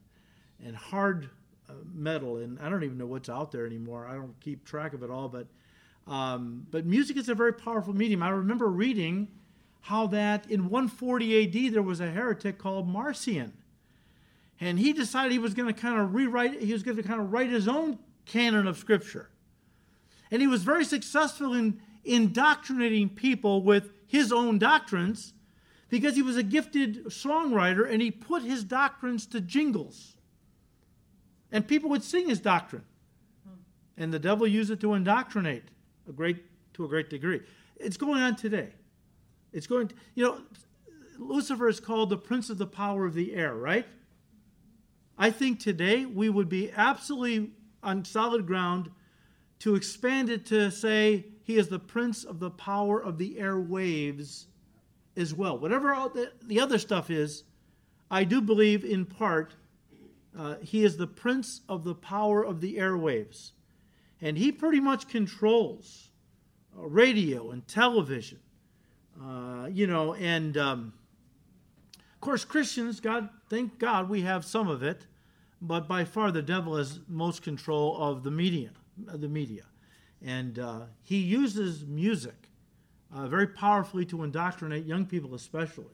and 0.64 0.74
hard 0.74 1.30
uh, 1.70 1.74
metal 1.94 2.38
and 2.38 2.58
I 2.58 2.68
don't 2.68 2.82
even 2.82 2.98
know 2.98 3.06
what's 3.06 3.28
out 3.28 3.52
there 3.52 3.64
anymore. 3.64 4.04
I 4.08 4.14
don't 4.14 4.34
keep 4.40 4.64
track 4.64 4.92
of 4.92 5.04
it 5.04 5.10
all, 5.10 5.28
but 5.28 5.46
um, 6.08 6.66
but 6.72 6.86
music 6.86 7.16
is 7.16 7.28
a 7.28 7.36
very 7.36 7.52
powerful 7.52 7.94
medium. 7.94 8.20
I 8.20 8.30
remember 8.30 8.66
reading 8.66 9.28
how 9.82 10.08
that 10.08 10.50
in 10.50 10.70
140 10.70 11.68
AD 11.68 11.72
there 11.72 11.82
was 11.82 12.00
a 12.00 12.10
heretic 12.10 12.58
called 12.58 12.88
Marcion, 12.88 13.52
and 14.60 14.78
he 14.78 14.92
decided 14.92 15.32
he 15.32 15.38
was 15.38 15.54
going 15.54 15.72
to 15.72 15.78
kind 15.78 15.98
of 15.98 16.14
rewrite. 16.14 16.60
He 16.60 16.72
was 16.72 16.82
going 16.82 16.96
to 16.96 17.02
kind 17.02 17.20
of 17.20 17.32
write 17.32 17.50
his 17.50 17.68
own 17.68 17.98
canon 18.24 18.66
of 18.66 18.78
scripture, 18.78 19.30
and 20.30 20.40
he 20.40 20.46
was 20.46 20.62
very 20.62 20.84
successful 20.84 21.54
in 21.54 21.80
indoctrinating 22.04 23.08
people 23.08 23.62
with 23.62 23.90
his 24.06 24.32
own 24.32 24.58
doctrines 24.58 25.34
because 25.88 26.14
he 26.14 26.22
was 26.22 26.36
a 26.36 26.42
gifted 26.42 27.04
songwriter 27.06 27.90
and 27.90 28.00
he 28.00 28.10
put 28.10 28.42
his 28.42 28.64
doctrines 28.64 29.26
to 29.26 29.40
jingles. 29.40 30.16
And 31.52 31.66
people 31.66 31.90
would 31.90 32.02
sing 32.02 32.28
his 32.28 32.40
doctrine. 32.40 32.84
And 33.96 34.12
the 34.12 34.18
devil 34.18 34.46
used 34.46 34.70
it 34.70 34.80
to 34.80 34.94
indoctrinate 34.94 35.64
a 36.08 36.12
great, 36.12 36.44
to 36.74 36.84
a 36.84 36.88
great 36.88 37.08
degree. 37.08 37.40
It's 37.76 37.96
going 37.96 38.20
on 38.20 38.36
today. 38.36 38.70
It's 39.52 39.66
going 39.66 39.88
to, 39.88 39.94
you 40.14 40.24
know, 40.24 40.40
Lucifer 41.18 41.68
is 41.68 41.80
called 41.80 42.10
the 42.10 42.16
prince 42.16 42.50
of 42.50 42.58
the 42.58 42.66
power 42.66 43.06
of 43.06 43.14
the 43.14 43.34
air, 43.34 43.54
right? 43.54 43.86
I 45.18 45.30
think 45.30 45.60
today 45.60 46.04
we 46.04 46.28
would 46.28 46.48
be 46.48 46.70
absolutely 46.76 47.50
on 47.82 48.04
solid 48.04 48.46
ground 48.46 48.90
to 49.60 49.74
expand 49.74 50.28
it 50.28 50.44
to 50.46 50.70
say 50.70 51.26
he 51.44 51.56
is 51.56 51.68
the 51.68 51.78
prince 51.78 52.24
of 52.24 52.40
the 52.40 52.50
power 52.50 53.02
of 53.02 53.16
the 53.16 53.36
airwaves 53.36 54.46
as 55.16 55.32
well. 55.32 55.58
Whatever 55.58 55.94
the, 56.12 56.32
the 56.44 56.60
other 56.60 56.78
stuff 56.78 57.10
is, 57.10 57.44
I 58.10 58.24
do 58.24 58.40
believe 58.40 58.84
in 58.84 59.06
part 59.06 59.54
uh, 60.38 60.56
he 60.62 60.84
is 60.84 60.96
the 60.96 61.06
prince 61.06 61.62
of 61.68 61.84
the 61.84 61.94
power 61.94 62.44
of 62.44 62.60
the 62.60 62.76
airwaves. 62.76 63.52
And 64.20 64.36
he 64.36 64.52
pretty 64.52 64.80
much 64.80 65.08
controls 65.08 66.10
uh, 66.76 66.82
radio 66.82 67.50
and 67.50 67.66
television. 67.66 68.38
Uh, 69.22 69.68
you 69.70 69.86
know, 69.86 70.14
and 70.14 70.58
um, 70.58 70.92
of 71.96 72.20
course, 72.20 72.44
Christians, 72.44 73.00
God, 73.00 73.30
thank 73.48 73.78
God 73.78 74.08
we 74.08 74.22
have 74.22 74.44
some 74.44 74.68
of 74.68 74.82
it, 74.82 75.06
but 75.60 75.88
by 75.88 76.04
far 76.04 76.30
the 76.30 76.42
devil 76.42 76.76
has 76.76 77.00
most 77.08 77.42
control 77.42 77.96
of 77.96 78.22
the 78.22 78.30
media. 78.30 78.70
The 78.96 79.28
media. 79.28 79.64
And 80.24 80.58
uh, 80.58 80.80
he 81.02 81.18
uses 81.18 81.84
music 81.84 82.50
uh, 83.14 83.28
very 83.28 83.46
powerfully 83.46 84.04
to 84.06 84.24
indoctrinate 84.24 84.86
young 84.86 85.06
people, 85.06 85.34
especially. 85.34 85.84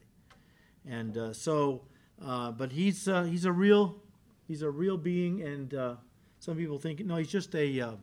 And 0.88 1.16
uh, 1.16 1.32
so, 1.32 1.82
uh, 2.24 2.52
but 2.52 2.72
he's 2.72 3.08
uh, 3.08 3.24
he's 3.24 3.44
a 3.44 3.52
real 3.52 3.96
he's 4.46 4.62
a 4.62 4.70
real 4.70 4.96
being, 4.96 5.42
and 5.42 5.74
uh, 5.74 5.94
some 6.38 6.56
people 6.56 6.78
think 6.78 7.04
no, 7.04 7.16
he's 7.16 7.30
just 7.30 7.54
a 7.54 7.96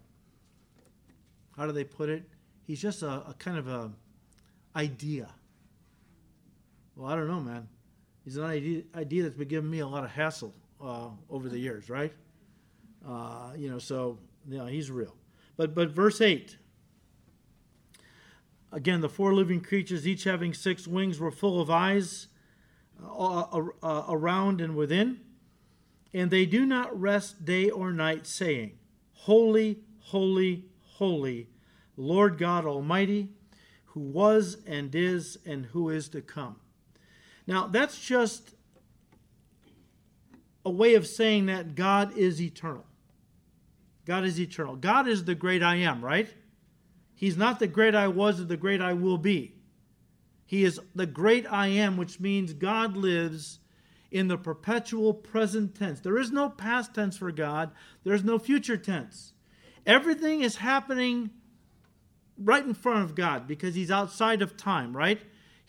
how 1.57 1.65
do 1.65 1.73
they 1.73 1.83
put 1.83 2.09
it? 2.09 2.23
He's 2.65 2.81
just 2.81 3.01
a, 3.01 3.09
a 3.09 3.35
kind 3.37 3.57
of 3.57 3.67
a 3.67 3.91
idea. 4.75 5.29
Well, 6.95 7.11
I 7.11 7.15
don't 7.15 7.27
know, 7.27 7.41
man. 7.41 7.67
He's 8.23 8.37
an 8.37 8.43
idea, 8.43 8.83
that's 9.23 9.35
been 9.35 9.47
giving 9.47 9.69
me 9.69 9.79
a 9.79 9.87
lot 9.87 10.03
of 10.03 10.11
hassle 10.11 10.53
over 11.29 11.49
the 11.49 11.57
years, 11.57 11.89
right? 11.89 12.13
you 13.57 13.69
know, 13.69 13.79
so 13.79 14.17
you 14.47 14.57
know, 14.57 14.65
he's 14.65 14.91
real. 14.91 15.15
But, 15.57 15.75
but 15.75 15.89
verse 15.89 16.21
8 16.21 16.57
again, 18.71 19.01
the 19.01 19.09
four 19.09 19.33
living 19.33 19.61
creatures, 19.61 20.07
each 20.07 20.23
having 20.23 20.53
six 20.53 20.87
wings, 20.87 21.19
were 21.19 21.31
full 21.31 21.61
of 21.61 21.69
eyes 21.69 22.27
uh, 23.03 23.39
uh, 23.41 23.67
uh, 23.81 24.05
around 24.09 24.61
and 24.61 24.75
within. 24.75 25.19
And 26.13 26.31
they 26.31 26.45
do 26.45 26.65
not 26.65 26.99
rest 26.99 27.45
day 27.45 27.69
or 27.69 27.91
night, 27.91 28.25
saying, 28.25 28.77
Holy, 29.13 29.79
holy, 29.99 30.65
holy, 30.95 31.47
Lord 31.97 32.37
God 32.37 32.65
Almighty, 32.65 33.29
who 33.85 33.99
was 33.99 34.57
and 34.65 34.93
is 34.95 35.37
and 35.45 35.67
who 35.67 35.89
is 35.89 36.09
to 36.09 36.21
come. 36.21 36.55
Now, 37.49 37.65
that's 37.65 37.99
just 37.99 38.53
a 40.63 40.69
way 40.69 40.93
of 40.93 41.07
saying 41.07 41.47
that 41.47 41.73
God 41.73 42.15
is 42.15 42.39
eternal. 42.39 42.85
God 44.05 44.23
is 44.23 44.39
eternal. 44.39 44.75
God 44.75 45.07
is 45.07 45.25
the 45.25 45.33
great 45.33 45.63
I 45.63 45.77
am, 45.77 46.05
right? 46.05 46.31
He's 47.15 47.37
not 47.37 47.57
the 47.57 47.65
great 47.65 47.95
I 47.95 48.07
was 48.07 48.39
or 48.39 48.43
the 48.43 48.55
great 48.55 48.81
I 48.81 48.93
will 48.93 49.17
be. 49.17 49.55
He 50.45 50.63
is 50.63 50.79
the 50.93 51.07
great 51.07 51.51
I 51.51 51.69
am, 51.69 51.97
which 51.97 52.19
means 52.19 52.53
God 52.53 52.95
lives 52.95 53.57
in 54.11 54.27
the 54.27 54.37
perpetual 54.37 55.11
present 55.11 55.73
tense. 55.73 56.01
There 56.01 56.19
is 56.19 56.31
no 56.31 56.49
past 56.49 56.93
tense 56.93 57.17
for 57.17 57.31
God, 57.31 57.71
there's 58.03 58.23
no 58.23 58.37
future 58.37 58.77
tense. 58.77 59.33
Everything 59.87 60.41
is 60.41 60.57
happening 60.57 61.31
right 62.37 62.63
in 62.63 62.75
front 62.75 63.05
of 63.05 63.15
God 63.15 63.47
because 63.47 63.73
he's 63.73 63.89
outside 63.89 64.43
of 64.43 64.55
time, 64.55 64.95
right? 64.95 65.19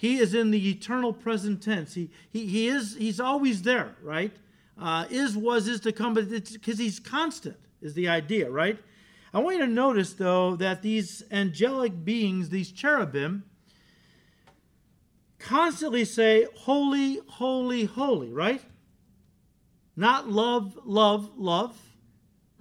He 0.00 0.16
is 0.16 0.32
in 0.32 0.50
the 0.50 0.70
eternal 0.70 1.12
present 1.12 1.62
tense. 1.62 1.92
He, 1.92 2.08
he, 2.30 2.46
he 2.46 2.68
is 2.68 2.96
he's 2.96 3.20
always 3.20 3.60
there, 3.60 3.96
right? 4.02 4.34
Uh, 4.80 5.04
is, 5.10 5.36
was, 5.36 5.68
is 5.68 5.78
to 5.80 5.92
come, 5.92 6.14
but 6.14 6.32
it's 6.32 6.52
because 6.52 6.78
he's 6.78 6.98
constant, 6.98 7.58
is 7.82 7.92
the 7.92 8.08
idea, 8.08 8.50
right? 8.50 8.78
I 9.34 9.40
want 9.40 9.58
you 9.58 9.66
to 9.66 9.70
notice, 9.70 10.14
though, 10.14 10.56
that 10.56 10.80
these 10.80 11.22
angelic 11.30 12.02
beings, 12.02 12.48
these 12.48 12.72
cherubim, 12.72 13.44
constantly 15.38 16.06
say, 16.06 16.46
Holy, 16.56 17.20
holy, 17.28 17.84
holy, 17.84 18.32
right? 18.32 18.62
Not 19.96 20.30
love, 20.30 20.78
love, 20.86 21.30
love. 21.36 21.78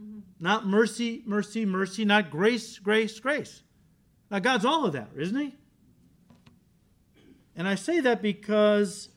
Mm-hmm. 0.01 0.19
Not 0.41 0.67
mercy, 0.67 1.23
mercy, 1.25 1.65
mercy. 1.65 2.03
Not 2.03 2.31
grace, 2.31 2.79
grace, 2.79 3.17
grace. 3.17 3.63
Now, 4.29 4.39
God's 4.39 4.65
all 4.65 4.83
of 4.83 4.91
that, 4.91 5.11
isn't 5.15 5.39
He? 5.39 5.55
And 7.59 7.67
I 7.67 7.75
say 7.75 7.99
that 7.99 8.21
because 8.21 9.09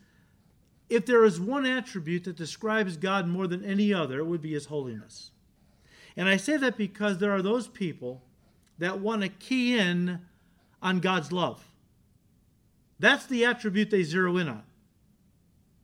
if 0.90 1.06
there 1.06 1.24
is 1.24 1.40
one 1.40 1.64
attribute 1.64 2.24
that 2.24 2.36
describes 2.36 2.96
God 2.96 3.28
more 3.28 3.46
than 3.46 3.64
any 3.64 3.94
other, 3.94 4.18
it 4.18 4.26
would 4.26 4.42
be 4.42 4.52
His 4.52 4.66
holiness. 4.66 5.30
And 6.16 6.28
I 6.28 6.36
say 6.36 6.56
that 6.56 6.76
because 6.76 7.18
there 7.18 7.30
are 7.30 7.40
those 7.40 7.68
people 7.68 8.20
that 8.78 8.98
want 8.98 9.22
to 9.22 9.28
key 9.28 9.78
in 9.78 10.22
on 10.82 10.98
God's 10.98 11.30
love. 11.30 11.64
That's 12.98 13.26
the 13.26 13.44
attribute 13.44 13.90
they 13.90 14.02
zero 14.02 14.36
in 14.36 14.48
on. 14.48 14.64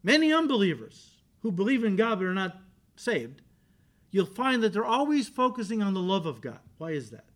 Many 0.03 0.33
unbelievers 0.33 1.13
who 1.43 1.53
believe 1.53 1.85
in 1.85 1.95
God 1.95 2.19
but 2.19 2.27
are 2.27 2.35
not 2.35 2.59
saved, 2.97 3.41
you'll 4.11 4.27
find 4.27 4.65
that 4.65 4.73
they're 4.73 4.85
always 4.85 5.29
focusing 5.29 5.81
on 5.81 5.95
the 5.95 6.01
love 6.01 6.27
of 6.27 6.41
God. 6.41 6.59
Why 6.79 6.91
is 6.91 7.11
that? 7.11 7.27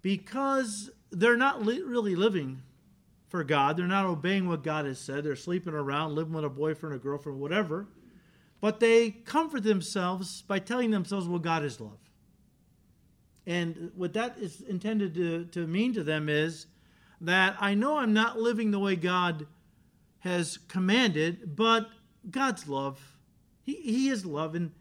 Because 0.00 0.90
they're 1.10 1.36
not 1.36 1.66
li- 1.66 1.82
really 1.82 2.14
living 2.14 2.62
for 3.30 3.44
God. 3.44 3.76
They're 3.76 3.86
not 3.86 4.06
obeying 4.06 4.48
what 4.48 4.62
God 4.62 4.84
has 4.84 4.98
said. 4.98 5.24
They're 5.24 5.36
sleeping 5.36 5.72
around, 5.72 6.14
living 6.14 6.34
with 6.34 6.44
a 6.44 6.50
boyfriend 6.50 6.94
or 6.94 6.98
girlfriend, 6.98 7.40
whatever. 7.40 7.86
But 8.60 8.80
they 8.80 9.10
comfort 9.10 9.62
themselves 9.62 10.42
by 10.42 10.58
telling 10.58 10.90
themselves, 10.90 11.26
well, 11.26 11.38
God 11.38 11.64
is 11.64 11.80
love. 11.80 11.98
And 13.46 13.92
what 13.94 14.12
that 14.12 14.36
is 14.38 14.60
intended 14.60 15.14
to, 15.14 15.44
to 15.46 15.66
mean 15.66 15.94
to 15.94 16.02
them 16.02 16.28
is 16.28 16.66
that 17.20 17.56
I 17.60 17.74
know 17.74 17.98
I'm 17.98 18.12
not 18.12 18.38
living 18.38 18.70
the 18.70 18.78
way 18.78 18.96
God 18.96 19.46
has 20.18 20.58
commanded, 20.68 21.56
but 21.56 21.88
God's 22.30 22.68
love, 22.68 23.00
He, 23.62 23.74
he 23.76 24.08
is 24.08 24.26
love, 24.26 24.54
and 24.54 24.72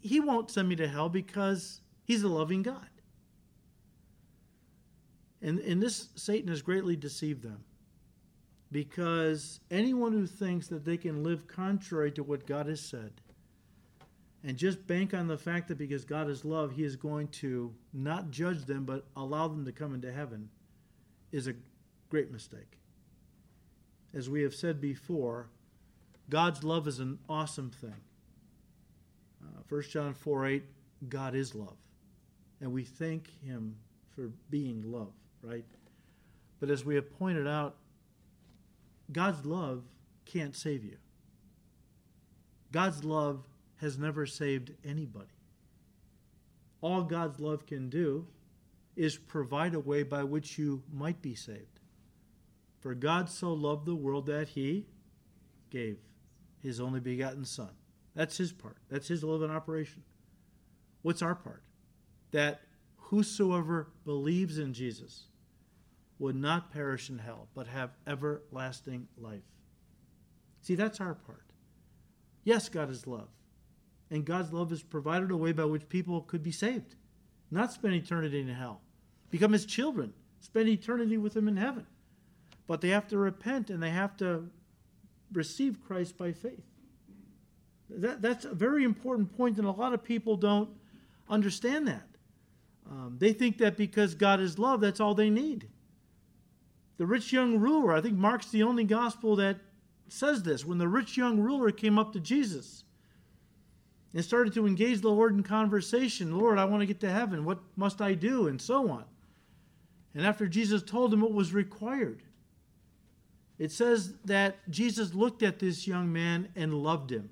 He 0.00 0.20
won't 0.20 0.50
send 0.50 0.68
me 0.68 0.76
to 0.76 0.88
hell 0.88 1.08
because 1.08 1.80
He's 2.04 2.22
a 2.22 2.28
loving 2.28 2.62
God. 2.62 2.88
And, 5.42 5.82
this, 5.82 6.08
Satan 6.14 6.48
has 6.48 6.62
greatly 6.62 6.94
deceived 6.94 7.42
them 7.42 7.64
because 8.70 9.58
anyone 9.70 10.12
who 10.12 10.26
thinks 10.26 10.68
that 10.68 10.84
they 10.84 10.96
can 10.96 11.24
live 11.24 11.48
contrary 11.48 12.12
to 12.12 12.22
what 12.22 12.46
God 12.46 12.66
has 12.66 12.80
said 12.80 13.12
and 14.44 14.56
just 14.56 14.86
bank 14.86 15.14
on 15.14 15.26
the 15.26 15.36
fact 15.36 15.68
that 15.68 15.78
because 15.78 16.04
God 16.04 16.28
is 16.28 16.44
love, 16.44 16.72
He 16.72 16.84
is 16.84 16.96
going 16.96 17.28
to 17.28 17.72
not 17.92 18.30
judge 18.30 18.64
them 18.64 18.84
but 18.84 19.04
allow 19.16 19.48
them 19.48 19.64
to 19.64 19.72
come 19.72 19.94
into 19.94 20.12
heaven 20.12 20.48
is 21.32 21.46
a 21.46 21.54
great 22.08 22.30
mistake. 22.30 22.78
As 24.14 24.28
we 24.28 24.42
have 24.42 24.54
said 24.54 24.80
before, 24.80 25.48
God's 26.28 26.62
love 26.62 26.86
is 26.86 26.98
an 26.98 27.18
awesome 27.28 27.70
thing. 27.70 28.00
Uh, 29.42 29.62
1 29.68 29.82
John 29.90 30.14
4 30.14 30.46
8, 30.46 30.64
God 31.08 31.34
is 31.34 31.54
love. 31.54 31.76
And 32.60 32.72
we 32.72 32.84
thank 32.84 33.28
Him 33.44 33.76
for 34.14 34.30
being 34.50 34.82
love, 34.84 35.12
right? 35.42 35.64
But 36.60 36.70
as 36.70 36.84
we 36.84 36.94
have 36.94 37.18
pointed 37.18 37.46
out, 37.46 37.76
God's 39.10 39.44
love 39.44 39.82
can't 40.24 40.54
save 40.54 40.84
you. 40.84 40.96
God's 42.70 43.04
love 43.04 43.44
has 43.76 43.98
never 43.98 44.26
saved 44.26 44.72
anybody. 44.84 45.26
All 46.80 47.02
God's 47.02 47.38
love 47.38 47.66
can 47.66 47.90
do 47.90 48.26
is 48.96 49.16
provide 49.16 49.74
a 49.74 49.80
way 49.80 50.02
by 50.02 50.22
which 50.22 50.58
you 50.58 50.82
might 50.92 51.20
be 51.20 51.34
saved. 51.34 51.80
For 52.80 52.94
God 52.94 53.28
so 53.28 53.52
loved 53.52 53.86
the 53.86 53.94
world 53.94 54.26
that 54.26 54.48
he 54.48 54.86
gave 55.70 55.98
his 56.62 56.80
only 56.80 57.00
begotten 57.00 57.44
Son. 57.44 57.70
That's 58.14 58.36
his 58.36 58.52
part. 58.52 58.76
That's 58.88 59.08
his 59.08 59.24
love 59.24 59.42
in 59.42 59.50
operation. 59.50 60.02
What's 61.02 61.22
our 61.22 61.34
part? 61.34 61.62
That 62.30 62.60
whosoever 62.96 63.88
believes 64.04 64.58
in 64.58 64.74
Jesus 64.74 65.24
would 66.22 66.36
not 66.36 66.72
perish 66.72 67.10
in 67.10 67.18
hell, 67.18 67.48
but 67.52 67.66
have 67.66 67.90
everlasting 68.06 69.08
life. 69.18 69.42
See, 70.60 70.76
that's 70.76 71.00
our 71.00 71.14
part. 71.14 71.50
Yes, 72.44 72.68
God 72.68 72.90
is 72.90 73.08
love. 73.08 73.26
And 74.08 74.24
God's 74.24 74.52
love 74.52 74.70
has 74.70 74.84
provided 74.84 75.32
a 75.32 75.36
way 75.36 75.50
by 75.50 75.64
which 75.64 75.88
people 75.88 76.20
could 76.20 76.44
be 76.44 76.52
saved, 76.52 76.94
not 77.50 77.72
spend 77.72 77.94
eternity 77.94 78.40
in 78.40 78.46
hell, 78.46 78.82
become 79.30 79.50
his 79.50 79.66
children, 79.66 80.12
spend 80.38 80.68
eternity 80.68 81.18
with 81.18 81.36
him 81.36 81.48
in 81.48 81.56
heaven. 81.56 81.86
But 82.68 82.82
they 82.82 82.90
have 82.90 83.08
to 83.08 83.18
repent 83.18 83.68
and 83.68 83.82
they 83.82 83.90
have 83.90 84.16
to 84.18 84.48
receive 85.32 85.84
Christ 85.84 86.16
by 86.16 86.30
faith. 86.30 86.62
That, 87.90 88.22
that's 88.22 88.44
a 88.44 88.54
very 88.54 88.84
important 88.84 89.36
point, 89.36 89.58
and 89.58 89.66
a 89.66 89.72
lot 89.72 89.92
of 89.92 90.04
people 90.04 90.36
don't 90.36 90.70
understand 91.28 91.88
that. 91.88 92.06
Um, 92.88 93.16
they 93.18 93.32
think 93.32 93.58
that 93.58 93.76
because 93.76 94.14
God 94.14 94.38
is 94.38 94.56
love, 94.56 94.80
that's 94.80 95.00
all 95.00 95.16
they 95.16 95.28
need. 95.28 95.66
The 97.02 97.06
rich 97.06 97.32
young 97.32 97.58
ruler, 97.58 97.92
I 97.94 98.00
think 98.00 98.16
Mark's 98.16 98.52
the 98.52 98.62
only 98.62 98.84
gospel 98.84 99.34
that 99.34 99.56
says 100.06 100.44
this. 100.44 100.64
When 100.64 100.78
the 100.78 100.86
rich 100.86 101.16
young 101.16 101.40
ruler 101.40 101.72
came 101.72 101.98
up 101.98 102.12
to 102.12 102.20
Jesus 102.20 102.84
and 104.14 104.24
started 104.24 104.54
to 104.54 104.68
engage 104.68 105.00
the 105.00 105.10
Lord 105.10 105.34
in 105.34 105.42
conversation, 105.42 106.38
Lord, 106.38 106.60
I 106.60 106.64
want 106.64 106.80
to 106.82 106.86
get 106.86 107.00
to 107.00 107.10
heaven. 107.10 107.44
What 107.44 107.58
must 107.74 108.00
I 108.00 108.14
do? 108.14 108.46
And 108.46 108.62
so 108.62 108.88
on. 108.88 109.02
And 110.14 110.24
after 110.24 110.46
Jesus 110.46 110.80
told 110.80 111.12
him 111.12 111.22
what 111.22 111.32
was 111.32 111.52
required, 111.52 112.22
it 113.58 113.72
says 113.72 114.14
that 114.26 114.58
Jesus 114.70 115.12
looked 115.12 115.42
at 115.42 115.58
this 115.58 115.88
young 115.88 116.12
man 116.12 116.50
and 116.54 116.72
loved 116.72 117.10
him. 117.10 117.30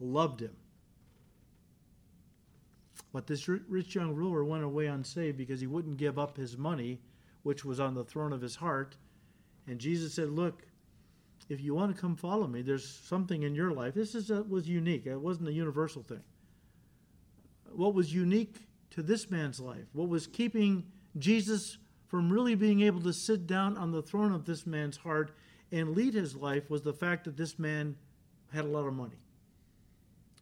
Loved 0.00 0.40
him. 0.40 0.56
But 3.12 3.28
this 3.28 3.46
rich 3.46 3.94
young 3.94 4.16
ruler 4.16 4.44
went 4.44 4.64
away 4.64 4.86
unsaved 4.86 5.38
because 5.38 5.60
he 5.60 5.68
wouldn't 5.68 5.96
give 5.96 6.18
up 6.18 6.36
his 6.36 6.58
money 6.58 6.98
which 7.46 7.64
was 7.64 7.78
on 7.78 7.94
the 7.94 8.02
throne 8.02 8.32
of 8.32 8.40
his 8.40 8.56
heart. 8.56 8.96
And 9.68 9.78
Jesus 9.78 10.14
said, 10.14 10.30
Look, 10.30 10.62
if 11.48 11.60
you 11.60 11.76
want 11.76 11.94
to 11.94 12.00
come 12.00 12.16
follow 12.16 12.48
me, 12.48 12.60
there's 12.60 12.88
something 12.88 13.44
in 13.44 13.54
your 13.54 13.70
life. 13.70 13.94
This 13.94 14.16
is 14.16 14.30
a, 14.32 14.42
was 14.42 14.68
unique. 14.68 15.06
It 15.06 15.20
wasn't 15.20 15.48
a 15.50 15.52
universal 15.52 16.02
thing. 16.02 16.24
What 17.70 17.94
was 17.94 18.12
unique 18.12 18.56
to 18.90 19.02
this 19.02 19.30
man's 19.30 19.60
life, 19.60 19.84
what 19.92 20.08
was 20.08 20.26
keeping 20.26 20.86
Jesus 21.18 21.78
from 22.08 22.32
really 22.32 22.56
being 22.56 22.80
able 22.80 23.00
to 23.02 23.12
sit 23.12 23.46
down 23.46 23.76
on 23.76 23.92
the 23.92 24.02
throne 24.02 24.32
of 24.32 24.44
this 24.44 24.66
man's 24.66 24.96
heart 24.96 25.30
and 25.70 25.94
lead 25.94 26.14
his 26.14 26.34
life, 26.34 26.68
was 26.68 26.82
the 26.82 26.92
fact 26.92 27.26
that 27.26 27.36
this 27.36 27.60
man 27.60 27.94
had 28.52 28.64
a 28.64 28.68
lot 28.68 28.88
of 28.88 28.94
money. 28.94 29.20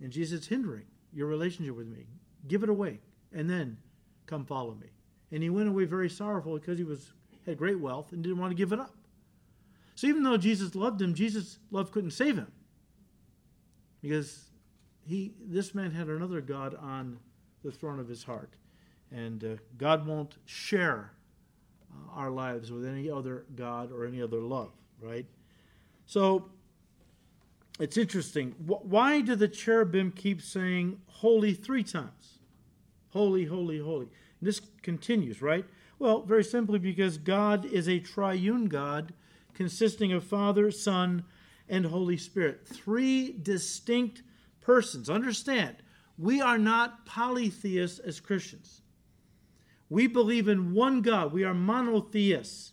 And 0.00 0.11
Jesus 0.11 0.46
hindering 0.46 0.86
your 1.12 1.26
relationship 1.26 1.76
with 1.76 1.86
me. 1.86 2.07
Give 2.48 2.62
it 2.62 2.70
away, 2.70 3.00
and 3.30 3.48
then 3.48 3.76
come 4.26 4.46
follow 4.46 4.74
me 4.74 4.93
and 5.35 5.43
he 5.43 5.51
went 5.51 5.68
away 5.68 5.85
very 5.85 6.09
sorrowful 6.09 6.55
because 6.55 6.78
he 6.78 6.85
was 6.85 7.12
had 7.45 7.59
great 7.59 7.80
wealth 7.80 8.12
and 8.12 8.22
didn't 8.22 8.39
want 8.39 8.53
to 8.53 8.55
give 8.55 8.72
it 8.72 8.78
up. 8.78 8.95
So 9.97 10.07
even 10.07 10.22
though 10.22 10.37
Jesus 10.37 10.76
loved 10.76 11.03
him, 11.03 11.12
Jesus' 11.12 11.59
love 11.72 11.91
couldn't 11.91 12.12
save 12.12 12.37
him 12.37 12.53
because 14.01 14.45
he 15.05 15.35
this 15.45 15.74
man 15.74 15.91
had 15.91 16.07
another 16.07 16.41
God 16.41 16.76
on 16.76 17.18
the 17.64 17.72
throne 17.72 17.99
of 17.99 18.07
his 18.07 18.22
heart, 18.22 18.51
and 19.11 19.43
uh, 19.43 19.49
God 19.76 20.07
won't 20.07 20.37
share 20.45 21.11
uh, 21.91 22.16
our 22.16 22.30
lives 22.30 22.70
with 22.70 22.87
any 22.87 23.11
other 23.11 23.45
God 23.57 23.91
or 23.91 24.07
any 24.07 24.22
other 24.22 24.39
love, 24.39 24.70
right? 25.01 25.26
So 26.07 26.49
it's 27.80 27.97
interesting. 27.97 28.55
Why 28.66 29.20
do 29.20 29.35
the 29.35 29.49
cherubim 29.49 30.12
keep 30.12 30.41
saying 30.41 31.01
holy 31.09 31.55
three 31.55 31.82
times? 31.82 32.39
Holy, 33.11 33.45
holy, 33.45 33.80
holy. 33.80 34.09
This 34.45 34.61
continues, 34.82 35.42
right? 35.42 35.64
Well, 35.99 36.22
very 36.22 36.45
simply 36.45 36.78
because 36.78 37.18
God 37.18 37.64
is 37.64 37.88
a 37.88 37.99
triune 37.99 38.66
God 38.66 39.14
consisting 39.55 40.12
of 40.12 40.24
Father, 40.24 40.70
Son, 40.70 41.24
and 41.68 41.86
Holy 41.86 42.16
Spirit. 42.16 42.66
Three 42.66 43.32
distinct 43.32 44.22
persons. 44.61 45.09
Understand, 45.09 45.76
we 46.18 46.40
are 46.40 46.59
not 46.59 47.07
polytheists 47.07 47.99
as 47.99 48.20
Christians. 48.20 48.82
We 49.88 50.07
believe 50.07 50.49
in 50.49 50.74
one 50.74 51.03
God. 51.03 51.32
We 51.32 51.45
are 51.45 51.55
monotheists. 51.55 52.72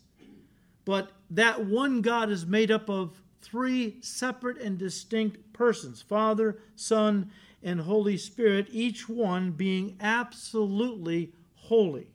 But 0.84 1.12
that 1.30 1.64
one 1.64 2.02
God 2.02 2.30
is 2.30 2.44
made 2.44 2.70
up 2.70 2.88
of 2.88 3.22
three 3.40 3.96
separate 4.00 4.58
and 4.58 4.78
distinct 4.78 5.52
persons 5.52 6.02
Father, 6.02 6.58
Son, 6.74 7.30
and 7.62 7.80
Holy 7.80 8.16
Spirit, 8.16 8.68
each 8.70 9.08
one 9.08 9.52
being 9.52 9.96
absolutely 10.00 11.32
holy. 11.72 12.06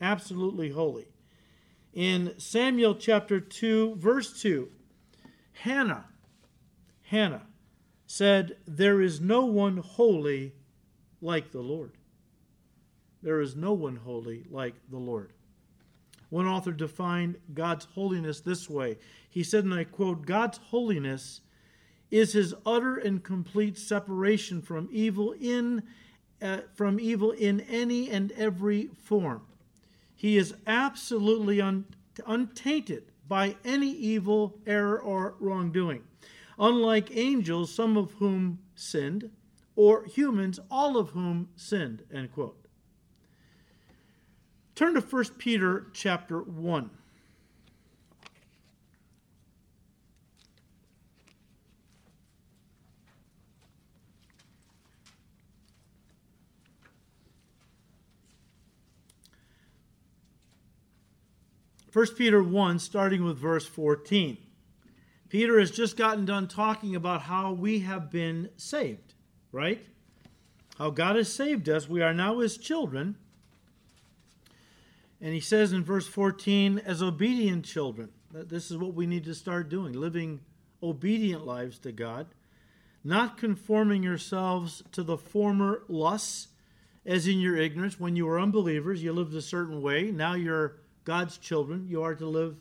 Absolutely 0.00 0.70
holy. 0.70 1.06
In 1.92 2.32
Samuel 2.38 2.94
chapter 2.94 3.38
2, 3.38 3.96
verse 3.96 4.40
2, 4.40 4.70
Hannah, 5.52 6.06
Hannah 7.02 7.42
said, 8.06 8.56
There 8.66 9.02
is 9.02 9.20
no 9.20 9.44
one 9.44 9.76
holy 9.76 10.54
like 11.20 11.52
the 11.52 11.60
Lord. 11.60 11.92
There 13.22 13.42
is 13.42 13.54
no 13.54 13.74
one 13.74 13.96
holy 13.96 14.46
like 14.48 14.76
the 14.88 14.96
Lord. 14.96 15.34
One 16.30 16.46
author 16.46 16.72
defined 16.72 17.36
God's 17.52 17.84
holiness 17.84 18.40
this 18.40 18.70
way. 18.70 18.96
He 19.28 19.42
said, 19.42 19.64
and 19.64 19.74
I 19.74 19.84
quote, 19.84 20.24
God's 20.24 20.56
holiness 20.56 21.42
is 22.10 22.32
his 22.32 22.54
utter 22.64 22.96
and 22.96 23.22
complete 23.22 23.76
separation 23.76 24.62
from 24.62 24.88
evil 24.90 25.34
in 25.38 25.82
uh, 26.42 26.58
from 26.74 26.98
evil 26.98 27.30
in 27.32 27.60
any 27.60 28.10
and 28.10 28.32
every 28.32 28.90
form. 29.02 29.42
He 30.14 30.36
is 30.36 30.54
absolutely 30.66 31.60
un, 31.60 31.86
untainted 32.26 33.04
by 33.26 33.56
any 33.64 33.90
evil, 33.90 34.58
error, 34.66 34.98
or 34.98 35.34
wrongdoing. 35.40 36.02
Unlike 36.58 37.16
angels, 37.16 37.72
some 37.72 37.96
of 37.96 38.12
whom 38.14 38.58
sinned, 38.74 39.30
or 39.76 40.04
humans, 40.04 40.60
all 40.70 40.98
of 40.98 41.10
whom 41.10 41.48
sinned. 41.56 42.02
End 42.12 42.32
quote. 42.32 42.66
Turn 44.74 44.94
to 44.94 45.00
1 45.00 45.24
Peter 45.38 45.86
chapter 45.92 46.40
1. 46.40 46.90
First 61.90 62.16
Peter 62.16 62.42
1, 62.42 62.78
starting 62.78 63.24
with 63.24 63.36
verse 63.36 63.66
14. 63.66 64.38
Peter 65.28 65.60
has 65.60 65.70
just 65.70 65.96
gotten 65.96 66.24
done 66.24 66.48
talking 66.48 66.96
about 66.96 67.22
how 67.22 67.52
we 67.52 67.80
have 67.80 68.10
been 68.10 68.48
saved, 68.56 69.14
right? 69.52 69.84
How 70.78 70.90
God 70.90 71.16
has 71.16 71.32
saved 71.32 71.68
us. 71.68 71.88
We 71.88 72.02
are 72.02 72.14
now 72.14 72.38
his 72.38 72.56
children 72.56 73.16
and 75.20 75.34
he 75.34 75.40
says 75.40 75.72
in 75.72 75.84
verse 75.84 76.06
14, 76.06 76.78
as 76.78 77.02
obedient 77.02 77.64
children, 77.66 78.08
this 78.32 78.70
is 78.70 78.78
what 78.78 78.94
we 78.94 79.06
need 79.06 79.24
to 79.24 79.34
start 79.34 79.68
doing, 79.68 79.92
living 79.92 80.40
obedient 80.82 81.44
lives 81.46 81.78
to 81.80 81.92
God, 81.92 82.26
not 83.04 83.36
conforming 83.36 84.02
yourselves 84.02 84.82
to 84.92 85.02
the 85.02 85.18
former 85.18 85.82
lusts, 85.88 86.48
as 87.04 87.26
in 87.26 87.38
your 87.38 87.56
ignorance. 87.56 88.00
When 88.00 88.16
you 88.16 88.26
were 88.26 88.40
unbelievers, 88.40 89.02
you 89.02 89.12
lived 89.12 89.34
a 89.34 89.42
certain 89.42 89.82
way. 89.82 90.10
Now 90.10 90.34
you're 90.34 90.76
God's 91.04 91.38
children. 91.38 91.86
You 91.88 92.02
are 92.02 92.14
to 92.14 92.26
live 92.26 92.56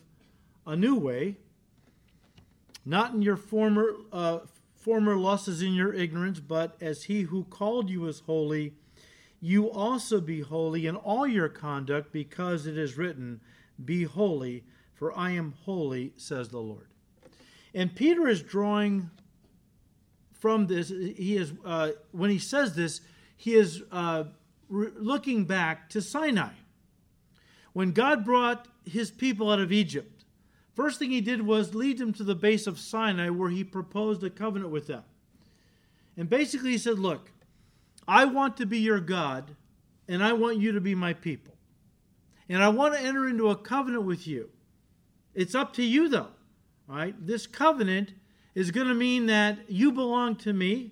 a 0.65 0.75
new 0.75 0.95
way. 0.95 1.37
Not 2.85 3.13
in 3.13 3.21
your 3.21 3.37
former 3.37 3.93
uh, 4.11 4.39
former 4.75 5.15
lusts 5.15 5.47
as 5.47 5.61
in 5.61 5.73
your 5.73 5.93
ignorance, 5.93 6.39
but 6.39 6.77
as 6.81 7.03
he 7.03 7.23
who 7.23 7.43
called 7.43 7.89
you 7.89 8.07
is 8.07 8.21
holy 8.21 8.73
you 9.41 9.71
also 9.71 10.19
be 10.19 10.41
holy 10.41 10.85
in 10.85 10.95
all 10.95 11.25
your 11.25 11.49
conduct, 11.49 12.11
because 12.11 12.65
it 12.65 12.77
is 12.77 12.97
written, 12.97 13.39
Be 13.83 14.03
holy, 14.03 14.65
for 14.93 15.17
I 15.17 15.31
am 15.31 15.53
holy, 15.63 16.13
says 16.17 16.49
the 16.49 16.59
Lord. 16.59 16.87
And 17.73 17.95
Peter 17.95 18.27
is 18.27 18.41
drawing 18.41 19.09
from 20.33 20.67
this, 20.67 20.89
he 20.89 21.37
is, 21.37 21.53
uh, 21.65 21.91
when 22.11 22.29
he 22.29 22.39
says 22.39 22.75
this, 22.75 23.01
he 23.37 23.55
is 23.55 23.83
uh, 23.91 24.25
re- 24.67 24.91
looking 24.95 25.45
back 25.45 25.89
to 25.89 26.01
Sinai. 26.01 26.51
When 27.79 27.93
God 27.93 28.25
brought 28.25 28.67
his 28.83 29.09
people 29.09 29.49
out 29.49 29.61
of 29.61 29.71
Egypt, 29.71 30.25
first 30.75 30.99
thing 30.99 31.11
he 31.11 31.21
did 31.21 31.41
was 31.41 31.73
lead 31.73 31.97
them 31.97 32.11
to 32.15 32.25
the 32.25 32.35
base 32.35 32.67
of 32.67 32.77
Sinai 32.77 33.29
where 33.29 33.49
he 33.49 33.63
proposed 33.63 34.21
a 34.21 34.29
covenant 34.29 34.69
with 34.69 34.87
them. 34.87 35.05
And 36.17 36.29
basically 36.29 36.71
he 36.71 36.77
said, 36.77 36.99
Look, 36.99 37.31
I 38.05 38.25
want 38.25 38.57
to 38.57 38.65
be 38.65 38.79
your 38.79 38.99
God, 38.99 39.55
and 40.09 40.21
I 40.21 40.33
want 40.33 40.57
you 40.57 40.73
to 40.73 40.81
be 40.81 40.93
my 40.93 41.13
people. 41.13 41.53
And 42.49 42.61
I 42.61 42.67
want 42.67 42.95
to 42.95 42.99
enter 42.99 43.29
into 43.29 43.49
a 43.49 43.55
covenant 43.55 44.03
with 44.03 44.27
you. 44.27 44.49
It's 45.33 45.55
up 45.55 45.71
to 45.75 45.81
you, 45.81 46.09
though. 46.09 46.31
Right? 46.85 47.15
This 47.25 47.47
covenant 47.47 48.11
is 48.55 48.71
going 48.71 48.89
to 48.89 48.93
mean 48.93 49.27
that 49.27 49.57
you 49.69 49.93
belong 49.93 50.35
to 50.39 50.51
me, 50.51 50.91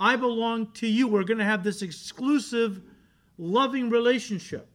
I 0.00 0.16
belong 0.16 0.72
to 0.72 0.88
you. 0.88 1.06
We're 1.06 1.22
going 1.22 1.38
to 1.38 1.44
have 1.44 1.62
this 1.62 1.82
exclusive, 1.82 2.82
loving 3.38 3.90
relationship. 3.90 4.69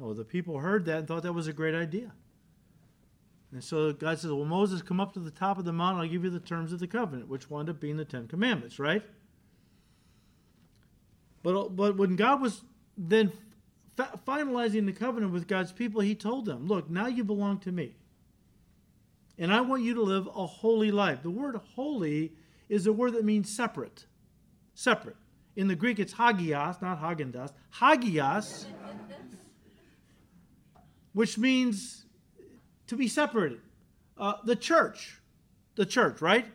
Oh, 0.00 0.14
the 0.14 0.24
people 0.24 0.58
heard 0.58 0.84
that 0.86 0.98
and 0.98 1.08
thought 1.08 1.22
that 1.24 1.32
was 1.32 1.48
a 1.48 1.52
great 1.52 1.74
idea. 1.74 2.12
And 3.52 3.64
so 3.64 3.92
God 3.92 4.18
says, 4.18 4.30
Well, 4.30 4.44
Moses, 4.44 4.82
come 4.82 5.00
up 5.00 5.12
to 5.14 5.20
the 5.20 5.30
top 5.30 5.58
of 5.58 5.64
the 5.64 5.72
mountain, 5.72 6.02
I'll 6.02 6.08
give 6.08 6.24
you 6.24 6.30
the 6.30 6.40
terms 6.40 6.72
of 6.72 6.80
the 6.80 6.86
covenant, 6.86 7.28
which 7.28 7.48
wound 7.48 7.68
up 7.68 7.80
being 7.80 7.96
the 7.96 8.04
Ten 8.04 8.28
Commandments, 8.28 8.78
right? 8.78 9.02
But, 11.42 11.76
but 11.76 11.96
when 11.96 12.16
God 12.16 12.42
was 12.42 12.62
then 12.96 13.32
fa- 13.96 14.18
finalizing 14.26 14.86
the 14.86 14.92
covenant 14.92 15.32
with 15.32 15.46
God's 15.46 15.72
people, 15.72 16.00
he 16.00 16.14
told 16.14 16.44
them, 16.44 16.66
Look, 16.66 16.90
now 16.90 17.06
you 17.06 17.24
belong 17.24 17.58
to 17.60 17.72
me. 17.72 17.94
And 19.38 19.52
I 19.52 19.60
want 19.60 19.82
you 19.82 19.94
to 19.94 20.02
live 20.02 20.26
a 20.26 20.46
holy 20.46 20.90
life. 20.90 21.22
The 21.22 21.30
word 21.30 21.58
holy 21.74 22.32
is 22.68 22.86
a 22.86 22.92
word 22.92 23.14
that 23.14 23.24
means 23.24 23.54
separate. 23.54 24.04
Separate. 24.74 25.16
In 25.56 25.68
the 25.68 25.74
Greek, 25.74 25.98
it's 25.98 26.12
hagios, 26.12 26.82
not 26.82 27.00
hagendas. 27.00 27.52
Hagios, 27.70 28.66
which 31.18 31.36
means 31.36 32.04
to 32.86 32.94
be 32.94 33.08
separated. 33.08 33.58
Uh, 34.16 34.34
the 34.44 34.54
church. 34.54 35.20
The 35.74 35.84
church, 35.84 36.22
right? 36.22 36.46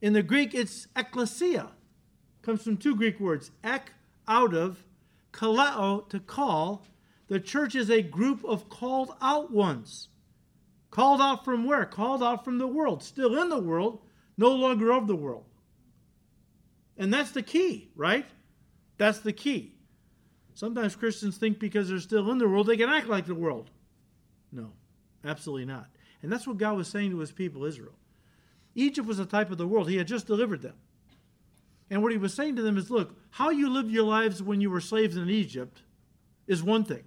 In 0.00 0.14
the 0.14 0.22
Greek, 0.22 0.54
it's 0.54 0.86
ecclesia. 0.96 1.68
Comes 2.40 2.62
from 2.62 2.78
two 2.78 2.96
Greek 2.96 3.20
words, 3.20 3.50
ek 3.62 3.92
out 4.26 4.54
of, 4.54 4.82
kaleo, 5.34 6.08
to 6.08 6.18
call. 6.18 6.86
The 7.28 7.38
church 7.38 7.74
is 7.74 7.90
a 7.90 8.00
group 8.00 8.42
of 8.42 8.70
called 8.70 9.14
out 9.20 9.50
ones. 9.50 10.08
Called 10.90 11.20
out 11.20 11.44
from 11.44 11.66
where? 11.66 11.84
Called 11.84 12.22
out 12.22 12.42
from 12.42 12.56
the 12.56 12.66
world. 12.66 13.02
Still 13.02 13.36
in 13.42 13.50
the 13.50 13.60
world, 13.60 14.00
no 14.38 14.48
longer 14.48 14.94
of 14.94 15.06
the 15.06 15.14
world. 15.14 15.44
And 16.96 17.12
that's 17.12 17.32
the 17.32 17.42
key, 17.42 17.90
right? 17.94 18.24
That's 18.96 19.18
the 19.18 19.34
key. 19.34 19.73
Sometimes 20.54 20.94
Christians 20.94 21.36
think 21.36 21.58
because 21.58 21.88
they're 21.88 21.98
still 21.98 22.30
in 22.30 22.38
the 22.38 22.48
world, 22.48 22.68
they 22.68 22.76
can 22.76 22.88
act 22.88 23.08
like 23.08 23.26
the 23.26 23.34
world. 23.34 23.70
No, 24.52 24.70
absolutely 25.24 25.66
not. 25.66 25.88
And 26.22 26.32
that's 26.32 26.46
what 26.46 26.58
God 26.58 26.76
was 26.76 26.88
saying 26.88 27.10
to 27.10 27.18
his 27.18 27.32
people, 27.32 27.64
Israel. 27.64 27.94
Egypt 28.76 29.06
was 29.06 29.18
a 29.18 29.26
type 29.26 29.50
of 29.50 29.58
the 29.58 29.66
world. 29.66 29.88
He 29.88 29.96
had 29.96 30.06
just 30.06 30.26
delivered 30.26 30.62
them. 30.62 30.74
And 31.90 32.02
what 32.02 32.12
he 32.12 32.18
was 32.18 32.32
saying 32.32 32.56
to 32.56 32.62
them 32.62 32.78
is 32.78 32.90
look, 32.90 33.16
how 33.30 33.50
you 33.50 33.68
lived 33.68 33.90
your 33.90 34.04
lives 34.04 34.42
when 34.42 34.60
you 34.60 34.70
were 34.70 34.80
slaves 34.80 35.16
in 35.16 35.28
Egypt 35.28 35.82
is 36.46 36.62
one 36.62 36.84
thing. 36.84 37.04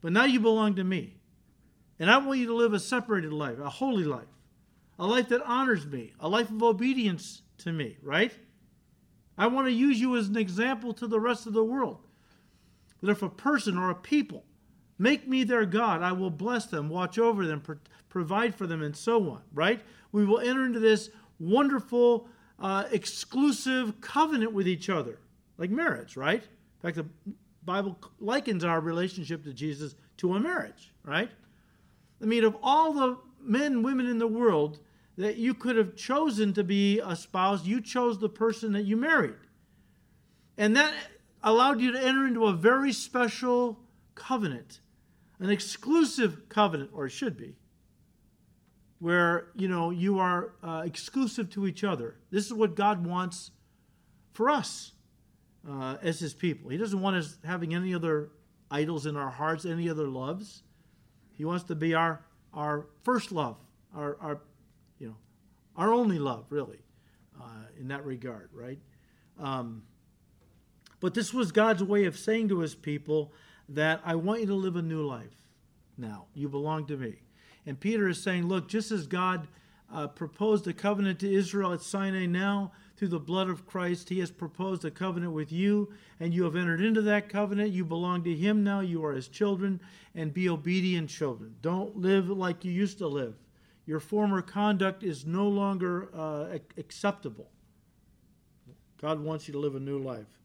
But 0.00 0.12
now 0.12 0.24
you 0.24 0.40
belong 0.40 0.74
to 0.74 0.84
me. 0.84 1.16
And 1.98 2.10
I 2.10 2.18
want 2.18 2.40
you 2.40 2.46
to 2.48 2.54
live 2.54 2.74
a 2.74 2.80
separated 2.80 3.32
life, 3.32 3.58
a 3.58 3.70
holy 3.70 4.04
life, 4.04 4.28
a 4.98 5.06
life 5.06 5.28
that 5.28 5.42
honors 5.46 5.86
me, 5.86 6.12
a 6.20 6.28
life 6.28 6.50
of 6.50 6.62
obedience 6.62 7.42
to 7.58 7.72
me, 7.72 7.96
right? 8.02 8.32
I 9.38 9.46
want 9.46 9.68
to 9.68 9.72
use 9.72 10.00
you 10.00 10.16
as 10.16 10.28
an 10.28 10.36
example 10.36 10.92
to 10.94 11.06
the 11.06 11.20
rest 11.20 11.46
of 11.46 11.52
the 11.52 11.64
world. 11.64 12.03
That 13.04 13.12
if 13.12 13.22
a 13.22 13.28
person 13.28 13.76
or 13.76 13.90
a 13.90 13.94
people 13.94 14.44
make 14.98 15.28
me 15.28 15.44
their 15.44 15.66
God, 15.66 16.00
I 16.00 16.12
will 16.12 16.30
bless 16.30 16.64
them, 16.64 16.88
watch 16.88 17.18
over 17.18 17.46
them, 17.46 17.60
pro- 17.60 17.76
provide 18.08 18.54
for 18.54 18.66
them, 18.66 18.82
and 18.82 18.96
so 18.96 19.28
on, 19.28 19.42
right? 19.52 19.82
We 20.10 20.24
will 20.24 20.38
enter 20.38 20.64
into 20.64 20.78
this 20.78 21.10
wonderful 21.38 22.28
uh, 22.58 22.84
exclusive 22.92 24.00
covenant 24.00 24.54
with 24.54 24.66
each 24.66 24.88
other, 24.88 25.18
like 25.58 25.70
marriage, 25.70 26.16
right? 26.16 26.42
In 26.42 26.80
fact, 26.80 26.96
the 26.96 27.06
Bible 27.64 27.98
likens 28.20 28.64
our 28.64 28.80
relationship 28.80 29.44
to 29.44 29.52
Jesus 29.52 29.96
to 30.18 30.34
a 30.34 30.40
marriage, 30.40 30.92
right? 31.04 31.30
I 32.22 32.24
mean, 32.24 32.44
of 32.44 32.56
all 32.62 32.94
the 32.94 33.18
men 33.42 33.82
women 33.82 34.06
in 34.06 34.18
the 34.18 34.26
world 34.26 34.78
that 35.18 35.36
you 35.36 35.52
could 35.52 35.76
have 35.76 35.94
chosen 35.94 36.54
to 36.54 36.64
be 36.64 37.00
a 37.00 37.14
spouse, 37.14 37.66
you 37.66 37.80
chose 37.80 38.18
the 38.18 38.28
person 38.28 38.72
that 38.72 38.84
you 38.84 38.96
married. 38.96 39.34
And 40.56 40.76
that 40.76 40.94
allowed 41.44 41.80
you 41.80 41.92
to 41.92 42.04
enter 42.04 42.26
into 42.26 42.46
a 42.46 42.52
very 42.52 42.92
special 42.92 43.78
covenant, 44.14 44.80
an 45.38 45.50
exclusive 45.50 46.48
covenant, 46.48 46.90
or 46.92 47.06
it 47.06 47.10
should 47.10 47.36
be 47.36 47.54
where 48.98 49.48
you 49.54 49.68
know 49.68 49.90
you 49.90 50.18
are 50.18 50.54
uh, 50.62 50.82
exclusive 50.84 51.50
to 51.50 51.66
each 51.66 51.84
other. 51.84 52.16
This 52.30 52.46
is 52.46 52.54
what 52.54 52.74
God 52.74 53.06
wants 53.06 53.50
for 54.32 54.48
us 54.48 54.92
uh, 55.68 55.96
as 56.02 56.20
His 56.20 56.32
people. 56.32 56.70
He 56.70 56.78
doesn't 56.78 57.00
want 57.00 57.16
us 57.16 57.38
having 57.44 57.74
any 57.74 57.94
other 57.94 58.30
idols 58.70 59.04
in 59.04 59.16
our 59.16 59.30
hearts, 59.30 59.66
any 59.66 59.90
other 59.90 60.06
loves. 60.06 60.62
He 61.36 61.44
wants 61.44 61.64
to 61.64 61.74
be 61.74 61.94
our 61.94 62.24
our 62.54 62.86
first 63.02 63.30
love, 63.30 63.56
our, 63.94 64.16
our 64.20 64.40
you 64.98 65.08
know, 65.08 65.16
our 65.76 65.92
only 65.92 66.18
love, 66.18 66.46
really, 66.50 66.78
uh, 67.38 67.66
in 67.78 67.88
that 67.88 68.04
regard, 68.06 68.48
right? 68.54 68.78
Um, 69.38 69.82
but 71.04 71.12
this 71.12 71.34
was 71.34 71.52
God's 71.52 71.82
way 71.82 72.06
of 72.06 72.18
saying 72.18 72.48
to 72.48 72.60
his 72.60 72.74
people 72.74 73.30
that 73.68 74.00
I 74.06 74.14
want 74.14 74.40
you 74.40 74.46
to 74.46 74.54
live 74.54 74.76
a 74.76 74.80
new 74.80 75.02
life 75.02 75.36
now. 75.98 76.24
You 76.32 76.48
belong 76.48 76.86
to 76.86 76.96
me. 76.96 77.16
And 77.66 77.78
Peter 77.78 78.08
is 78.08 78.22
saying, 78.22 78.48
look, 78.48 78.68
just 78.68 78.90
as 78.90 79.06
God 79.06 79.46
uh, 79.92 80.06
proposed 80.06 80.66
a 80.66 80.72
covenant 80.72 81.18
to 81.18 81.30
Israel 81.30 81.74
at 81.74 81.82
Sinai 81.82 82.24
now, 82.24 82.72
through 82.96 83.08
the 83.08 83.20
blood 83.20 83.50
of 83.50 83.66
Christ, 83.66 84.08
he 84.08 84.20
has 84.20 84.30
proposed 84.30 84.82
a 84.86 84.90
covenant 84.90 85.34
with 85.34 85.52
you, 85.52 85.92
and 86.20 86.32
you 86.32 86.44
have 86.44 86.56
entered 86.56 86.80
into 86.80 87.02
that 87.02 87.28
covenant. 87.28 87.72
You 87.72 87.84
belong 87.84 88.24
to 88.24 88.34
him 88.34 88.64
now. 88.64 88.80
You 88.80 89.04
are 89.04 89.12
his 89.12 89.28
children, 89.28 89.82
and 90.14 90.32
be 90.32 90.48
obedient 90.48 91.10
children. 91.10 91.54
Don't 91.60 91.98
live 91.98 92.30
like 92.30 92.64
you 92.64 92.72
used 92.72 92.96
to 92.96 93.08
live. 93.08 93.34
Your 93.84 94.00
former 94.00 94.40
conduct 94.40 95.02
is 95.02 95.26
no 95.26 95.48
longer 95.48 96.08
uh, 96.16 96.56
acceptable. 96.78 97.50
God 99.02 99.20
wants 99.20 99.46
you 99.46 99.52
to 99.52 99.58
live 99.58 99.74
a 99.74 99.80
new 99.80 99.98
life. 99.98 100.43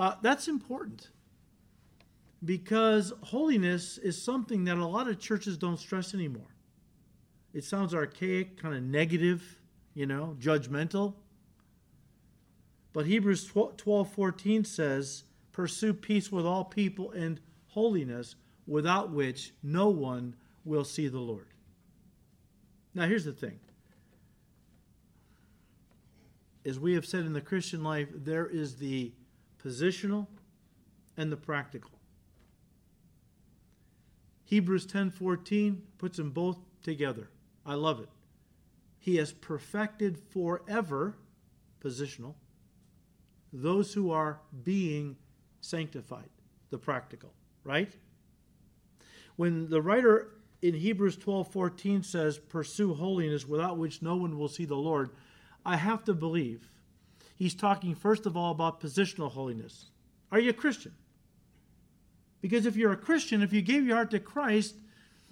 Uh, 0.00 0.14
that's 0.22 0.48
important 0.48 1.10
because 2.42 3.12
holiness 3.20 3.98
is 3.98 4.20
something 4.20 4.64
that 4.64 4.78
a 4.78 4.86
lot 4.86 5.06
of 5.06 5.20
churches 5.20 5.58
don't 5.58 5.78
stress 5.78 6.14
anymore. 6.14 6.56
It 7.52 7.64
sounds 7.64 7.94
archaic, 7.94 8.56
kind 8.56 8.74
of 8.74 8.82
negative, 8.82 9.60
you 9.92 10.06
know, 10.06 10.38
judgmental. 10.40 11.16
But 12.94 13.04
Hebrews 13.04 13.52
12 13.76 14.10
14 14.10 14.64
says, 14.64 15.24
Pursue 15.52 15.92
peace 15.92 16.32
with 16.32 16.46
all 16.46 16.64
people 16.64 17.10
and 17.10 17.38
holiness, 17.66 18.36
without 18.66 19.10
which 19.10 19.52
no 19.62 19.90
one 19.90 20.34
will 20.64 20.84
see 20.84 21.08
the 21.08 21.18
Lord. 21.18 21.48
Now, 22.94 23.06
here's 23.06 23.26
the 23.26 23.32
thing. 23.34 23.60
As 26.64 26.80
we 26.80 26.94
have 26.94 27.04
said 27.04 27.26
in 27.26 27.34
the 27.34 27.42
Christian 27.42 27.84
life, 27.84 28.08
there 28.14 28.46
is 28.46 28.76
the 28.76 29.12
positional 29.62 30.26
and 31.16 31.30
the 31.30 31.36
practical. 31.36 31.90
Hebrews 34.44 34.86
10:14 34.86 35.82
puts 35.98 36.16
them 36.16 36.30
both 36.30 36.58
together. 36.82 37.30
I 37.64 37.74
love 37.74 38.00
it. 38.00 38.08
He 38.98 39.16
has 39.16 39.32
perfected 39.32 40.18
forever 40.18 41.16
positional 41.80 42.34
those 43.52 43.94
who 43.94 44.10
are 44.10 44.40
being 44.62 45.16
sanctified, 45.60 46.30
the 46.70 46.78
practical, 46.78 47.32
right? 47.64 47.96
When 49.36 49.68
the 49.70 49.82
writer 49.82 50.32
in 50.62 50.74
Hebrews 50.74 51.16
12:14 51.16 52.02
says, 52.02 52.38
"Pursue 52.38 52.94
holiness 52.94 53.46
without 53.46 53.78
which 53.78 54.02
no 54.02 54.16
one 54.16 54.38
will 54.38 54.48
see 54.48 54.64
the 54.64 54.76
Lord," 54.76 55.10
I 55.64 55.76
have 55.76 56.04
to 56.04 56.14
believe 56.14 56.70
he's 57.40 57.54
talking 57.54 57.94
first 57.94 58.26
of 58.26 58.36
all 58.36 58.52
about 58.52 58.82
positional 58.82 59.32
holiness. 59.32 59.86
Are 60.30 60.38
you 60.38 60.50
a 60.50 60.52
Christian? 60.52 60.92
Because 62.42 62.66
if 62.66 62.76
you're 62.76 62.92
a 62.92 62.98
Christian, 62.98 63.42
if 63.42 63.50
you 63.50 63.62
gave 63.62 63.86
your 63.86 63.96
heart 63.96 64.10
to 64.10 64.20
Christ, 64.20 64.74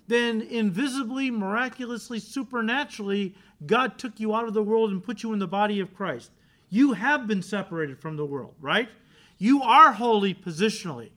then 0.06 0.40
invisibly, 0.40 1.30
miraculously, 1.30 2.18
supernaturally, 2.18 3.34
God 3.66 3.98
took 3.98 4.18
you 4.18 4.34
out 4.34 4.48
of 4.48 4.54
the 4.54 4.62
world 4.62 4.90
and 4.90 5.04
put 5.04 5.22
you 5.22 5.34
in 5.34 5.38
the 5.38 5.46
body 5.46 5.80
of 5.80 5.94
Christ. 5.94 6.30
You 6.70 6.94
have 6.94 7.26
been 7.26 7.42
separated 7.42 8.00
from 8.00 8.16
the 8.16 8.24
world, 8.24 8.54
right? 8.58 8.88
You 9.36 9.62
are 9.62 9.92
holy 9.92 10.34
positionally. 10.34 11.10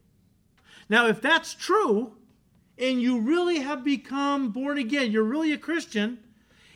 Now, 0.89 1.07
if 1.07 1.21
that's 1.21 1.53
true, 1.53 2.17
and 2.77 3.01
you 3.01 3.19
really 3.19 3.59
have 3.59 3.85
become 3.85 4.51
born 4.51 4.77
again, 4.77 5.11
you're 5.11 5.23
really 5.23 5.53
a 5.53 5.57
Christian, 5.57 6.19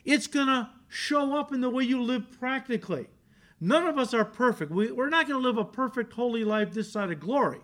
it's 0.06 0.28
going 0.28 0.48
to 0.48 0.70
show 0.88 1.38
up 1.38 1.54
in 1.54 1.60
the 1.60 1.70
way 1.70 1.84
you 1.84 2.02
live 2.02 2.32
practically. 2.40 3.08
None 3.60 3.88
of 3.88 3.98
us 3.98 4.14
are 4.14 4.26
perfect. 4.26 4.72
We, 4.72 4.90
are 4.90 5.10
not 5.10 5.28
going 5.28 5.42
to 5.42 5.48
live 5.48 5.58
a 5.58 5.66
perfect, 5.66 6.14
holy 6.14 6.44
life 6.44 6.74
this 6.74 6.92
side 6.92 7.12
of 7.12 7.20
glory. 7.20 7.62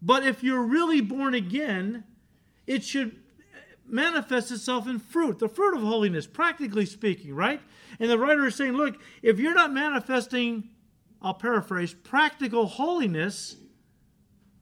But 0.00 0.26
if 0.26 0.42
you're 0.42 0.62
really 0.62 1.00
born 1.00 1.34
again, 1.34 2.04
it 2.66 2.82
should 2.84 3.20
manifest 3.86 4.50
itself 4.50 4.88
in 4.88 4.98
fruit, 4.98 5.38
the 5.38 5.48
fruit 5.48 5.76
of 5.76 5.82
holiness, 5.82 6.26
practically 6.26 6.86
speaking, 6.86 7.34
right? 7.34 7.60
And 8.00 8.10
the 8.10 8.18
writer 8.18 8.46
is 8.46 8.54
saying, 8.54 8.72
look, 8.72 9.00
if 9.22 9.38
you're 9.38 9.54
not 9.54 9.72
manifesting, 9.72 10.70
I'll 11.20 11.34
paraphrase, 11.34 11.94
practical 11.94 12.66
holiness, 12.66 13.56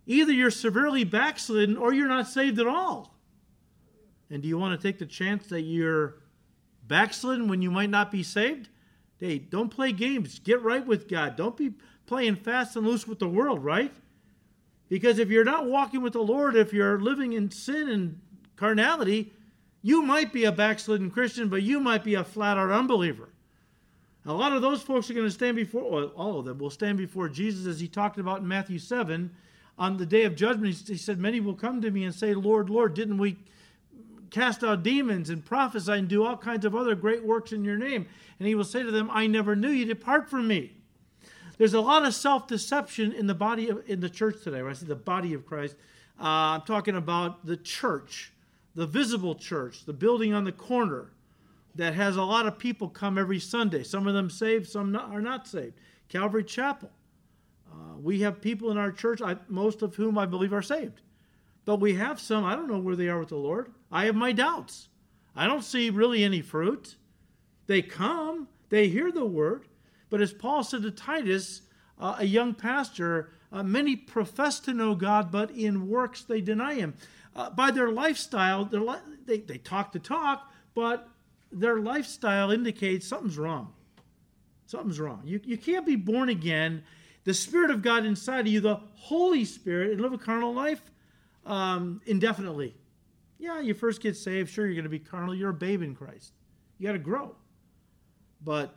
either 0.07 0.32
you're 0.32 0.50
severely 0.50 1.05
backslidden 1.05 1.76
or 1.76 1.92
you're 1.92 2.09
not 2.09 2.28
saved 2.28 2.59
at 2.59 2.66
all. 2.66 3.16
And 4.30 4.42
do 4.42 4.48
you 4.48 4.59
want 4.59 4.80
to 4.80 4.88
take 4.88 4.98
the 4.98 5.07
chance 5.07 5.46
that 5.48 5.62
you're 5.62 6.22
backslidden 6.86 7.48
when 7.48 7.62
you 7.62 7.70
might 7.70 7.90
not 7.90 8.11
be 8.11 8.22
saved? 8.22 8.68
Hey, 9.22 9.38
don't 9.38 9.68
play 9.68 9.92
games. 9.92 10.40
Get 10.40 10.62
right 10.62 10.84
with 10.84 11.06
God. 11.06 11.36
Don't 11.36 11.56
be 11.56 11.74
playing 12.06 12.34
fast 12.34 12.74
and 12.74 12.84
loose 12.84 13.06
with 13.06 13.20
the 13.20 13.28
world, 13.28 13.62
right? 13.62 13.94
Because 14.88 15.20
if 15.20 15.28
you're 15.28 15.44
not 15.44 15.66
walking 15.66 16.02
with 16.02 16.14
the 16.14 16.22
Lord, 16.22 16.56
if 16.56 16.72
you're 16.72 16.98
living 16.98 17.32
in 17.32 17.48
sin 17.52 17.88
and 17.88 18.20
carnality, 18.56 19.32
you 19.80 20.02
might 20.02 20.32
be 20.32 20.42
a 20.42 20.50
backslidden 20.50 21.12
Christian, 21.12 21.48
but 21.48 21.62
you 21.62 21.78
might 21.78 22.02
be 22.02 22.16
a 22.16 22.24
flat 22.24 22.58
out 22.58 22.72
unbeliever. 22.72 23.28
A 24.26 24.32
lot 24.32 24.54
of 24.54 24.60
those 24.60 24.82
folks 24.82 25.08
are 25.08 25.14
going 25.14 25.26
to 25.26 25.30
stand 25.30 25.54
before, 25.54 25.88
well, 25.88 26.12
all 26.16 26.40
of 26.40 26.44
them 26.44 26.58
will 26.58 26.68
stand 26.68 26.98
before 26.98 27.28
Jesus 27.28 27.64
as 27.68 27.78
he 27.78 27.86
talked 27.86 28.18
about 28.18 28.40
in 28.40 28.48
Matthew 28.48 28.80
7. 28.80 29.30
On 29.78 29.96
the 29.98 30.06
day 30.06 30.24
of 30.24 30.34
judgment, 30.34 30.76
he 30.84 30.96
said, 30.96 31.20
Many 31.20 31.38
will 31.38 31.54
come 31.54 31.80
to 31.80 31.92
me 31.92 32.02
and 32.02 32.12
say, 32.14 32.34
Lord, 32.34 32.68
Lord, 32.68 32.94
didn't 32.94 33.18
we 33.18 33.36
cast 34.33 34.64
out 34.64 34.83
demons 34.83 35.30
and 35.30 35.45
prophesy 35.45 35.93
and 35.93 36.09
do 36.09 36.24
all 36.24 36.37
kinds 36.37 36.64
of 36.64 36.74
other 36.74 36.97
great 36.97 37.22
works 37.22 37.53
in 37.53 37.64
your 37.64 37.76
name? 37.76 38.09
And 38.41 38.49
he 38.49 38.57
will 38.57 38.64
say 38.64 38.83
to 38.83 38.91
them, 38.91 39.09
I 39.12 39.28
never 39.28 39.55
knew 39.55 39.70
you. 39.70 39.85
Depart 39.85 40.28
from 40.28 40.49
me. 40.49 40.72
There's 41.59 41.74
a 41.74 41.80
lot 41.80 42.05
of 42.05 42.14
self 42.14 42.49
deception 42.49 43.12
in 43.12 43.28
the 43.28 43.35
body 43.35 43.68
of, 43.68 43.89
in 43.89 44.01
the 44.01 44.11
church 44.11 44.43
today. 44.43 44.62
When 44.62 44.72
I 44.72 44.74
say 44.74 44.87
the 44.87 44.97
body 44.97 45.33
of 45.35 45.47
Christ, 45.47 45.76
uh, 46.18 46.59
I'm 46.59 46.62
talking 46.62 46.97
about 46.97 47.47
the 47.47 47.57
church 47.57 48.33
the 48.74 48.87
visible 48.87 49.35
church, 49.35 49.85
the 49.85 49.93
building 49.93 50.33
on 50.33 50.45
the 50.45 50.53
corner 50.53 51.11
that 51.74 51.95
has 51.95 52.16
a 52.16 52.22
lot 52.22 52.47
of 52.47 52.59
people 52.59 52.89
come 52.89 53.18
every 53.18 53.39
Sunday. 53.39 53.83
Some 53.83 54.07
of 54.07 54.14
them 54.14 54.30
saved, 54.30 54.68
some 54.68 54.93
not, 54.93 55.11
are 55.11 55.20
not 55.20 55.47
saved. 55.47 55.74
Calvary 56.09 56.45
Chapel. 56.45 56.91
Uh, 57.70 57.97
we 58.03 58.20
have 58.20 58.41
people 58.41 58.70
in 58.70 58.76
our 58.76 58.93
church, 58.93 59.22
I, 59.22 59.37
most 59.49 59.83
of 59.83 59.95
whom 59.95 60.18
I 60.18 60.26
believe 60.26 60.53
are 60.53 60.62
saved. 60.62 61.01
But 61.64 61.76
we 61.76 61.94
have 61.94 62.20
some, 62.20 62.44
I 62.44 62.56
don't 62.56 62.68
know 62.68 62.78
where 62.78 62.96
they 62.96 63.08
are 63.08 63.18
with 63.18 63.28
the 63.28 63.36
Lord. 63.36 63.72
I 63.90 64.06
have 64.06 64.16
my 64.16 64.32
doubts. 64.32 64.88
I 65.36 65.46
don't 65.46 65.62
see 65.62 65.90
really 65.90 66.24
any 66.24 66.40
fruit. 66.40 66.96
They 67.66 67.82
come, 67.82 68.48
they 68.68 68.88
hear 68.88 69.12
the 69.12 69.24
word. 69.24 69.66
But 70.10 70.20
as 70.20 70.32
Paul 70.32 70.64
said 70.64 70.82
to 70.82 70.90
Titus, 70.90 71.62
uh, 71.98 72.16
a 72.18 72.24
young 72.24 72.54
pastor, 72.54 73.30
uh, 73.52 73.62
many 73.62 73.96
profess 73.96 74.60
to 74.60 74.74
know 74.74 74.94
God, 74.94 75.30
but 75.30 75.50
in 75.52 75.88
works 75.88 76.22
they 76.22 76.40
deny 76.40 76.74
him 76.74 76.94
uh, 77.34 77.50
by 77.50 77.70
their 77.70 77.90
lifestyle, 77.90 78.68
li- 78.70 79.16
they, 79.24 79.38
they 79.38 79.58
talk 79.58 79.92
the 79.92 79.98
talk, 79.98 80.52
but 80.74 81.08
their 81.50 81.80
lifestyle 81.80 82.50
indicates 82.50 83.06
something's 83.06 83.38
wrong. 83.38 83.72
Something's 84.66 85.00
wrong. 85.00 85.22
You, 85.24 85.40
you 85.44 85.56
can't 85.56 85.86
be 85.86 85.96
born 85.96 86.28
again, 86.28 86.82
the 87.24 87.34
Spirit 87.34 87.70
of 87.70 87.82
God 87.82 88.04
inside 88.04 88.40
of 88.40 88.52
you, 88.52 88.60
the 88.60 88.80
Holy 88.94 89.44
Spirit, 89.44 89.92
and 89.92 90.00
live 90.00 90.12
a 90.12 90.18
carnal 90.18 90.52
life 90.52 90.82
um, 91.47 92.01
indefinitely. 92.07 92.76
Yeah, 93.38 93.61
you 93.61 93.74
first 93.74 94.01
get 94.01 94.16
saved, 94.16 94.51
sure, 94.51 94.66
you're 94.66 94.74
going 94.74 94.84
to 94.84 94.88
be 94.88 94.99
carnal. 94.99 95.34
You're 95.34 95.51
a 95.51 95.55
babe 95.55 95.82
in 95.82 95.95
Christ. 95.95 96.32
You 96.78 96.86
got 96.86 96.93
to 96.93 96.99
grow. 96.99 97.34
But 98.45 98.74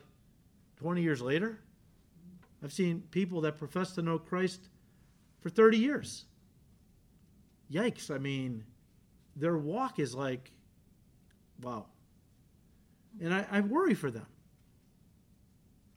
20 0.76 1.02
years 1.02 1.20
later, 1.20 1.58
I've 2.62 2.72
seen 2.72 3.02
people 3.10 3.40
that 3.42 3.58
profess 3.58 3.92
to 3.92 4.02
know 4.02 4.18
Christ 4.18 4.68
for 5.40 5.50
30 5.50 5.78
years 5.78 6.26
yikes. 7.70 8.10
I 8.10 8.18
mean, 8.18 8.64
their 9.34 9.56
walk 9.56 9.98
is 9.98 10.14
like, 10.14 10.50
wow. 11.62 11.86
And 13.20 13.32
I, 13.32 13.46
I 13.50 13.60
worry 13.60 13.94
for 13.94 14.10
them. 14.10 14.26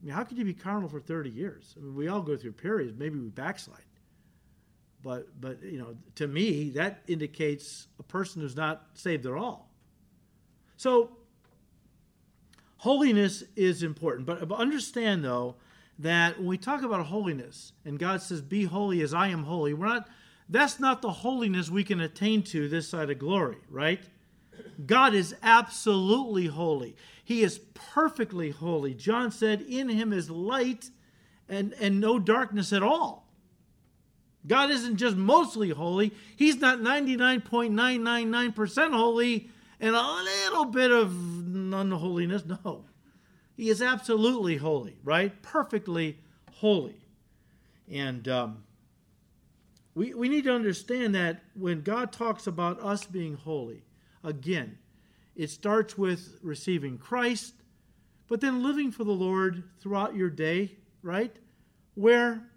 I 0.01 0.05
mean, 0.05 0.15
how 0.15 0.23
could 0.23 0.37
you 0.37 0.45
be 0.45 0.53
carnal 0.53 0.87
for 0.87 0.99
30 0.99 1.29
years? 1.29 1.75
I 1.77 1.81
mean, 1.81 1.95
we 1.95 2.07
all 2.07 2.21
go 2.21 2.37
through 2.37 2.53
periods. 2.53 2.97
Maybe 2.97 3.19
we 3.19 3.27
backslide. 3.27 3.83
But, 5.03 5.39
but 5.39 5.63
you 5.63 5.79
know, 5.79 5.95
to 6.15 6.27
me, 6.27 6.71
that 6.71 7.01
indicates 7.07 7.87
a 7.99 8.03
person 8.03 8.41
who's 8.41 8.55
not 8.55 8.87
saved 8.93 9.25
at 9.25 9.33
all. 9.33 9.69
So, 10.77 11.11
holiness 12.77 13.43
is 13.55 13.83
important. 13.83 14.25
But 14.25 14.51
understand, 14.51 15.23
though, 15.23 15.55
that 15.99 16.37
when 16.37 16.47
we 16.47 16.57
talk 16.57 16.83
about 16.83 17.05
holiness, 17.05 17.73
and 17.85 17.97
God 17.97 18.21
says, 18.21 18.41
Be 18.41 18.65
holy 18.65 19.01
as 19.01 19.13
I 19.13 19.27
am 19.27 19.43
holy, 19.43 19.73
we're 19.73 19.87
not 19.87 20.07
that's 20.49 20.79
not 20.79 21.01
the 21.03 21.11
holiness 21.11 21.69
we 21.69 21.83
can 21.83 22.01
attain 22.01 22.41
to 22.43 22.67
this 22.67 22.89
side 22.89 23.11
of 23.11 23.19
glory, 23.19 23.57
right? 23.69 24.01
God 24.85 25.13
is 25.13 25.35
absolutely 25.43 26.47
holy. 26.47 26.95
He 27.23 27.43
is 27.43 27.59
perfectly 27.75 28.49
holy. 28.49 28.95
John 28.95 29.31
said, 29.31 29.61
In 29.61 29.89
him 29.89 30.11
is 30.11 30.29
light 30.29 30.89
and, 31.47 31.73
and 31.79 32.01
no 32.01 32.17
darkness 32.17 32.73
at 32.73 32.81
all. 32.81 33.28
God 34.49 34.69
isn't 34.71 34.97
just 34.97 35.15
mostly 35.15 35.69
holy, 35.69 36.11
He's 36.35 36.57
not 36.57 36.79
99.999% 36.79 38.93
holy 38.93 39.49
and 39.79 39.95
a 39.95 40.01
little 40.01 40.65
bit 40.65 40.91
of 40.91 41.13
unholiness. 41.13 42.43
No. 42.45 42.83
He 43.55 43.69
is 43.69 43.81
absolutely 43.81 44.57
holy, 44.57 44.97
right? 45.03 45.41
Perfectly 45.41 46.17
holy. 46.53 46.99
And 47.91 48.27
um, 48.27 48.63
we, 49.95 50.13
we 50.13 50.29
need 50.29 50.43
to 50.45 50.53
understand 50.53 51.15
that 51.15 51.41
when 51.55 51.81
God 51.81 52.11
talks 52.11 52.47
about 52.47 52.81
us 52.81 53.05
being 53.05 53.35
holy, 53.35 53.83
again, 54.23 54.77
it 55.35 55.49
starts 55.49 55.97
with 55.97 56.37
receiving 56.41 56.97
Christ, 56.97 57.53
but 58.27 58.41
then 58.41 58.63
living 58.63 58.91
for 58.91 59.03
the 59.03 59.11
Lord 59.11 59.63
throughout 59.79 60.15
your 60.15 60.29
day, 60.29 60.77
right? 61.03 61.35
Where 61.95 62.48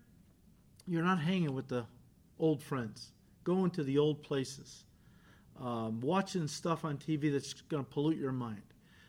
you're 0.86 1.02
not 1.02 1.18
hanging 1.18 1.54
with 1.54 1.68
the 1.68 1.86
old 2.38 2.62
friends, 2.62 3.12
going 3.44 3.70
to 3.72 3.84
the 3.84 3.98
old 3.98 4.22
places, 4.22 4.84
um, 5.60 6.00
watching 6.00 6.48
stuff 6.48 6.84
on 6.84 6.96
TV 6.96 7.32
that's 7.32 7.54
going 7.54 7.84
to 7.84 7.90
pollute 7.90 8.18
your 8.18 8.32
mind. 8.32 8.62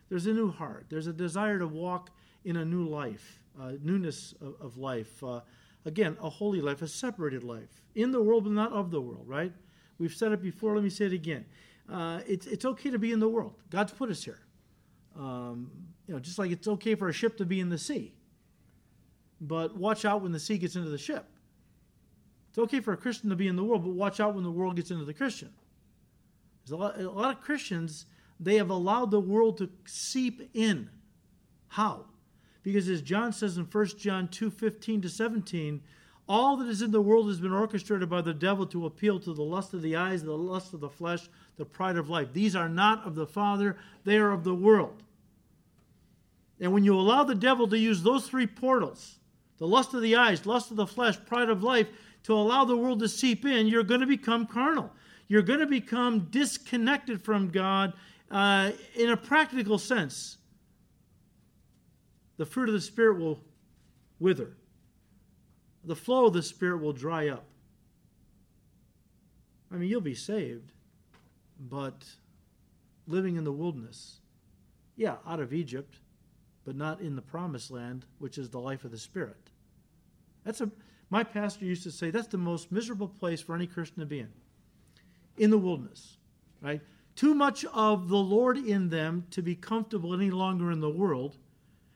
There's 0.09 0.28
a 0.28 0.34
new 0.34 0.51
heart. 0.51 0.86
There's 0.89 1.07
a 1.07 1.13
desire 1.13 1.57
to 1.59 1.67
walk 1.67 2.11
in 2.45 2.57
a 2.57 2.65
new 2.65 2.88
life, 2.88 3.39
uh, 3.59 3.74
newness 3.82 4.34
of, 4.41 4.55
of 4.61 4.78
life. 4.78 5.24
Uh, 5.24 5.41
again, 5.86 6.17
a 6.21 6.30
holy 6.30 6.61
life, 6.61 6.82
a 6.82 6.88
separated 6.88 7.43
life, 7.43 7.82
in 7.95 8.11
the 8.11 8.21
world 8.21 8.43
but 8.43 8.53
not 8.53 8.71
of 8.71 8.91
the 8.91 9.01
world, 9.01 9.26
right? 9.28 9.53
We've 9.97 10.13
said 10.13 10.32
it 10.32 10.41
before, 10.41 10.76
let 10.76 10.84
me 10.84 10.89
say 10.89 11.05
it 11.05 11.13
again. 11.13 11.45
Uh, 11.91 12.21
it's, 12.28 12.45
it's 12.47 12.65
okay 12.65 12.89
to 12.89 12.99
be 12.99 13.11
in 13.11 13.19
the 13.19 13.28
world. 13.28 13.55
God's 13.69 13.91
put 13.91 14.09
us 14.09 14.24
here. 14.24 14.39
Um, 15.17 15.69
you 16.07 16.13
know, 16.13 16.19
just 16.19 16.39
like 16.39 16.51
it's 16.51 16.67
okay 16.67 16.95
for 16.95 17.09
a 17.09 17.13
ship 17.13 17.38
to 17.38 17.45
be 17.45 17.59
in 17.59 17.69
the 17.69 17.78
sea. 17.78 18.13
But 19.39 19.76
watch 19.76 20.05
out 20.05 20.21
when 20.21 20.32
the 20.32 20.39
sea 20.39 20.57
gets 20.57 20.76
into 20.76 20.89
the 20.89 20.97
ship. 20.97 21.26
It's 22.54 22.60
okay 22.60 22.82
for 22.82 22.93
a 22.93 22.97
Christian 22.97 23.32
to 23.32 23.36
be 23.36 23.47
in 23.47 23.56
the 23.56 23.64
world, 23.64 23.84
but 23.84 23.93
watch 23.93 24.20
out 24.20 24.36
when 24.36 24.43
the 24.43 24.51
world 24.51 24.76
gets 24.76 24.91
into 24.91 25.06
the 25.06 25.14
Christian. 25.14 25.49
There's 26.64 26.72
a 26.72 26.78
lot, 26.78 26.99
a 26.99 27.10
lot 27.10 27.36
of 27.36 27.41
Christians, 27.41 28.06
they 28.39 28.58
have 28.58 28.70
allowed 28.70 29.10
the 29.10 29.20
world 29.20 29.58
to 29.58 29.72
seep 29.86 30.51
in. 30.54 30.88
How? 31.70 32.06
Because 32.62 32.88
as 32.89 33.01
John 33.01 33.34
says 33.34 33.58
in 33.58 33.64
1 33.64 33.88
John 33.97 34.28
2 34.28 34.51
15 34.51 35.01
to 35.01 35.10
17, 35.10 35.82
all 36.30 36.58
that 36.58 36.68
is 36.68 36.84
in 36.84 36.91
the 36.91 37.01
world 37.01 37.28
has 37.28 37.39
been 37.39 37.51
orchestrated 37.51 38.08
by 38.08 38.22
the 38.22 38.36
devil 38.36 38.68
to 38.68 38.86
appeal 38.86 39.20
to 39.22 39.34
the 39.34 39.41
lust 39.41 39.74
of 39.74 39.82
the 39.82 39.95
eyes, 39.95 40.22
the 40.22 40.38
lust 40.38 40.76
of 40.76 40.80
the 40.80 40.89
flesh, 40.89 41.28
the 41.58 41.66
pride 41.66 41.97
of 41.97 42.08
life. 42.08 42.34
These 42.34 42.56
are 42.56 42.70
not 42.70 43.04
of 43.04 43.16
the 43.16 43.26
Father, 43.26 43.78
they 44.04 44.18
are 44.18 44.32
of 44.32 44.43
the 44.43 44.54
world. 44.54 45.01
And 46.60 46.72
when 46.72 46.84
you 46.84 46.93
allow 46.99 47.24
the 47.24 47.34
devil 47.34 47.68
to 47.68 47.80
use 47.80 48.04
those 48.04 48.28
three 48.28 48.45
portals, 48.45 49.18
the 49.58 49.68
lust 49.68 49.95
of 49.95 50.04
the 50.04 50.16
eyes, 50.16 50.45
lust 50.45 50.70
of 50.70 50.78
the 50.78 50.86
flesh, 50.86 51.18
pride 51.26 51.49
of 51.49 51.64
life, 51.64 51.88
to 52.24 52.34
allow 52.34 52.65
the 52.65 52.78
world 52.78 52.99
to 52.99 53.09
seep 53.09 53.45
in, 53.45 53.67
you're 53.67 53.84
going 53.84 54.01
to 54.01 54.07
become 54.07 54.45
carnal. 54.45 54.91
You're 55.28 55.41
going 55.41 55.59
to 55.59 55.67
become 55.67 56.28
disconnected 56.32 57.24
from 57.24 57.49
God 57.49 57.93
uh, 58.32 58.71
in 58.95 59.09
a 59.09 59.17
practical 59.17 59.78
sense. 59.78 60.38
The 62.38 62.45
fruit 62.45 62.69
of 62.69 62.74
the 62.74 62.82
Spirit 62.82 63.19
will 63.19 63.39
wither, 64.19 64.55
the 65.84 65.95
flow 65.95 66.28
of 66.28 66.34
the 66.34 66.43
Spirit 66.43 66.82
will 66.82 66.93
dry 66.93 67.30
up. 67.30 67.45
I 69.71 69.76
mean, 69.76 69.89
you'll 69.89 70.01
be 70.01 70.15
saved, 70.15 70.71
but 71.59 72.05
living 73.07 73.36
in 73.36 73.43
the 73.43 73.51
wilderness, 73.51 74.19
yeah, 74.95 75.15
out 75.28 75.39
of 75.39 75.53
Egypt, 75.53 75.95
but 76.63 76.76
not 76.76 77.01
in 77.01 77.15
the 77.15 77.21
promised 77.21 77.71
land, 77.71 78.05
which 78.19 78.38
is 78.38 78.49
the 78.49 78.59
life 78.59 78.86
of 78.86 78.91
the 78.91 78.97
Spirit. 78.97 79.49
That's 80.45 80.61
a 80.61 80.71
my 81.14 81.24
pastor 81.24 81.64
used 81.64 81.84
to 81.84 81.91
say 81.91 82.09
that's 82.09 82.30
the 82.30 82.39
most 82.39 82.72
miserable 82.72 83.07
place 83.07 83.39
for 83.39 83.53
any 83.53 83.68
Christian 83.68 83.99
to 83.99 84.05
be 84.07 84.22
in. 84.22 84.30
In 85.38 85.51
the 85.51 85.59
wilderness, 85.59 86.18
right? 86.59 86.82
Too 87.16 87.36
much 87.36 87.66
of 87.66 88.09
the 88.09 88.18
Lord 88.18 88.57
in 88.57 88.89
them 88.89 89.28
to 89.30 89.43
be 89.43 89.53
comfortable 89.53 90.16
any 90.16 90.32
longer 90.32 90.72
in 90.72 90.80
the 90.80 90.89
world, 90.89 91.38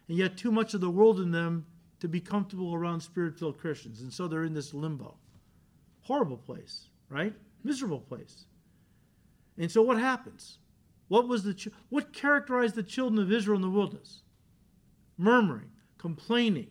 and 0.08 0.20
yet 0.20 0.38
too 0.38 0.52
much 0.52 0.76
of 0.76 0.82
the 0.82 0.92
world 0.92 1.20
in 1.20 1.32
them 1.32 1.66
to 2.00 2.08
be 2.08 2.20
comfortable 2.20 2.76
around 2.76 3.02
spirit 3.02 3.40
filled 3.40 3.58
Christians. 3.58 4.02
And 4.02 4.14
so 4.14 4.28
they're 4.28 4.44
in 4.44 4.54
this 4.54 4.72
limbo. 4.72 5.18
Horrible 6.02 6.38
place, 6.38 6.90
right? 7.10 7.34
Miserable 7.64 8.02
place. 8.02 8.46
And 9.58 9.72
so 9.72 9.82
what 9.82 9.98
happens? 9.98 10.60
What 11.08 11.28
was 11.28 11.42
the 11.42 11.72
what 11.90 12.14
characterized 12.14 12.76
the 12.76 12.84
children 12.84 13.20
of 13.20 13.32
Israel 13.32 13.56
in 13.56 13.64
the 13.64 13.70
wilderness? 13.70 14.22
Murmuring, 15.18 15.72
complaining, 15.98 16.70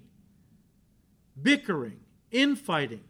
bickering, 1.42 1.98
infighting. 2.30 3.04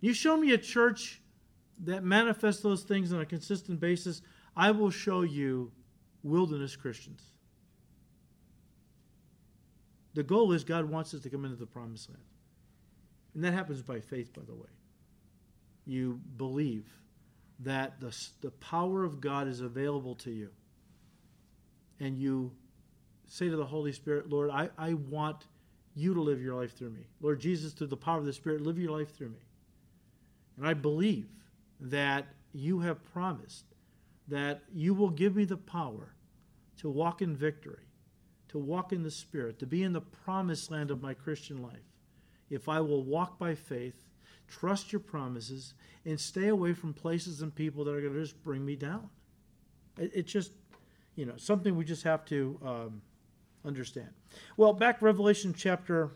You 0.00 0.14
show 0.14 0.36
me 0.36 0.52
a 0.52 0.58
church 0.58 1.20
that 1.84 2.04
manifests 2.04 2.62
those 2.62 2.82
things 2.82 3.12
on 3.12 3.20
a 3.20 3.26
consistent 3.26 3.80
basis, 3.80 4.22
I 4.56 4.70
will 4.70 4.90
show 4.90 5.22
you 5.22 5.72
wilderness 6.22 6.76
Christians. 6.76 7.22
The 10.14 10.22
goal 10.22 10.52
is 10.52 10.62
God 10.62 10.84
wants 10.84 11.14
us 11.14 11.22
to 11.22 11.30
come 11.30 11.44
into 11.44 11.56
the 11.56 11.66
promised 11.66 12.10
land. 12.10 12.22
And 13.34 13.42
that 13.44 13.52
happens 13.52 13.82
by 13.82 14.00
faith, 14.00 14.32
by 14.34 14.42
the 14.46 14.54
way. 14.54 14.68
You 15.86 16.20
believe 16.36 16.86
that 17.60 17.98
the, 18.00 18.14
the 18.40 18.50
power 18.50 19.04
of 19.04 19.20
God 19.20 19.48
is 19.48 19.60
available 19.60 20.14
to 20.16 20.30
you. 20.30 20.50
And 21.98 22.18
you 22.18 22.52
say 23.26 23.48
to 23.48 23.56
the 23.56 23.64
Holy 23.64 23.92
Spirit, 23.92 24.28
Lord, 24.28 24.50
I, 24.50 24.68
I 24.76 24.94
want 24.94 25.46
you 25.94 26.14
to 26.14 26.20
live 26.20 26.40
your 26.40 26.54
life 26.54 26.76
through 26.76 26.90
me. 26.90 27.06
Lord 27.20 27.40
Jesus, 27.40 27.72
through 27.72 27.88
the 27.88 27.96
power 27.96 28.18
of 28.18 28.26
the 28.26 28.32
Spirit, 28.32 28.62
live 28.62 28.78
your 28.78 28.96
life 28.96 29.14
through 29.16 29.30
me. 29.30 29.44
And 30.56 30.66
I 30.66 30.74
believe 30.74 31.26
that 31.80 32.26
you 32.52 32.80
have 32.80 33.02
promised 33.12 33.64
that 34.28 34.62
you 34.72 34.94
will 34.94 35.10
give 35.10 35.34
me 35.36 35.44
the 35.44 35.56
power 35.56 36.14
to 36.78 36.88
walk 36.88 37.22
in 37.22 37.36
victory, 37.36 37.84
to 38.48 38.58
walk 38.58 38.92
in 38.92 39.02
the 39.02 39.10
Spirit, 39.10 39.58
to 39.58 39.66
be 39.66 39.82
in 39.82 39.92
the 39.92 40.00
promised 40.00 40.70
land 40.70 40.90
of 40.90 41.02
my 41.02 41.14
Christian 41.14 41.62
life. 41.62 41.92
If 42.50 42.68
I 42.68 42.80
will 42.80 43.02
walk 43.02 43.38
by 43.38 43.54
faith, 43.54 44.08
trust 44.48 44.92
your 44.92 45.00
promises, 45.00 45.74
and 46.04 46.18
stay 46.20 46.48
away 46.48 46.72
from 46.72 46.92
places 46.92 47.42
and 47.42 47.54
people 47.54 47.84
that 47.84 47.94
are 47.94 48.00
going 48.00 48.12
to 48.12 48.20
just 48.20 48.42
bring 48.42 48.64
me 48.64 48.76
down. 48.76 49.08
It's 49.98 50.14
it 50.14 50.26
just, 50.26 50.52
you 51.16 51.26
know, 51.26 51.36
something 51.36 51.76
we 51.76 51.84
just 51.84 52.04
have 52.04 52.24
to 52.26 52.58
um, 52.64 53.02
understand. 53.64 54.08
Well, 54.56 54.72
back 54.72 55.02
Revelation 55.02 55.54
chapter 55.56 56.10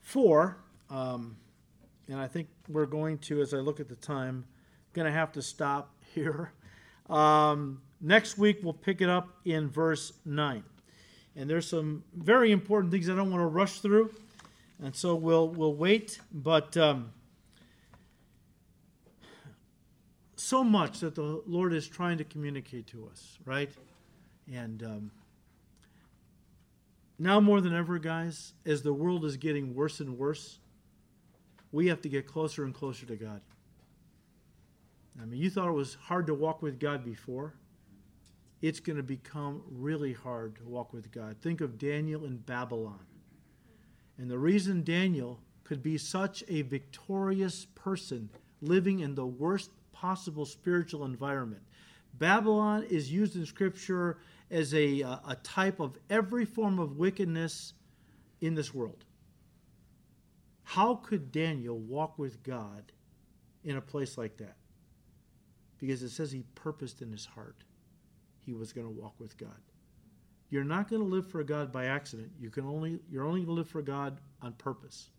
4, 0.00 0.56
um, 0.90 1.36
and 2.08 2.18
I 2.18 2.26
think 2.26 2.48
we're 2.68 2.86
going 2.86 3.18
to, 3.18 3.40
as 3.40 3.54
I 3.54 3.58
look 3.58 3.80
at 3.80 3.88
the 3.88 3.96
time, 3.96 4.44
going 4.92 5.06
to 5.06 5.12
have 5.12 5.32
to 5.32 5.42
stop 5.42 5.94
here. 6.14 6.52
Um, 7.08 7.80
next 8.00 8.38
week, 8.38 8.60
we'll 8.62 8.72
pick 8.72 9.00
it 9.00 9.08
up 9.08 9.28
in 9.44 9.68
verse 9.68 10.12
9. 10.24 10.62
And 11.36 11.48
there's 11.48 11.68
some 11.68 12.04
very 12.14 12.50
important 12.50 12.92
things 12.92 13.08
I 13.08 13.14
don't 13.14 13.30
want 13.30 13.42
to 13.42 13.46
rush 13.46 13.80
through, 13.80 14.12
and 14.82 14.94
so 14.94 15.14
we'll, 15.14 15.48
we'll 15.48 15.74
wait. 15.74 16.20
But 16.32 16.76
um, 16.76 17.12
so 20.34 20.64
much 20.64 21.00
that 21.00 21.14
the 21.14 21.42
Lord 21.46 21.72
is 21.72 21.86
trying 21.86 22.18
to 22.18 22.24
communicate 22.24 22.88
to 22.88 23.08
us, 23.10 23.38
right? 23.44 23.70
And 24.52 24.82
um, 24.82 25.10
now 27.20 27.38
more 27.38 27.60
than 27.60 27.74
ever, 27.74 27.98
guys, 27.98 28.54
as 28.64 28.80
the 28.80 28.94
world 28.94 29.26
is 29.26 29.36
getting 29.36 29.74
worse 29.74 30.00
and 30.00 30.16
worse, 30.16 30.58
we 31.70 31.88
have 31.88 32.00
to 32.00 32.08
get 32.08 32.26
closer 32.26 32.64
and 32.64 32.74
closer 32.74 33.04
to 33.04 33.14
God. 33.14 33.42
I 35.20 35.26
mean, 35.26 35.38
you 35.38 35.50
thought 35.50 35.68
it 35.68 35.72
was 35.72 35.96
hard 35.96 36.26
to 36.28 36.34
walk 36.34 36.62
with 36.62 36.80
God 36.80 37.04
before. 37.04 37.52
It's 38.62 38.80
going 38.80 38.96
to 38.96 39.02
become 39.02 39.62
really 39.70 40.14
hard 40.14 40.56
to 40.56 40.64
walk 40.64 40.94
with 40.94 41.12
God. 41.12 41.36
Think 41.42 41.60
of 41.60 41.78
Daniel 41.78 42.24
in 42.24 42.38
Babylon. 42.38 43.04
And 44.16 44.30
the 44.30 44.38
reason 44.38 44.82
Daniel 44.82 45.40
could 45.62 45.82
be 45.82 45.98
such 45.98 46.42
a 46.48 46.62
victorious 46.62 47.66
person 47.74 48.30
living 48.62 49.00
in 49.00 49.14
the 49.14 49.26
worst 49.26 49.70
possible 49.92 50.46
spiritual 50.46 51.04
environment. 51.04 51.62
Babylon 52.18 52.84
is 52.84 53.12
used 53.12 53.36
in 53.36 53.44
Scripture 53.44 54.16
as 54.50 54.74
a, 54.74 55.02
uh, 55.02 55.16
a 55.28 55.36
type 55.36 55.80
of 55.80 55.96
every 56.08 56.44
form 56.44 56.78
of 56.78 56.96
wickedness 56.96 57.74
in 58.40 58.54
this 58.54 58.74
world. 58.74 59.04
How 60.62 60.96
could 60.96 61.32
Daniel 61.32 61.78
walk 61.78 62.18
with 62.18 62.42
God 62.42 62.92
in 63.64 63.76
a 63.76 63.80
place 63.80 64.16
like 64.16 64.36
that? 64.38 64.56
Because 65.78 66.02
it 66.02 66.10
says 66.10 66.30
he 66.30 66.44
purposed 66.54 67.02
in 67.02 67.10
his 67.10 67.26
heart 67.26 67.64
he 68.40 68.52
was 68.52 68.72
going 68.72 68.86
to 68.86 69.00
walk 69.00 69.14
with 69.18 69.36
God. 69.36 69.60
You're 70.48 70.64
not 70.64 70.88
going 70.88 71.02
to 71.02 71.08
live 71.08 71.28
for 71.28 71.44
God 71.44 71.70
by 71.70 71.86
accident. 71.86 72.30
You 72.40 72.50
can 72.50 72.64
only 72.64 72.98
you're 73.10 73.24
only 73.24 73.40
going 73.40 73.54
to 73.54 73.60
live 73.60 73.68
for 73.68 73.82
God 73.82 74.20
on 74.42 74.54
purpose. 74.54 75.10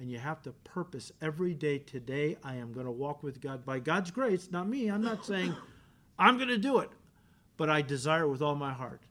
And 0.00 0.10
you 0.10 0.18
have 0.18 0.42
to 0.42 0.52
purpose 0.64 1.12
every 1.22 1.54
day 1.54 1.78
today 1.78 2.36
I 2.42 2.56
am 2.56 2.72
going 2.72 2.86
to 2.86 2.92
walk 2.92 3.22
with 3.22 3.40
God 3.40 3.64
by 3.64 3.78
God's 3.78 4.10
grace, 4.10 4.48
not 4.50 4.68
me. 4.68 4.88
I'm 4.88 5.02
not 5.02 5.24
saying 5.24 5.54
I'm 6.18 6.36
going 6.36 6.48
to 6.48 6.58
do 6.58 6.78
it 6.78 6.90
but 7.56 7.70
I 7.70 7.82
desire 7.82 8.28
with 8.28 8.42
all 8.42 8.54
my 8.54 8.72
heart. 8.72 9.02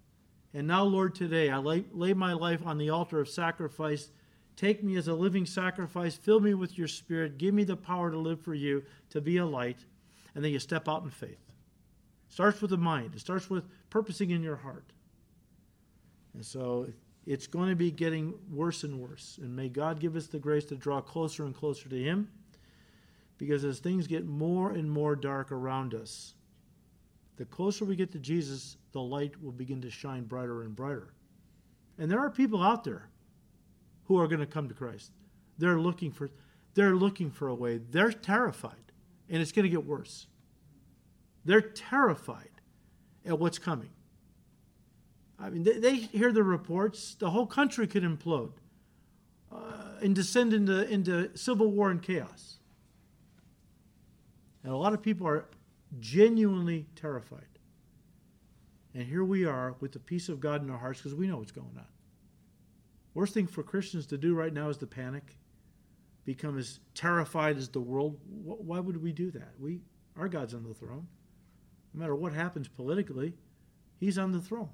And 0.54 0.68
now, 0.68 0.84
Lord, 0.84 1.16
today 1.16 1.50
I 1.50 1.58
lay, 1.58 1.86
lay 1.92 2.14
my 2.14 2.34
life 2.34 2.62
on 2.66 2.78
the 2.78 2.90
altar 2.90 3.20
of 3.20 3.30
sacrifice. 3.30 4.10
Take 4.56 4.84
me 4.84 4.98
as 4.98 5.08
a 5.08 5.14
living 5.14 5.46
sacrifice. 5.46 6.16
Fill 6.16 6.40
me 6.40 6.54
with 6.54 6.78
your 6.78 6.88
spirit. 6.88 7.38
Give 7.38 7.54
me 7.54 7.64
the 7.64 7.76
power 7.76 8.12
to 8.12 8.18
live 8.18 8.42
for 8.42 8.54
you, 8.54 8.84
to 9.10 9.22
be 9.22 9.38
a 9.38 9.46
light. 9.46 9.80
and 10.36 10.44
then 10.44 10.52
you 10.52 10.60
step 10.60 10.88
out 10.88 11.04
in 11.04 11.10
faith. 11.10 11.32
It 11.32 12.34
starts 12.34 12.62
with 12.62 12.72
the 12.72 12.78
mind, 12.78 13.14
it 13.16 13.20
starts 13.20 13.50
with 13.50 13.66
purposing 13.90 14.32
in 14.32 14.44
your 14.44 14.56
heart. 14.56 14.86
And 16.34 16.46
so 16.46 16.88
it's 17.26 17.48
going 17.48 17.70
to 17.70 17.76
be 17.76 17.92
getting 17.92 18.34
worse 18.52 18.84
and 18.84 19.00
worse. 19.00 19.40
And 19.42 19.56
may 19.56 19.70
God 19.70 20.00
give 20.00 20.16
us 20.16 20.28
the 20.28 20.40
grace 20.40 20.66
to 20.66 20.76
draw 20.76 21.02
closer 21.02 21.46
and 21.46 21.56
closer 21.56 21.88
to 21.90 21.96
Him. 21.96 22.30
Because 23.38 23.64
as 23.64 23.80
things 23.80 24.08
get 24.08 24.26
more 24.26 24.72
and 24.72 24.90
more 24.90 25.16
dark 25.16 25.52
around 25.52 25.94
us, 25.94 26.34
the 27.38 27.46
closer 27.46 27.86
we 27.86 27.96
get 27.96 28.12
to 28.12 28.20
Jesus, 28.20 28.78
the 28.92 29.02
light 29.02 29.42
will 29.42 29.52
begin 29.52 29.82
to 29.82 29.90
shine 29.90 30.24
brighter 30.24 30.64
and 30.64 30.76
brighter. 30.76 31.14
And 31.98 32.10
there 32.10 32.20
are 32.20 32.30
people 32.30 32.62
out 32.62 32.84
there 32.84 33.10
who 34.06 34.20
are 34.20 34.28
going 34.28 34.40
to 34.40 34.46
come 34.46 34.68
to 34.68 34.74
Christ. 34.74 35.12
They're 35.58 35.80
looking 35.80 36.12
for 36.12 36.30
they're 36.76 36.96
looking 36.96 37.30
for 37.30 37.50
a 37.50 37.56
way. 37.56 37.78
They're 37.78 38.12
terrified, 38.12 38.92
and 39.30 39.42
it's 39.42 39.52
going 39.52 39.64
to 39.64 39.70
get 39.70 39.86
worse. 39.86 40.26
They're 41.46 41.62
terrified 41.62 42.50
at 43.26 43.38
what's 43.38 43.60
coming. 43.60 43.92
I 45.40 45.50
mean, 45.50 45.64
they, 45.64 45.74
they 45.74 45.96
hear 45.96 46.32
the 46.32 46.44
reports. 46.44 47.16
The 47.16 47.30
whole 47.30 47.46
country 47.46 47.86
could 47.86 48.04
implode 48.04 48.54
uh, 49.52 49.58
and 50.02 50.16
descend 50.16 50.54
into, 50.54 50.88
into 50.90 51.36
civil 51.38 51.70
war 51.70 51.92
and 51.92 52.02
chaos. 52.02 52.58
And 54.64 54.72
a 54.72 54.78
lot 54.78 54.94
of 54.94 55.02
people 55.02 55.28
are 55.28 55.46
genuinely 56.00 56.88
terrified. 56.96 57.60
And 58.94 59.04
here 59.04 59.24
we 59.24 59.46
are 59.46 59.76
with 59.80 59.92
the 59.92 60.00
peace 60.00 60.30
of 60.30 60.40
God 60.40 60.62
in 60.62 60.70
our 60.70 60.78
hearts 60.78 61.00
because 61.00 61.16
we 61.16 61.28
know 61.28 61.38
what's 61.38 61.52
going 61.52 61.76
on. 61.78 61.88
Worst 63.14 63.34
thing 63.34 63.48
for 63.48 63.64
Christians 63.64 64.06
to 64.08 64.18
do 64.18 64.36
right 64.36 64.54
now 64.54 64.70
is 64.70 64.78
to 64.78 64.88
panic, 64.88 65.38
become 66.26 66.58
as 66.58 66.80
terrified 66.94 67.58
as 67.58 67.70
the 67.70 67.80
world. 67.80 68.18
Why 68.26 68.80
would 68.80 69.02
we 69.02 69.12
do 69.12 69.32
that? 69.32 69.54
We, 69.60 69.82
our 70.18 70.28
God's 70.28 70.54
on 70.54 70.64
the 70.64 70.74
throne. 70.74 71.08
No 71.94 72.00
matter 72.00 72.16
what 72.16 72.34
happens 72.34 72.68
politically, 72.68 73.34
He's 74.00 74.18
on 74.18 74.32
the 74.32 74.42
throne. 74.42 74.70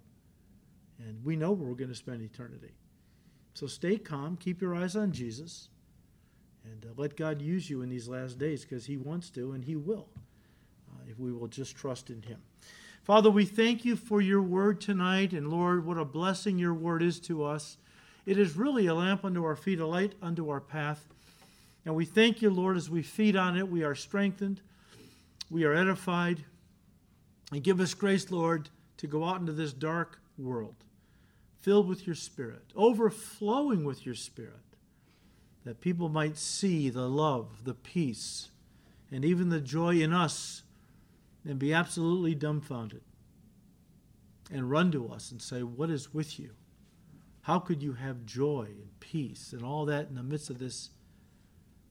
And 1.00 1.24
we 1.24 1.36
know 1.36 1.52
where 1.52 1.70
we're 1.70 1.76
going 1.76 1.90
to 1.90 1.96
spend 1.96 2.22
eternity. 2.22 2.74
So 3.54 3.68
stay 3.68 3.98
calm, 3.98 4.38
keep 4.38 4.62
your 4.62 4.76
eyes 4.76 4.96
on 4.96 5.12
Jesus, 5.12 5.70
and 6.64 6.86
uh, 6.86 6.94
let 6.98 7.18
God 7.18 7.42
use 7.42 7.70
you 7.70 7.82
in 7.82 7.90
these 7.90 8.08
last 8.08 8.38
days 8.38 8.64
because 8.64 8.86
He 8.86 8.98
wants 8.98 9.30
to 9.32 9.52
and 9.52 9.64
He 9.64 9.76
will 9.76 10.10
if 11.10 11.20
we 11.20 11.34
will 11.34 11.48
just 11.48 11.76
trust 11.76 12.10
in 12.10 12.22
Him. 12.22 12.40
Father, 13.04 13.30
we 13.32 13.46
thank 13.46 13.84
you 13.84 13.96
for 13.96 14.22
your 14.22 14.42
word 14.42 14.80
tonight, 14.80 15.34
and 15.34 15.50
Lord, 15.50 15.86
what 15.86 15.98
a 15.98 16.06
blessing 16.06 16.60
your 16.60 16.74
word 16.74 17.02
is 17.02 17.20
to 17.22 17.44
us. 17.44 17.78
It 18.26 18.38
is 18.38 18.56
really 18.56 18.88
a 18.88 18.94
lamp 18.94 19.26
unto 19.26 19.44
our 19.44 19.56
feet, 19.56 19.80
a 19.80 19.88
light 19.88 20.14
unto 20.22 20.50
our 20.50 20.62
path. 20.62 21.08
And 21.86 21.96
we 21.96 22.06
thank 22.06 22.42
you, 22.42 22.52
Lord, 22.52 22.78
as 22.78 22.90
we 22.90 23.02
feed 23.02 23.36
on 23.36 23.58
it, 23.58 23.68
we 23.68 23.84
are 23.84 23.96
strengthened, 23.96 24.62
we 25.50 25.64
are 25.64 25.74
edified. 25.74 26.46
And 27.52 27.64
give 27.64 27.80
us 27.80 27.96
grace, 27.96 28.30
Lord, 28.30 28.70
to 28.98 29.08
go 29.08 29.24
out 29.24 29.40
into 29.40 29.54
this 29.54 29.74
dark 29.74 30.20
world 30.38 30.76
filled 31.62 31.88
with 31.88 32.08
your 32.08 32.16
Spirit, 32.16 32.64
overflowing 32.76 33.84
with 33.84 34.06
your 34.06 34.16
Spirit, 34.16 34.54
that 35.66 35.82
people 35.82 36.10
might 36.10 36.38
see 36.38 36.90
the 36.90 37.08
love, 37.08 37.64
the 37.66 37.74
peace, 37.74 38.50
and 39.12 39.26
even 39.26 39.50
the 39.50 39.60
joy 39.60 40.00
in 40.00 40.14
us 40.14 40.64
and 41.50 41.58
be 41.58 41.74
absolutely 41.74 42.36
dumbfounded 42.36 43.02
and 44.52 44.70
run 44.70 44.92
to 44.92 45.10
us 45.10 45.32
and 45.32 45.42
say, 45.42 45.64
What 45.64 45.90
is 45.90 46.14
with 46.14 46.40
you? 46.40 46.52
How 47.42 47.58
could 47.58 47.82
you 47.82 47.94
have 47.94 48.26
joy 48.26 48.68
and 48.70 49.00
peace 49.00 49.52
and 49.52 49.64
all 49.64 49.86
that 49.86 50.10
in 50.10 50.16
the 50.16 50.22
midst 50.22 50.52
of 50.52 50.60
this 50.60 50.92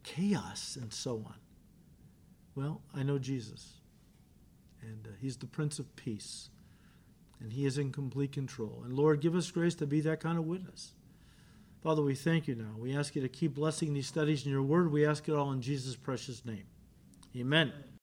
chaos 0.04 0.78
and 0.80 0.92
so 0.92 1.16
on? 1.26 1.34
Well, 2.54 2.82
I 2.94 3.02
know 3.02 3.18
Jesus, 3.18 3.74
and 4.80 5.08
uh, 5.08 5.10
He's 5.20 5.36
the 5.36 5.46
Prince 5.46 5.80
of 5.80 5.96
Peace 5.96 6.50
and 7.40 7.52
He 7.52 7.66
is 7.66 7.78
in 7.78 7.90
complete 7.90 8.32
control. 8.32 8.82
And 8.84 8.92
Lord, 8.92 9.20
give 9.20 9.34
us 9.34 9.50
grace 9.50 9.74
to 9.76 9.86
be 9.86 10.00
that 10.02 10.20
kind 10.20 10.38
of 10.38 10.44
witness. 10.44 10.92
Father, 11.82 12.02
we 12.02 12.14
thank 12.14 12.48
you 12.48 12.54
now. 12.54 12.74
We 12.76 12.96
ask 12.96 13.14
you 13.14 13.22
to 13.22 13.28
keep 13.28 13.54
blessing 13.54 13.94
these 13.94 14.06
studies 14.06 14.44
in 14.44 14.52
your 14.52 14.62
word. 14.62 14.90
We 14.90 15.06
ask 15.06 15.28
it 15.28 15.34
all 15.34 15.52
in 15.52 15.62
Jesus' 15.62 15.94
precious 15.96 16.44
name. 16.44 16.64
Amen. 17.36 17.72